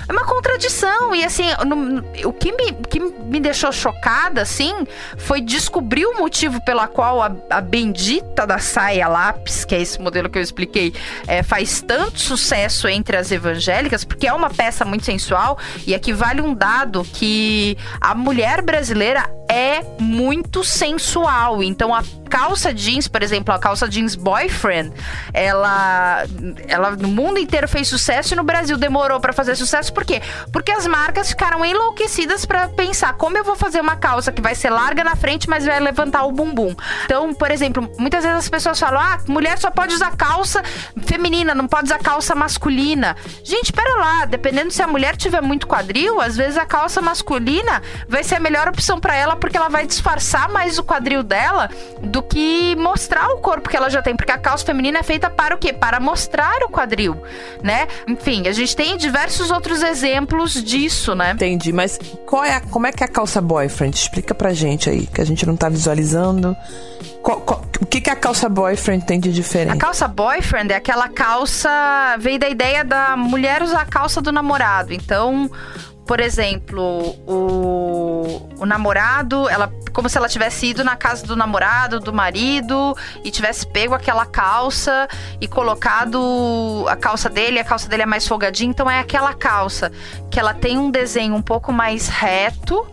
[0.09, 1.14] é uma contradição.
[1.14, 1.98] E assim, no,
[2.28, 4.86] o que me, que me deixou chocada, assim,
[5.16, 10.01] foi descobrir o motivo pela qual a, a bendita da saia lápis, que é esse
[10.01, 10.94] modelo que eu expliquei,
[11.26, 15.59] é, faz tanto sucesso entre as evangélicas, porque é uma peça muito sensual.
[15.86, 21.62] E aqui vale um dado que a mulher brasileira é muito sensual.
[21.62, 24.93] Então a calça jeans, por exemplo, a calça jeans boyfriend,
[25.32, 26.24] ela,
[26.68, 29.93] ela no mundo inteiro fez sucesso e no Brasil demorou para fazer sucesso.
[29.99, 30.23] Por quê?
[30.53, 34.55] Porque as marcas ficaram enlouquecidas para pensar como eu vou fazer uma calça que vai
[34.55, 36.73] ser larga na frente, mas vai levantar o bumbum.
[37.05, 40.62] Então, por exemplo, muitas vezes as pessoas falam: "Ah, mulher só pode usar calça
[41.05, 43.16] feminina, não pode usar calça masculina".
[43.43, 47.83] Gente, pera lá, dependendo se a mulher tiver muito quadril, às vezes a calça masculina
[48.09, 51.69] vai ser a melhor opção para ela porque ela vai disfarçar mais o quadril dela
[52.01, 55.29] do que mostrar o corpo que ela já tem, porque a calça feminina é feita
[55.29, 55.73] para o quê?
[55.73, 57.20] Para mostrar o quadril,
[57.65, 57.89] né?
[58.07, 61.32] Enfim, a gente tem diversos outros exemplos disso, né?
[61.32, 63.97] Entendi, mas qual é a, como é que é a calça boyfriend?
[63.97, 66.56] Explica pra gente aí, que a gente não tá visualizando.
[67.23, 69.77] Qual, qual, o que, que a calça boyfriend tem de diferente?
[69.77, 72.16] A calça boyfriend é aquela calça.
[72.19, 74.93] Veio da ideia da mulher usar a calça do namorado.
[74.93, 75.51] Então,
[76.09, 82.01] por exemplo, o, o namorado, ela como se ela tivesse ido na casa do namorado,
[82.01, 85.06] do marido e tivesse pego aquela calça
[85.40, 89.93] e colocado a calça dele, a calça dele é mais folgadinha, então é aquela calça
[90.30, 92.86] que ela tem um desenho um pouco mais reto,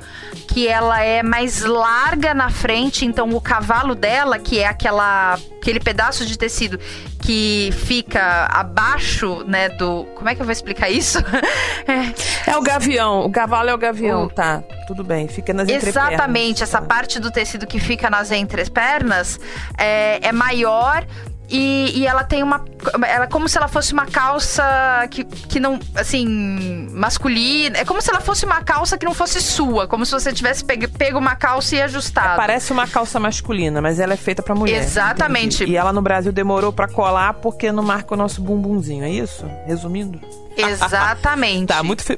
[0.55, 5.81] que ela é mais larga na frente, então o cavalo dela, que é aquela aquele
[5.81, 6.79] pedaço de tecido
[7.21, 10.05] que fica abaixo, né, do.
[10.15, 11.19] Como é que eu vou explicar isso?
[11.85, 12.51] é.
[12.51, 13.25] é o gavião.
[13.25, 14.29] O cavalo é o gavião, o...
[14.29, 14.63] tá?
[14.87, 15.27] Tudo bem.
[15.27, 16.63] Fica nas Exatamente.
[16.63, 16.87] Essa tá.
[16.87, 19.37] parte do tecido que fica nas entrepernas
[19.77, 21.05] é, é maior
[21.49, 22.63] e, e, ela tem uma.
[23.07, 24.63] Ela é como se ela fosse uma calça
[25.11, 25.79] que, que não.
[25.95, 26.87] Assim.
[26.91, 27.77] masculina.
[27.77, 29.87] É como se ela fosse uma calça que não fosse sua.
[29.87, 32.33] Como se você tivesse pego, pego uma calça e ajustado.
[32.33, 34.81] É, parece uma calça masculina, mas ela é feita para mulher.
[34.81, 35.57] Exatamente.
[35.57, 35.73] Entendi.
[35.73, 39.45] E ela no Brasil demorou para colar porque não marca o nosso bumbumzinho, é isso?
[39.65, 40.19] Resumindo?
[40.57, 41.67] Exatamente.
[41.73, 42.03] tá, muito.
[42.03, 42.17] Fe...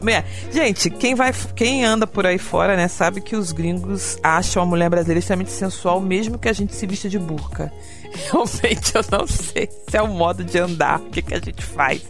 [0.52, 4.66] Gente, quem, vai, quem anda por aí fora, né, sabe que os gringos acham a
[4.66, 7.72] mulher brasileira extremamente sensual, mesmo que a gente se vista de burca.
[8.32, 11.64] Realmente eu não sei se é o modo de andar, o que, que a gente
[11.64, 12.02] faz.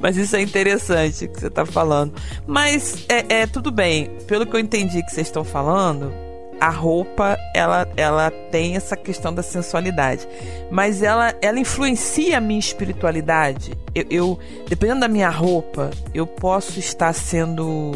[0.00, 2.14] Mas isso é interessante que você está falando.
[2.46, 4.10] Mas é, é tudo bem.
[4.26, 6.12] Pelo que eu entendi que vocês estão falando,
[6.60, 10.26] a roupa ela, ela tem essa questão da sensualidade,
[10.70, 13.72] mas ela, ela influencia a minha espiritualidade.
[13.94, 17.92] Eu, eu dependendo da minha roupa, eu posso estar sendo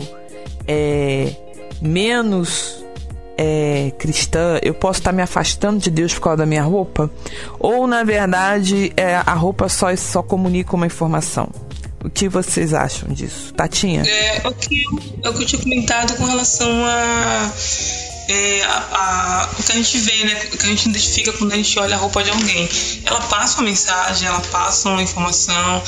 [0.68, 1.32] é,
[1.80, 2.79] menos
[3.42, 7.10] é, cristã, eu posso estar me afastando de Deus por causa da minha roupa?
[7.58, 11.48] Ou, na verdade, é, a roupa só, só comunica uma informação?
[12.04, 13.54] O que vocês acham disso?
[13.54, 14.02] Tatinha?
[14.06, 14.82] É, o, que,
[15.22, 17.50] é o que eu tinha comentado com relação a
[18.30, 21.52] é, a, a, o que a gente vê, né, o que a gente identifica quando
[21.52, 22.68] a gente olha a roupa de alguém.
[23.04, 25.82] Ela passa uma mensagem, ela passa uma informação,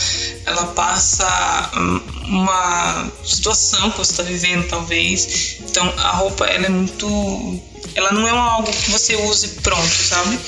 [0.45, 5.59] ela passa hum, uma situação que você está vivendo, talvez.
[5.61, 7.61] Então, a roupa, ela é muito.
[7.95, 10.39] Ela não é algo que você use pronto, sabe?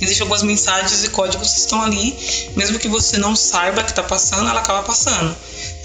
[0.00, 2.16] Existem algumas mensagens e códigos que estão ali,
[2.56, 5.36] mesmo que você não saiba que está passando, ela acaba passando.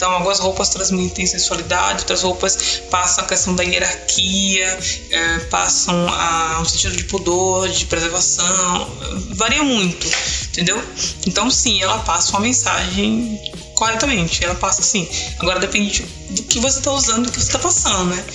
[0.01, 4.79] Então, algumas roupas transmitem sensualidade, outras roupas passam a questão da hierarquia,
[5.11, 8.89] é, passam a um sentido de pudor, de preservação,
[9.35, 10.07] varia muito,
[10.49, 10.83] entendeu?
[11.27, 13.39] Então, sim, ela passa uma mensagem
[13.75, 15.07] corretamente, ela passa assim.
[15.37, 16.01] Agora depende
[16.31, 18.25] do que você está usando, do que você está passando, né?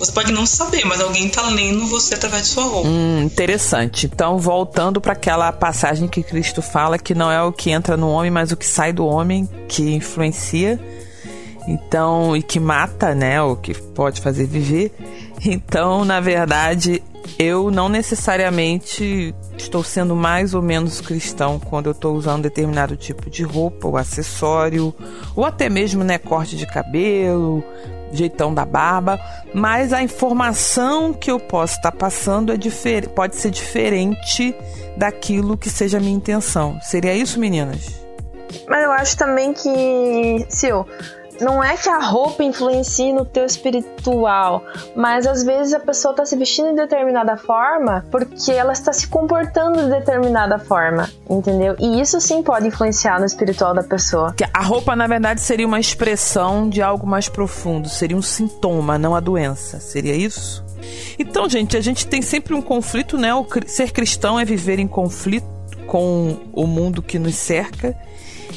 [0.00, 2.88] Você pode não saber, mas alguém está lendo você através de sua roupa.
[2.88, 4.06] Hum, interessante.
[4.06, 8.08] Então, voltando para aquela passagem que Cristo fala que não é o que entra no
[8.08, 10.80] homem, mas o que sai do homem que influencia.
[11.66, 14.92] Então, e que mata, né, o que pode fazer viver.
[15.44, 17.02] Então, na verdade,
[17.36, 23.28] eu não necessariamente estou sendo mais ou menos cristão quando eu estou usando determinado tipo
[23.28, 24.94] de roupa ou acessório,
[25.34, 27.64] ou até mesmo né, corte de cabelo,
[28.12, 29.18] jeitão da barba,
[29.54, 32.56] mas a informação que eu posso estar passando é
[33.14, 34.54] pode ser diferente
[34.96, 36.78] daquilo que seja a minha intenção.
[36.82, 38.02] Seria isso, meninas?
[38.68, 40.84] Mas eu acho também que, Sil,
[41.42, 44.64] não é que a roupa influencie no teu espiritual,
[44.96, 49.06] mas às vezes a pessoa está se vestindo de determinada forma porque ela está se
[49.08, 51.76] comportando de determinada forma, entendeu?
[51.78, 54.34] E isso sim pode influenciar no espiritual da pessoa.
[54.52, 59.14] A roupa, na verdade, seria uma expressão de algo mais profundo, seria um sintoma, não
[59.14, 59.80] a doença.
[59.80, 60.64] Seria isso?
[61.18, 63.34] Então, gente, a gente tem sempre um conflito, né?
[63.34, 65.46] O ser cristão é viver em conflito
[65.86, 67.96] com o mundo que nos cerca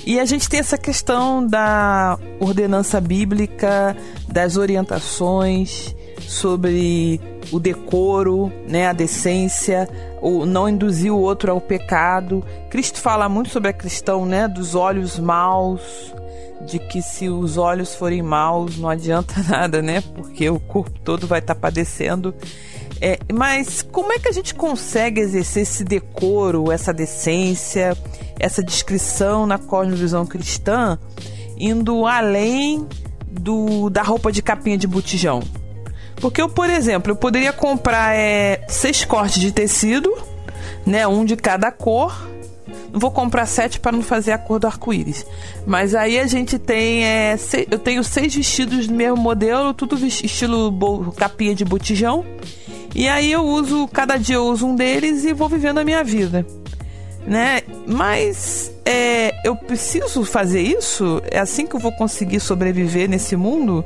[0.06, 5.96] e a gente tem essa questão da ordenança bíblica, das orientações
[6.28, 7.20] sobre
[7.52, 9.90] o decoro, né, a decência,
[10.22, 12.44] o não induzir o outro ao pecado.
[12.70, 16.14] Cristo fala muito sobre a questão, né, dos olhos maus,
[16.66, 20.02] de que se os olhos forem maus não adianta nada, né?
[20.16, 22.34] Porque o corpo todo vai estar tá padecendo.
[23.02, 27.96] É, mas como é que a gente consegue exercer esse decoro, essa decência,
[28.40, 30.98] essa descrição na cosmovisão cristã,
[31.58, 32.88] indo além
[33.30, 35.42] do, da roupa de capinha de botijão?
[36.18, 40.16] Porque eu, por exemplo, eu poderia comprar é, seis cortes de tecido,
[40.86, 42.30] né, um de cada cor.
[42.92, 45.26] Não vou comprar sete para não fazer a cor do arco-íris.
[45.68, 47.04] Mas aí a gente tem.
[47.04, 47.38] É,
[47.70, 52.26] eu tenho seis vestidos do mesmo modelo, tudo estilo capinha de botijão.
[52.96, 56.02] E aí eu uso, cada dia eu uso um deles e vou vivendo a minha
[56.02, 56.46] vida.
[57.28, 57.62] Né?
[57.86, 61.22] Mas é, eu preciso fazer isso?
[61.30, 63.84] É assim que eu vou conseguir sobreviver nesse mundo?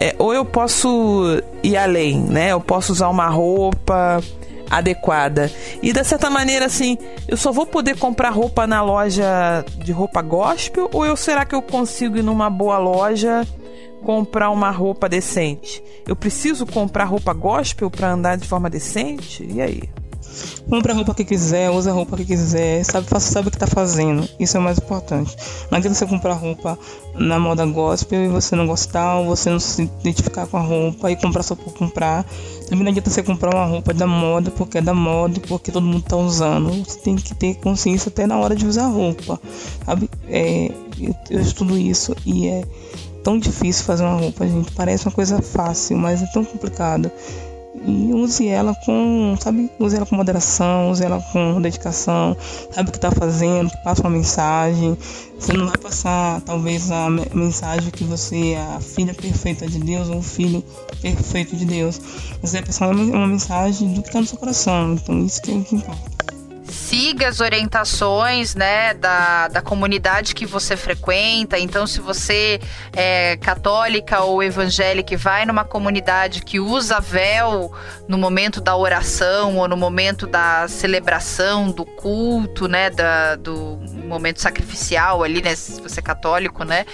[0.00, 2.52] É, ou eu posso ir além, né?
[2.52, 4.22] Eu posso usar uma roupa
[4.70, 5.50] adequada.
[5.82, 10.22] E da certa maneira, assim, eu só vou poder comprar roupa na loja de roupa
[10.22, 10.88] gospel?
[10.92, 13.44] Ou eu, será que eu consigo ir numa boa loja
[14.06, 15.82] comprar uma roupa decente?
[16.06, 19.44] Eu preciso comprar roupa gospel para andar de forma decente?
[19.52, 19.82] E aí?
[20.68, 23.66] Compre a roupa que quiser, usa a roupa que quiser, sabe, sabe o que está
[23.66, 24.28] fazendo.
[24.38, 25.36] Isso é o mais importante.
[25.70, 26.78] Não adianta você comprar roupa
[27.14, 31.10] na moda gospel e você não gostar, ou você não se identificar com a roupa
[31.10, 32.24] e comprar só por comprar.
[32.68, 35.72] Também não adianta você comprar uma roupa da moda porque é da moda e porque
[35.72, 36.70] todo mundo está usando.
[36.84, 39.40] Você tem que ter consciência até na hora de usar roupa.
[39.84, 40.08] Sabe?
[40.28, 40.70] É,
[41.00, 42.64] eu, eu estudo isso e é
[43.26, 44.70] tão difícil fazer uma roupa, gente.
[44.70, 47.10] Parece uma coisa fácil, mas é tão complicado
[47.84, 52.36] e use ela com, sabe, use ela com moderação, use ela com dedicação,
[52.70, 54.96] sabe o que está fazendo, passa uma mensagem.
[55.38, 60.08] Você não vai passar, talvez, a mensagem que você é a filha perfeita de Deus
[60.08, 60.64] ou o filho
[61.02, 62.00] perfeito de Deus.
[62.40, 64.94] Você vai passar uma mensagem do que está no seu coração.
[64.94, 66.35] Então, isso que é o que importa
[66.86, 71.58] siga as orientações né, da, da comunidade que você frequenta.
[71.58, 72.60] Então, se você
[72.94, 77.72] é católica ou evangélica e vai numa comunidade que usa véu
[78.06, 84.40] no momento da oração ou no momento da celebração, do culto, né, da, do momento
[84.40, 86.86] sacrificial ali, né, se você é católico, né,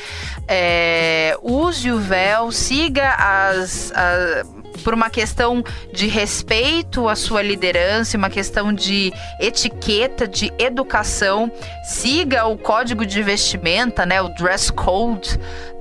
[0.49, 8.19] é, use o véu, siga as, as por uma questão de respeito à sua liderança,
[8.19, 11.51] uma questão de etiqueta, de educação,
[11.85, 15.39] siga o código de vestimenta, né, o dress code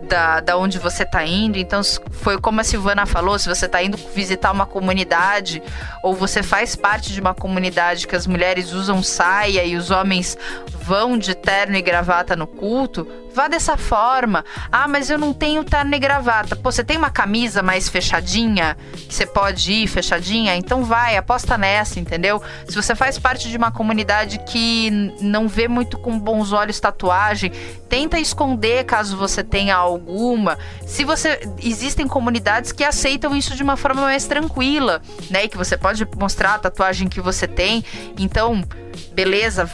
[0.07, 1.57] da, da onde você está indo.
[1.57, 5.61] Então, foi como a Silvana falou: se você está indo visitar uma comunidade
[6.03, 10.37] ou você faz parte de uma comunidade que as mulheres usam saia e os homens
[10.81, 14.43] vão de terno e gravata no culto, vá dessa forma.
[14.71, 16.55] Ah, mas eu não tenho terno e gravata.
[16.55, 20.55] Pô, você tem uma camisa mais fechadinha, que você pode ir fechadinha?
[20.55, 22.41] Então vai, aposta nessa, entendeu?
[22.67, 24.89] Se você faz parte de uma comunidade que
[25.21, 27.51] não vê muito com bons olhos tatuagem,
[27.87, 30.57] tenta esconder caso você tenha alguma.
[30.85, 35.45] Se você existem comunidades que aceitam isso de uma forma mais tranquila, né?
[35.45, 37.83] E que você pode mostrar a tatuagem que você tem.
[38.17, 38.63] Então,
[39.11, 39.69] beleza,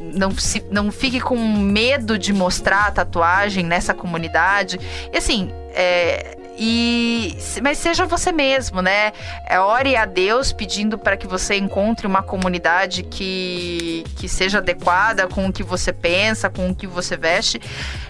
[0.00, 4.78] não, se, não fique com medo de mostrar a tatuagem nessa comunidade.
[5.12, 9.12] E assim, é, e mas seja você mesmo, né?
[9.46, 15.26] É, ore a Deus pedindo para que você encontre uma comunidade que, que seja adequada
[15.26, 17.60] com o que você pensa, com o que você veste.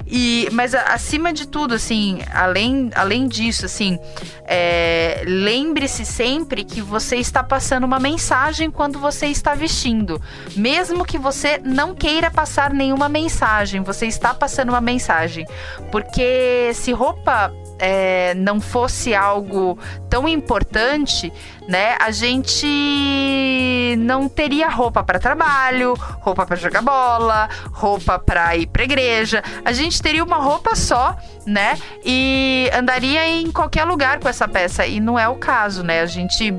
[0.07, 3.99] E mas acima de tudo, assim, além além disso, assim,
[4.45, 10.21] é, lembre-se sempre que você está passando uma mensagem quando você está vestindo,
[10.55, 15.47] mesmo que você não queira passar nenhuma mensagem, você está passando uma mensagem,
[15.91, 19.79] porque se roupa é, não fosse algo
[20.09, 21.33] tão importante,
[21.69, 28.67] né, a gente não teria roupa para trabalho, roupa para jogar bola, roupa para ir
[28.67, 29.43] para igreja.
[29.65, 34.87] A gente teria uma roupa só, né, e andaria em qualquer lugar com essa peça.
[34.87, 36.01] E não é o caso, né?
[36.01, 36.53] A gente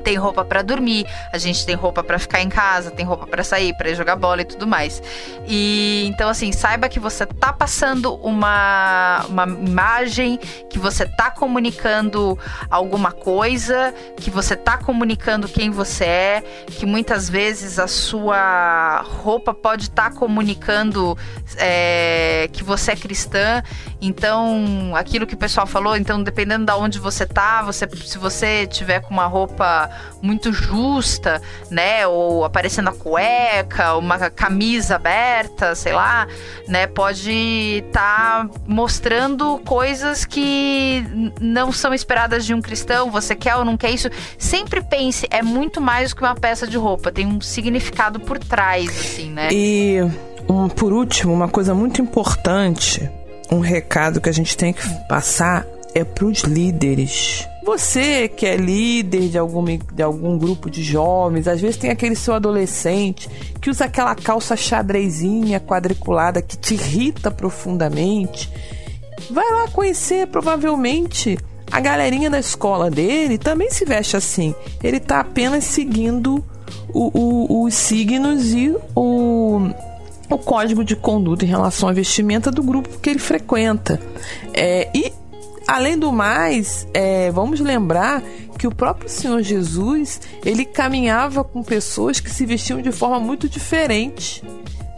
[0.00, 3.44] tem roupa para dormir, a gente tem roupa para ficar em casa, tem roupa para
[3.44, 5.02] sair, para jogar bola e tudo mais.
[5.46, 12.38] E então assim, saiba que você tá passando uma, uma imagem, que você tá comunicando
[12.70, 19.54] alguma coisa, que você tá comunicando quem você é, que muitas vezes a sua roupa
[19.54, 21.16] pode estar tá comunicando
[21.56, 23.62] é, que você é cristã.
[24.00, 28.16] Então, aquilo que o pessoal falou, então dependendo da de onde você tá, você se
[28.16, 29.89] você tiver com uma roupa
[30.22, 31.40] muito justa,
[31.70, 32.06] né?
[32.06, 36.26] Ou aparecendo a cueca, uma camisa aberta, sei lá,
[36.66, 36.86] né?
[36.86, 37.30] Pode
[37.86, 41.04] estar tá mostrando coisas que
[41.40, 43.10] não são esperadas de um cristão.
[43.10, 44.08] Você quer ou não quer isso?
[44.38, 48.38] Sempre pense, é muito mais do que uma peça de roupa, tem um significado por
[48.38, 49.48] trás, assim, né?
[49.52, 49.98] E
[50.48, 53.08] um, por último, uma coisa muito importante,
[53.50, 55.64] um recado que a gente tem que passar
[55.94, 61.46] é para os líderes você que é líder de algum, de algum grupo de jovens,
[61.46, 63.28] às vezes tem aquele seu adolescente
[63.60, 68.50] que usa aquela calça xadrezinha quadriculada que te irrita profundamente.
[69.30, 71.38] Vai lá conhecer, provavelmente
[71.70, 74.52] a galerinha da escola dele também se veste assim.
[74.82, 76.44] Ele tá apenas seguindo
[76.88, 79.70] o, o, os signos e o,
[80.28, 84.00] o código de conduta em relação à vestimenta do grupo que ele frequenta.
[84.52, 85.19] É, e
[85.70, 88.22] além do mais, é, vamos lembrar
[88.58, 93.48] que o próprio Senhor Jesus ele caminhava com pessoas que se vestiam de forma muito
[93.48, 94.42] diferente.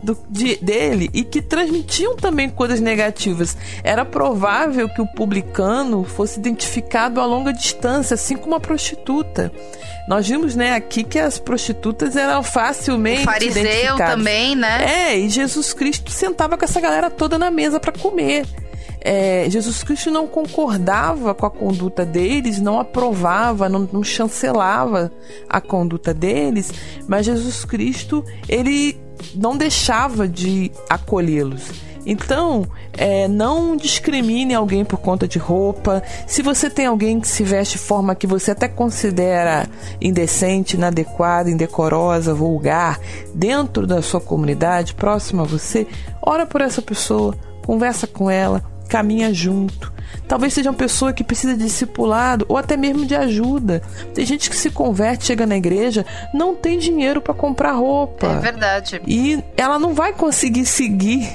[0.03, 3.57] Do, de, dele e que transmitiam também coisas negativas.
[3.85, 9.53] Era provável que o publicano fosse identificado a longa distância, assim como a prostituta.
[10.09, 15.11] Nós vimos, né, aqui que as prostitutas eram facilmente o fariseu também, né?
[15.13, 18.45] É, e Jesus Cristo sentava com essa galera toda na mesa para comer
[19.05, 25.11] é, Jesus Cristo não concordava com a conduta deles, não aprovava, não, não chancelava
[25.49, 26.73] a conduta deles,
[27.09, 28.97] mas Jesus Cristo ele
[29.35, 31.93] não deixava de acolhê-los.
[32.05, 36.03] Então, é, não discrimine alguém por conta de roupa.
[36.27, 39.69] Se você tem alguém que se veste de forma que você até considera
[40.01, 42.99] indecente, inadequada, indecorosa, vulgar,
[43.33, 45.87] dentro da sua comunidade, próxima a você,
[46.21, 49.91] ora por essa pessoa, conversa com ela, caminha junto.
[50.29, 53.81] Talvez seja uma pessoa que precisa de discipulado ou até mesmo de ajuda.
[54.13, 56.05] Tem gente que se converte, chega na igreja,
[56.35, 58.27] não tem dinheiro para comprar roupa.
[58.27, 59.01] É verdade.
[59.07, 61.27] E ela não vai conseguir seguir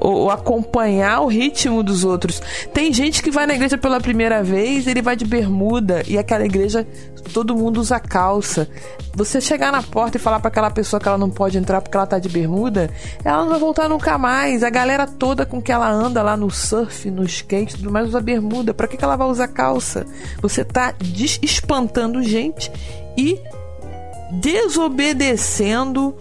[0.00, 2.40] ou acompanhar o ritmo dos outros.
[2.72, 6.44] Tem gente que vai na igreja pela primeira vez, ele vai de bermuda e aquela
[6.44, 6.86] igreja
[7.32, 8.68] todo mundo usa calça.
[9.14, 11.96] Você chegar na porta e falar para aquela pessoa que ela não pode entrar porque
[11.96, 12.90] ela tá de bermuda,
[13.24, 14.62] ela não vai voltar nunca mais.
[14.62, 18.20] A galera toda com que ela anda lá no surf, no skate, tudo mais usa
[18.20, 18.72] bermuda.
[18.72, 20.06] Para que que ela vai usar calça?
[20.40, 20.94] Você tá
[21.42, 22.70] espantando gente
[23.16, 23.38] e
[24.30, 26.14] desobedecendo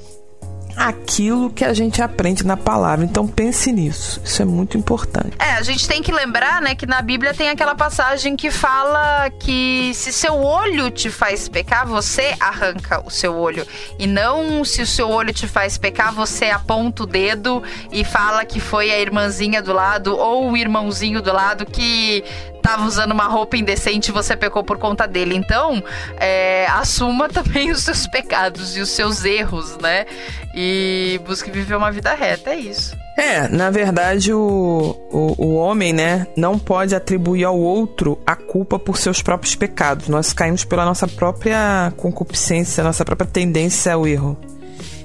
[0.78, 3.04] aquilo que a gente aprende na palavra.
[3.04, 4.22] Então pense nisso.
[4.24, 5.36] Isso é muito importante.
[5.40, 9.30] É, a gente tem que lembrar, né, que na Bíblia tem aquela passagem que fala
[9.40, 13.66] que se seu olho te faz pecar, você arranca o seu olho.
[13.98, 18.46] E não se o seu olho te faz pecar, você aponta o dedo e fala
[18.46, 22.24] que foi a irmãzinha do lado ou o irmãozinho do lado que
[22.68, 25.36] estava usando uma roupa indecente e você pecou por conta dele.
[25.36, 25.82] Então,
[26.18, 30.06] é, assuma também os seus pecados e os seus erros, né?
[30.54, 32.96] E busque viver uma vida reta, é isso.
[33.18, 38.78] É, na verdade, o, o, o, homem, né, não pode atribuir ao outro a culpa
[38.78, 40.08] por seus próprios pecados.
[40.08, 44.38] Nós caímos pela nossa própria concupiscência, nossa própria tendência ao erro.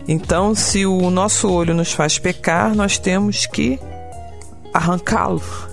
[0.06, 3.78] Então, se o nosso olho nos faz pecar, nós temos que
[4.74, 5.72] arrancá-lo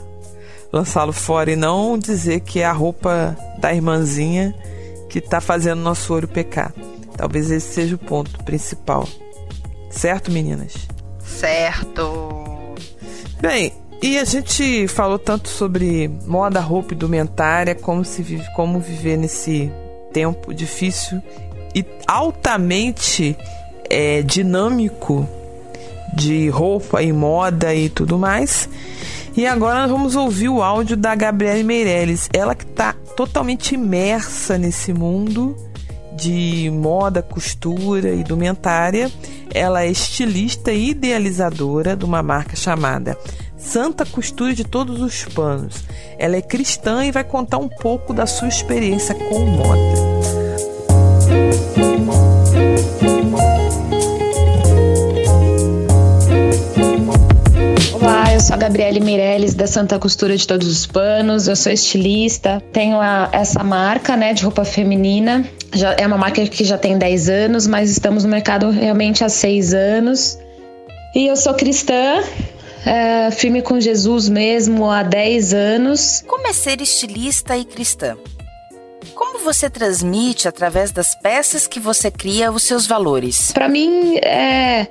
[0.72, 4.54] lançá-lo fora e não dizer que é a roupa da irmãzinha
[5.10, 6.74] que está fazendo nosso olho pecar.
[7.18, 9.08] Talvez esse seja o ponto principal.
[9.90, 10.74] Certo, meninas?
[11.20, 12.76] Certo.
[13.42, 18.80] Bem, e a gente falou tanto sobre moda, roupa e indumentária, como se vive, como
[18.80, 19.72] viver nesse
[20.14, 21.22] tempo difícil
[21.76, 23.38] e altamente
[23.90, 25.28] é, dinâmico
[26.16, 28.70] de roupa e moda e tudo mais.
[29.40, 34.58] E agora nós vamos ouvir o áudio da Gabriele Meirelles, ela que está totalmente imersa
[34.58, 35.56] nesse mundo
[36.14, 39.10] de moda, costura e indumentária.
[39.54, 43.18] Ela é estilista e idealizadora de uma marca chamada
[43.58, 45.86] Santa Costura de Todos os Panos.
[46.18, 50.39] Ela é cristã e vai contar um pouco da sua experiência com moda.
[58.50, 61.48] Sou a Gabriele Meirelles da Santa Costura de Todos os Panos.
[61.48, 65.48] Eu sou estilista, tenho a, essa marca, né, de roupa feminina.
[65.72, 69.30] Já, é uma marca que já tem 10 anos, mas estamos no mercado realmente há
[69.30, 70.40] 6 anos.
[71.16, 72.24] E eu sou cristã,
[72.88, 76.24] é, firme com Jesus mesmo há 10 anos.
[76.26, 78.18] Como é ser estilista e cristã?
[79.14, 83.52] Como você transmite através das peças que você cria os seus valores?
[83.52, 84.88] Para mim, é,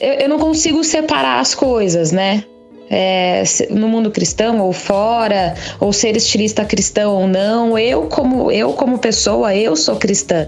[0.00, 2.44] eu, eu não consigo separar as coisas, né?
[2.92, 8.74] É, no mundo cristão ou fora, ou ser estilista cristão ou não, eu como eu
[8.74, 10.46] como pessoa, eu sou cristã.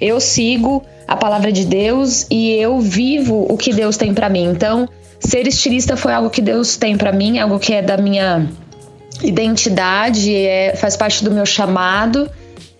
[0.00, 4.44] Eu sigo a palavra de Deus e eu vivo o que Deus tem para mim.
[4.44, 4.88] Então,
[5.20, 8.48] ser estilista foi algo que Deus tem para mim, algo que é da minha
[9.22, 12.30] identidade, é, faz parte do meu chamado.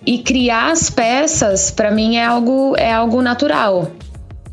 [0.06, 3.90] E criar as peças, para mim, é algo, é algo natural.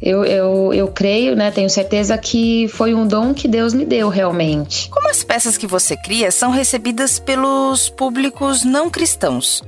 [0.01, 1.51] Eu, eu, eu creio, né?
[1.51, 4.89] Tenho certeza que foi um dom que Deus me deu realmente.
[4.89, 9.61] Como as peças que você cria são recebidas pelos públicos não cristãos?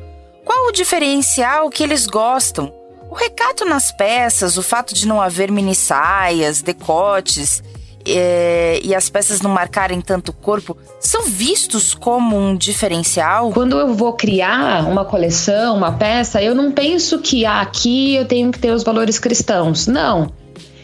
[0.43, 2.73] Qual o diferencial que eles gostam?
[3.11, 7.61] O recato nas peças, o fato de não haver mini saias, decotes
[8.05, 13.51] é, e as peças não marcarem tanto o corpo, são vistos como um diferencial?
[13.51, 18.25] Quando eu vou criar uma coleção, uma peça, eu não penso que ah, aqui eu
[18.25, 19.87] tenho que ter os valores cristãos.
[19.87, 20.31] Não.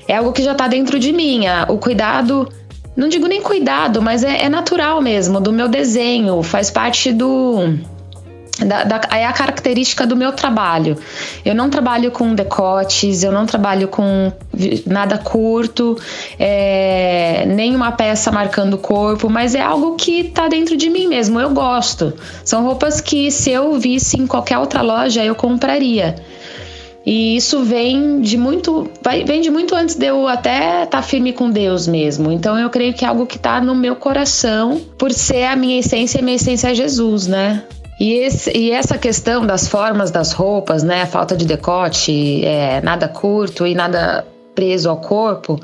[0.07, 1.41] É algo que já está dentro de mim.
[1.67, 2.47] O cuidado
[2.99, 7.77] não digo nem cuidado, mas é, é, natural mesmo, do meu desenho, faz parte do.
[8.65, 10.97] Da, da, é a característica do meu trabalho.
[11.45, 14.31] Eu não trabalho com decotes, eu não trabalho com
[14.85, 15.97] nada curto,
[16.37, 21.07] é, nem uma peça marcando o corpo, mas é algo que tá dentro de mim
[21.07, 22.13] mesmo, eu gosto.
[22.43, 26.15] São roupas que se eu visse em qualquer outra loja eu compraria.
[27.05, 28.89] E isso vem de muito,
[29.25, 32.31] vem de muito antes de eu até estar tá firme com Deus mesmo.
[32.31, 35.79] Então eu creio que é algo que está no meu coração, por ser a minha
[35.79, 37.63] essência, a minha essência é Jesus, né?
[37.99, 41.05] E, esse, e, essa questão das formas das roupas, né?
[41.05, 45.59] Falta de decote, é, nada curto e nada preso ao corpo.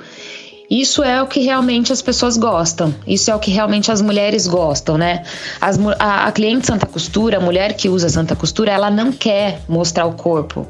[0.69, 2.93] Isso é o que realmente as pessoas gostam.
[3.07, 5.23] Isso é o que realmente as mulheres gostam, né?
[5.61, 9.61] As, a, a cliente Santa Costura, a mulher que usa Santa Costura, ela não quer
[9.67, 10.67] mostrar o corpo.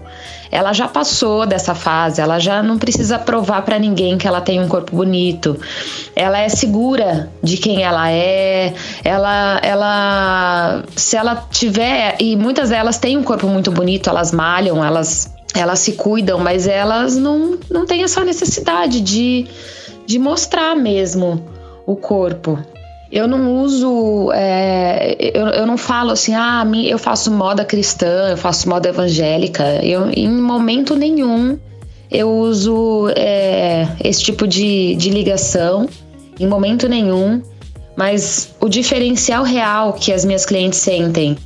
[0.51, 4.61] Ela já passou dessa fase, ela já não precisa provar para ninguém que ela tem
[4.61, 5.59] um corpo bonito.
[6.15, 8.73] Ela é segura de quem ela é.
[9.03, 14.83] Ela, ela, se ela tiver e muitas delas têm um corpo muito bonito, elas malham,
[14.83, 19.47] elas elas se cuidam, mas elas não, não têm essa necessidade de
[20.05, 21.41] de mostrar mesmo
[21.85, 22.59] o corpo.
[23.11, 28.37] Eu não uso, é, eu, eu não falo assim, ah, eu faço moda cristã, eu
[28.37, 29.63] faço moda evangélica.
[29.83, 31.57] Eu, em momento nenhum
[32.11, 35.87] eu uso é, esse tipo de, de ligação,
[36.39, 37.41] em momento nenhum.
[37.95, 41.37] Mas o diferencial real que as minhas clientes sentem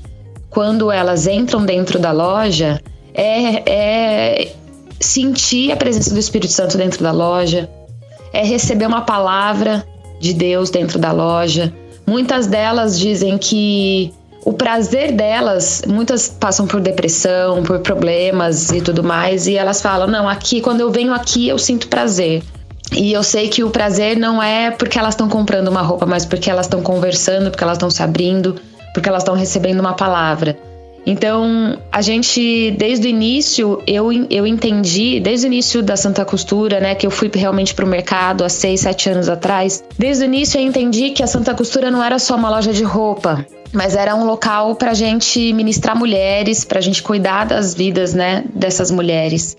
[0.49, 2.81] quando elas entram dentro da loja
[3.13, 4.51] é, é
[4.99, 7.69] sentir a presença do Espírito Santo dentro da loja,
[8.33, 9.85] é receber uma palavra
[10.19, 11.73] de Deus dentro da loja.
[12.05, 19.03] Muitas delas dizem que o prazer delas, muitas passam por depressão, por problemas e tudo
[19.03, 22.43] mais, e elas falam: "Não, aqui quando eu venho aqui eu sinto prazer".
[22.91, 26.25] E eu sei que o prazer não é porque elas estão comprando uma roupa, mas
[26.25, 28.55] porque elas estão conversando, porque elas estão se abrindo,
[28.93, 30.57] porque elas estão recebendo uma palavra.
[31.05, 36.79] Então, a gente, desde o início, eu, eu entendi, desde o início da Santa Costura,
[36.79, 40.25] né, que eu fui realmente para o mercado há seis, sete anos atrás, desde o
[40.25, 43.95] início eu entendi que a Santa Costura não era só uma loja de roupa, mas
[43.95, 48.43] era um local para a gente ministrar mulheres, para a gente cuidar das vidas, né,
[48.53, 49.57] dessas mulheres.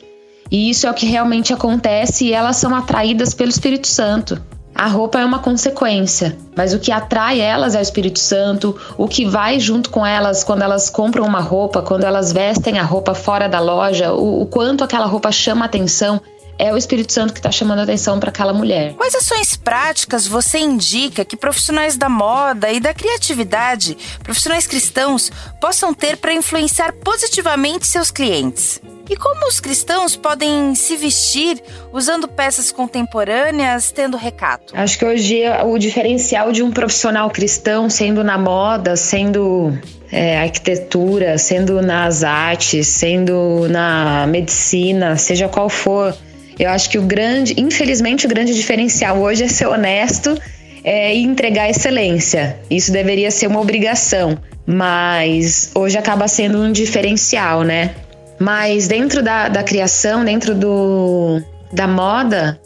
[0.51, 4.41] E isso é o que realmente acontece e elas são atraídas pelo Espírito Santo.
[4.81, 9.07] A roupa é uma consequência, mas o que atrai elas é o Espírito Santo, o
[9.07, 13.13] que vai junto com elas quando elas compram uma roupa, quando elas vestem a roupa
[13.13, 16.19] fora da loja, o, o quanto aquela roupa chama atenção
[16.61, 18.93] é o Espírito Santo que está chamando atenção para aquela mulher.
[18.95, 25.95] Quais ações práticas você indica que profissionais da moda e da criatividade, profissionais cristãos, possam
[25.95, 28.81] ter para influenciar positivamente seus clientes?
[29.09, 31.61] E como os cristãos podem se vestir
[31.93, 34.73] usando peças contemporâneas, tendo recato?
[34.77, 39.77] Acho que hoje o diferencial de um profissional cristão, sendo na moda, sendo
[40.13, 46.17] é, arquitetura, sendo nas artes, sendo na medicina, seja qual for,
[46.61, 50.39] eu acho que o grande, infelizmente, o grande diferencial hoje é ser honesto
[50.85, 52.59] é, e entregar excelência.
[52.71, 57.95] Isso deveria ser uma obrigação, mas hoje acaba sendo um diferencial, né?
[58.39, 61.43] Mas dentro da, da criação, dentro do,
[61.73, 62.61] da moda,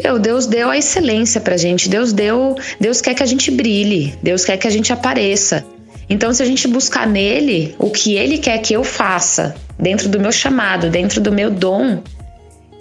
[0.00, 1.88] meu, Deus deu a excelência pra gente.
[1.88, 5.64] Deus deu, Deus quer que a gente brilhe, Deus quer que a gente apareça.
[6.08, 10.20] Então, se a gente buscar nele o que ele quer que eu faça, dentro do
[10.20, 12.00] meu chamado, dentro do meu dom,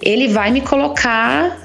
[0.05, 1.63] ele vai me colocar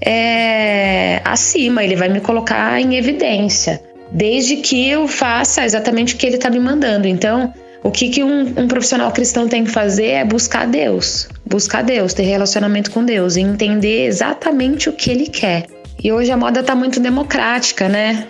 [0.00, 6.26] é, acima, ele vai me colocar em evidência, desde que eu faça exatamente o que
[6.26, 7.06] ele está me mandando.
[7.08, 7.52] Então,
[7.82, 12.12] o que, que um, um, profissional cristão tem que fazer é buscar Deus, buscar Deus,
[12.12, 15.66] ter relacionamento com Deus e entender exatamente o que Ele quer.
[16.02, 18.26] E hoje a moda está muito democrática, né?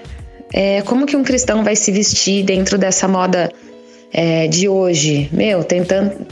[0.53, 3.51] É, como que um cristão vai se vestir dentro dessa moda
[4.13, 5.29] é, de hoje?
[5.33, 5.83] Meu, tem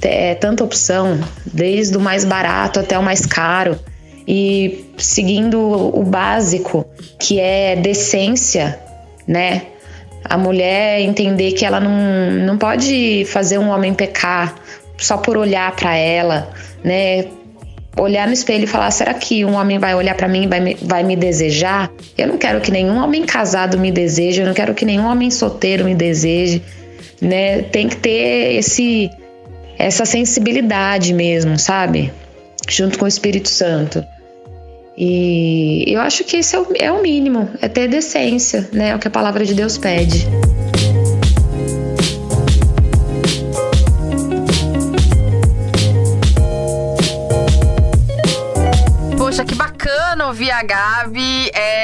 [0.02, 3.78] é, tanta opção, desde o mais barato até o mais caro.
[4.26, 6.84] E seguindo o básico,
[7.18, 8.78] que é decência,
[9.26, 9.62] né?
[10.28, 14.54] a mulher entender que ela não, não pode fazer um homem pecar
[14.98, 16.50] só por olhar para ela,
[16.82, 17.26] né?
[17.98, 20.60] Olhar no espelho e falar: será que um homem vai olhar para mim e vai
[20.60, 21.90] me, vai me desejar?
[22.16, 25.30] Eu não quero que nenhum homem casado me deseje, eu não quero que nenhum homem
[25.30, 26.62] solteiro me deseje,
[27.20, 27.62] né?
[27.62, 29.10] Tem que ter esse
[29.78, 32.12] essa sensibilidade mesmo, sabe?
[32.68, 34.04] Junto com o Espírito Santo.
[34.96, 38.90] E eu acho que isso é o, é o mínimo, é ter decência, né?
[38.90, 40.26] É o que a palavra de Deus pede.
[49.18, 51.50] Poxa, que bacana ouvir a Gabi.
[51.52, 51.75] É,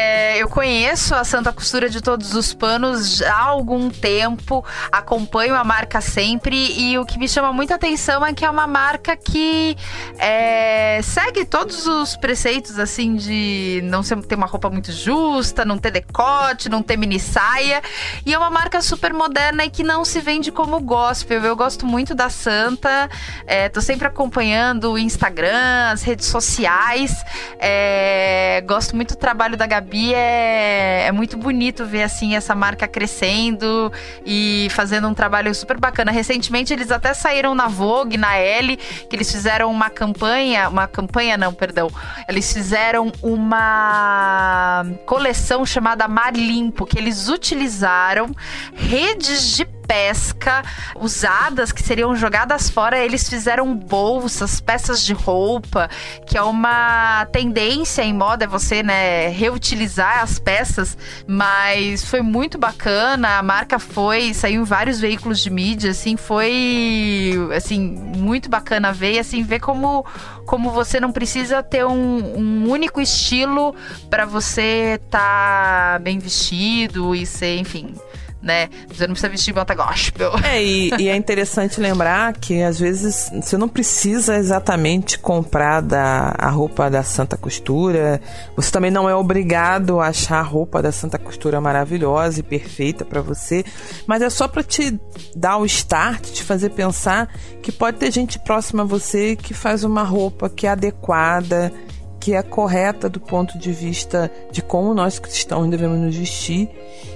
[0.82, 6.56] conheço a Santa Costura de Todos os Panos há algum tempo, acompanho a marca sempre
[6.76, 9.76] e o que me chama muita atenção é que é uma marca que
[10.18, 15.78] é, segue todos os preceitos, assim, de não ser, ter uma roupa muito justa, não
[15.78, 17.80] ter decote, não ter mini saia.
[18.26, 21.44] E é uma marca super moderna e que não se vende como gospel.
[21.44, 23.08] Eu gosto muito da Santa,
[23.46, 27.24] é, tô sempre acompanhando o Instagram, as redes sociais.
[27.60, 30.12] É, gosto muito do trabalho da Gabi.
[30.12, 30.71] É,
[31.06, 33.92] é muito bonito ver assim essa marca crescendo
[34.24, 36.10] e fazendo um trabalho super bacana.
[36.10, 41.36] Recentemente eles até saíram na Vogue, na Elle, que eles fizeram uma campanha, uma campanha
[41.36, 41.90] não, perdão.
[42.28, 48.34] Eles fizeram uma coleção chamada Mar Limpo, que eles utilizaram
[48.74, 50.62] redes de pesca
[50.96, 55.88] usadas que seriam jogadas fora, eles fizeram bolsas, peças de roupa,
[56.26, 60.96] que é uma tendência em moda é você, né, reutilizar as peças,
[61.26, 67.36] mas foi muito bacana, a marca foi, saiu em vários veículos de mídia, assim, foi
[67.54, 67.80] assim,
[68.16, 70.04] muito bacana ver, assim, ver como
[70.46, 73.74] como você não precisa ter um, um único estilo
[74.10, 77.94] para você estar tá bem vestido e ser, enfim,
[78.42, 78.68] né?
[78.88, 80.32] Você não precisa vestir bota gospel.
[80.42, 86.34] É, e, e, é interessante lembrar que às vezes você não precisa exatamente comprar da,
[86.36, 88.20] a roupa da Santa Costura.
[88.56, 93.04] Você também não é obrigado a achar a roupa da Santa Costura maravilhosa e perfeita
[93.04, 93.64] para você,
[94.06, 94.98] mas é só para te
[95.34, 97.32] dar o start, te fazer pensar
[97.62, 101.72] que pode ter gente próxima a você que faz uma roupa que é adequada,
[102.18, 106.68] que é correta do ponto de vista de como nós cristãos devemos nos vestir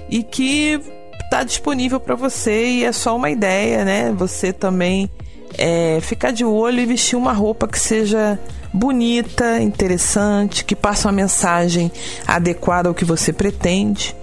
[0.09, 0.81] e que
[1.27, 4.11] está disponível para você e é só uma ideia, né?
[4.13, 5.09] Você também
[5.57, 8.39] é, ficar de olho e vestir uma roupa que seja
[8.73, 11.91] bonita, interessante, que passe uma mensagem
[12.25, 14.15] adequada ao que você pretende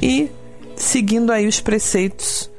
[0.00, 0.30] e
[0.76, 2.50] seguindo aí os preceitos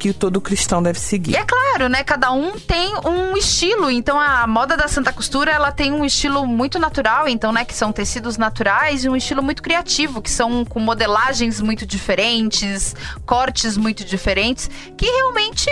[0.00, 1.32] que todo cristão deve seguir.
[1.32, 2.02] E é claro, né?
[2.02, 3.90] Cada um tem um estilo.
[3.90, 7.74] Então a moda da Santa Costura, ela tem um estilo muito natural, então, né, que
[7.74, 12.96] são tecidos naturais e um estilo muito criativo, que são com modelagens muito diferentes,
[13.26, 15.68] cortes muito diferentes, que realmente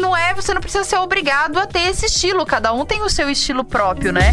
[0.00, 2.46] não é, você não precisa ser obrigado a ter esse estilo.
[2.46, 4.32] Cada um tem o seu estilo próprio, né?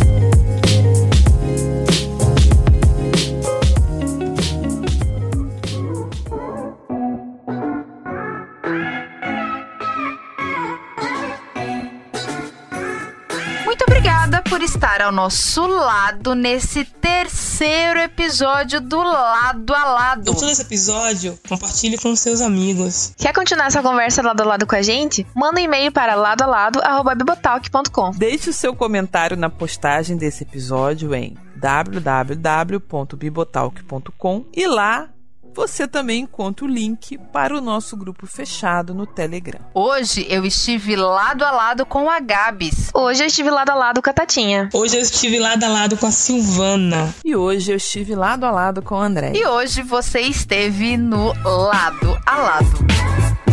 [14.66, 20.32] Estar ao nosso lado nesse terceiro episódio do Lado a Lado.
[20.32, 21.38] Gostou desse episódio?
[21.48, 23.14] Compartilhe com seus amigos.
[23.16, 25.24] Quer continuar essa conversa lado a lado com a gente?
[25.36, 28.10] Manda um e-mail para ladoalado@bibotalk.com.
[28.18, 35.10] Deixe o seu comentário na postagem desse episódio em www.bibotalk.com e lá
[35.56, 39.62] você também encontra o link para o nosso grupo fechado no Telegram.
[39.74, 42.92] Hoje eu estive lado a lado com a Gabs.
[42.94, 44.70] Hoje eu estive lado a lado com a Tatinha.
[44.74, 47.16] Hoje eu estive lado a lado com a Silvana.
[47.24, 49.32] E hoje eu estive lado a lado com a André.
[49.34, 53.45] E hoje você esteve no lado a lado.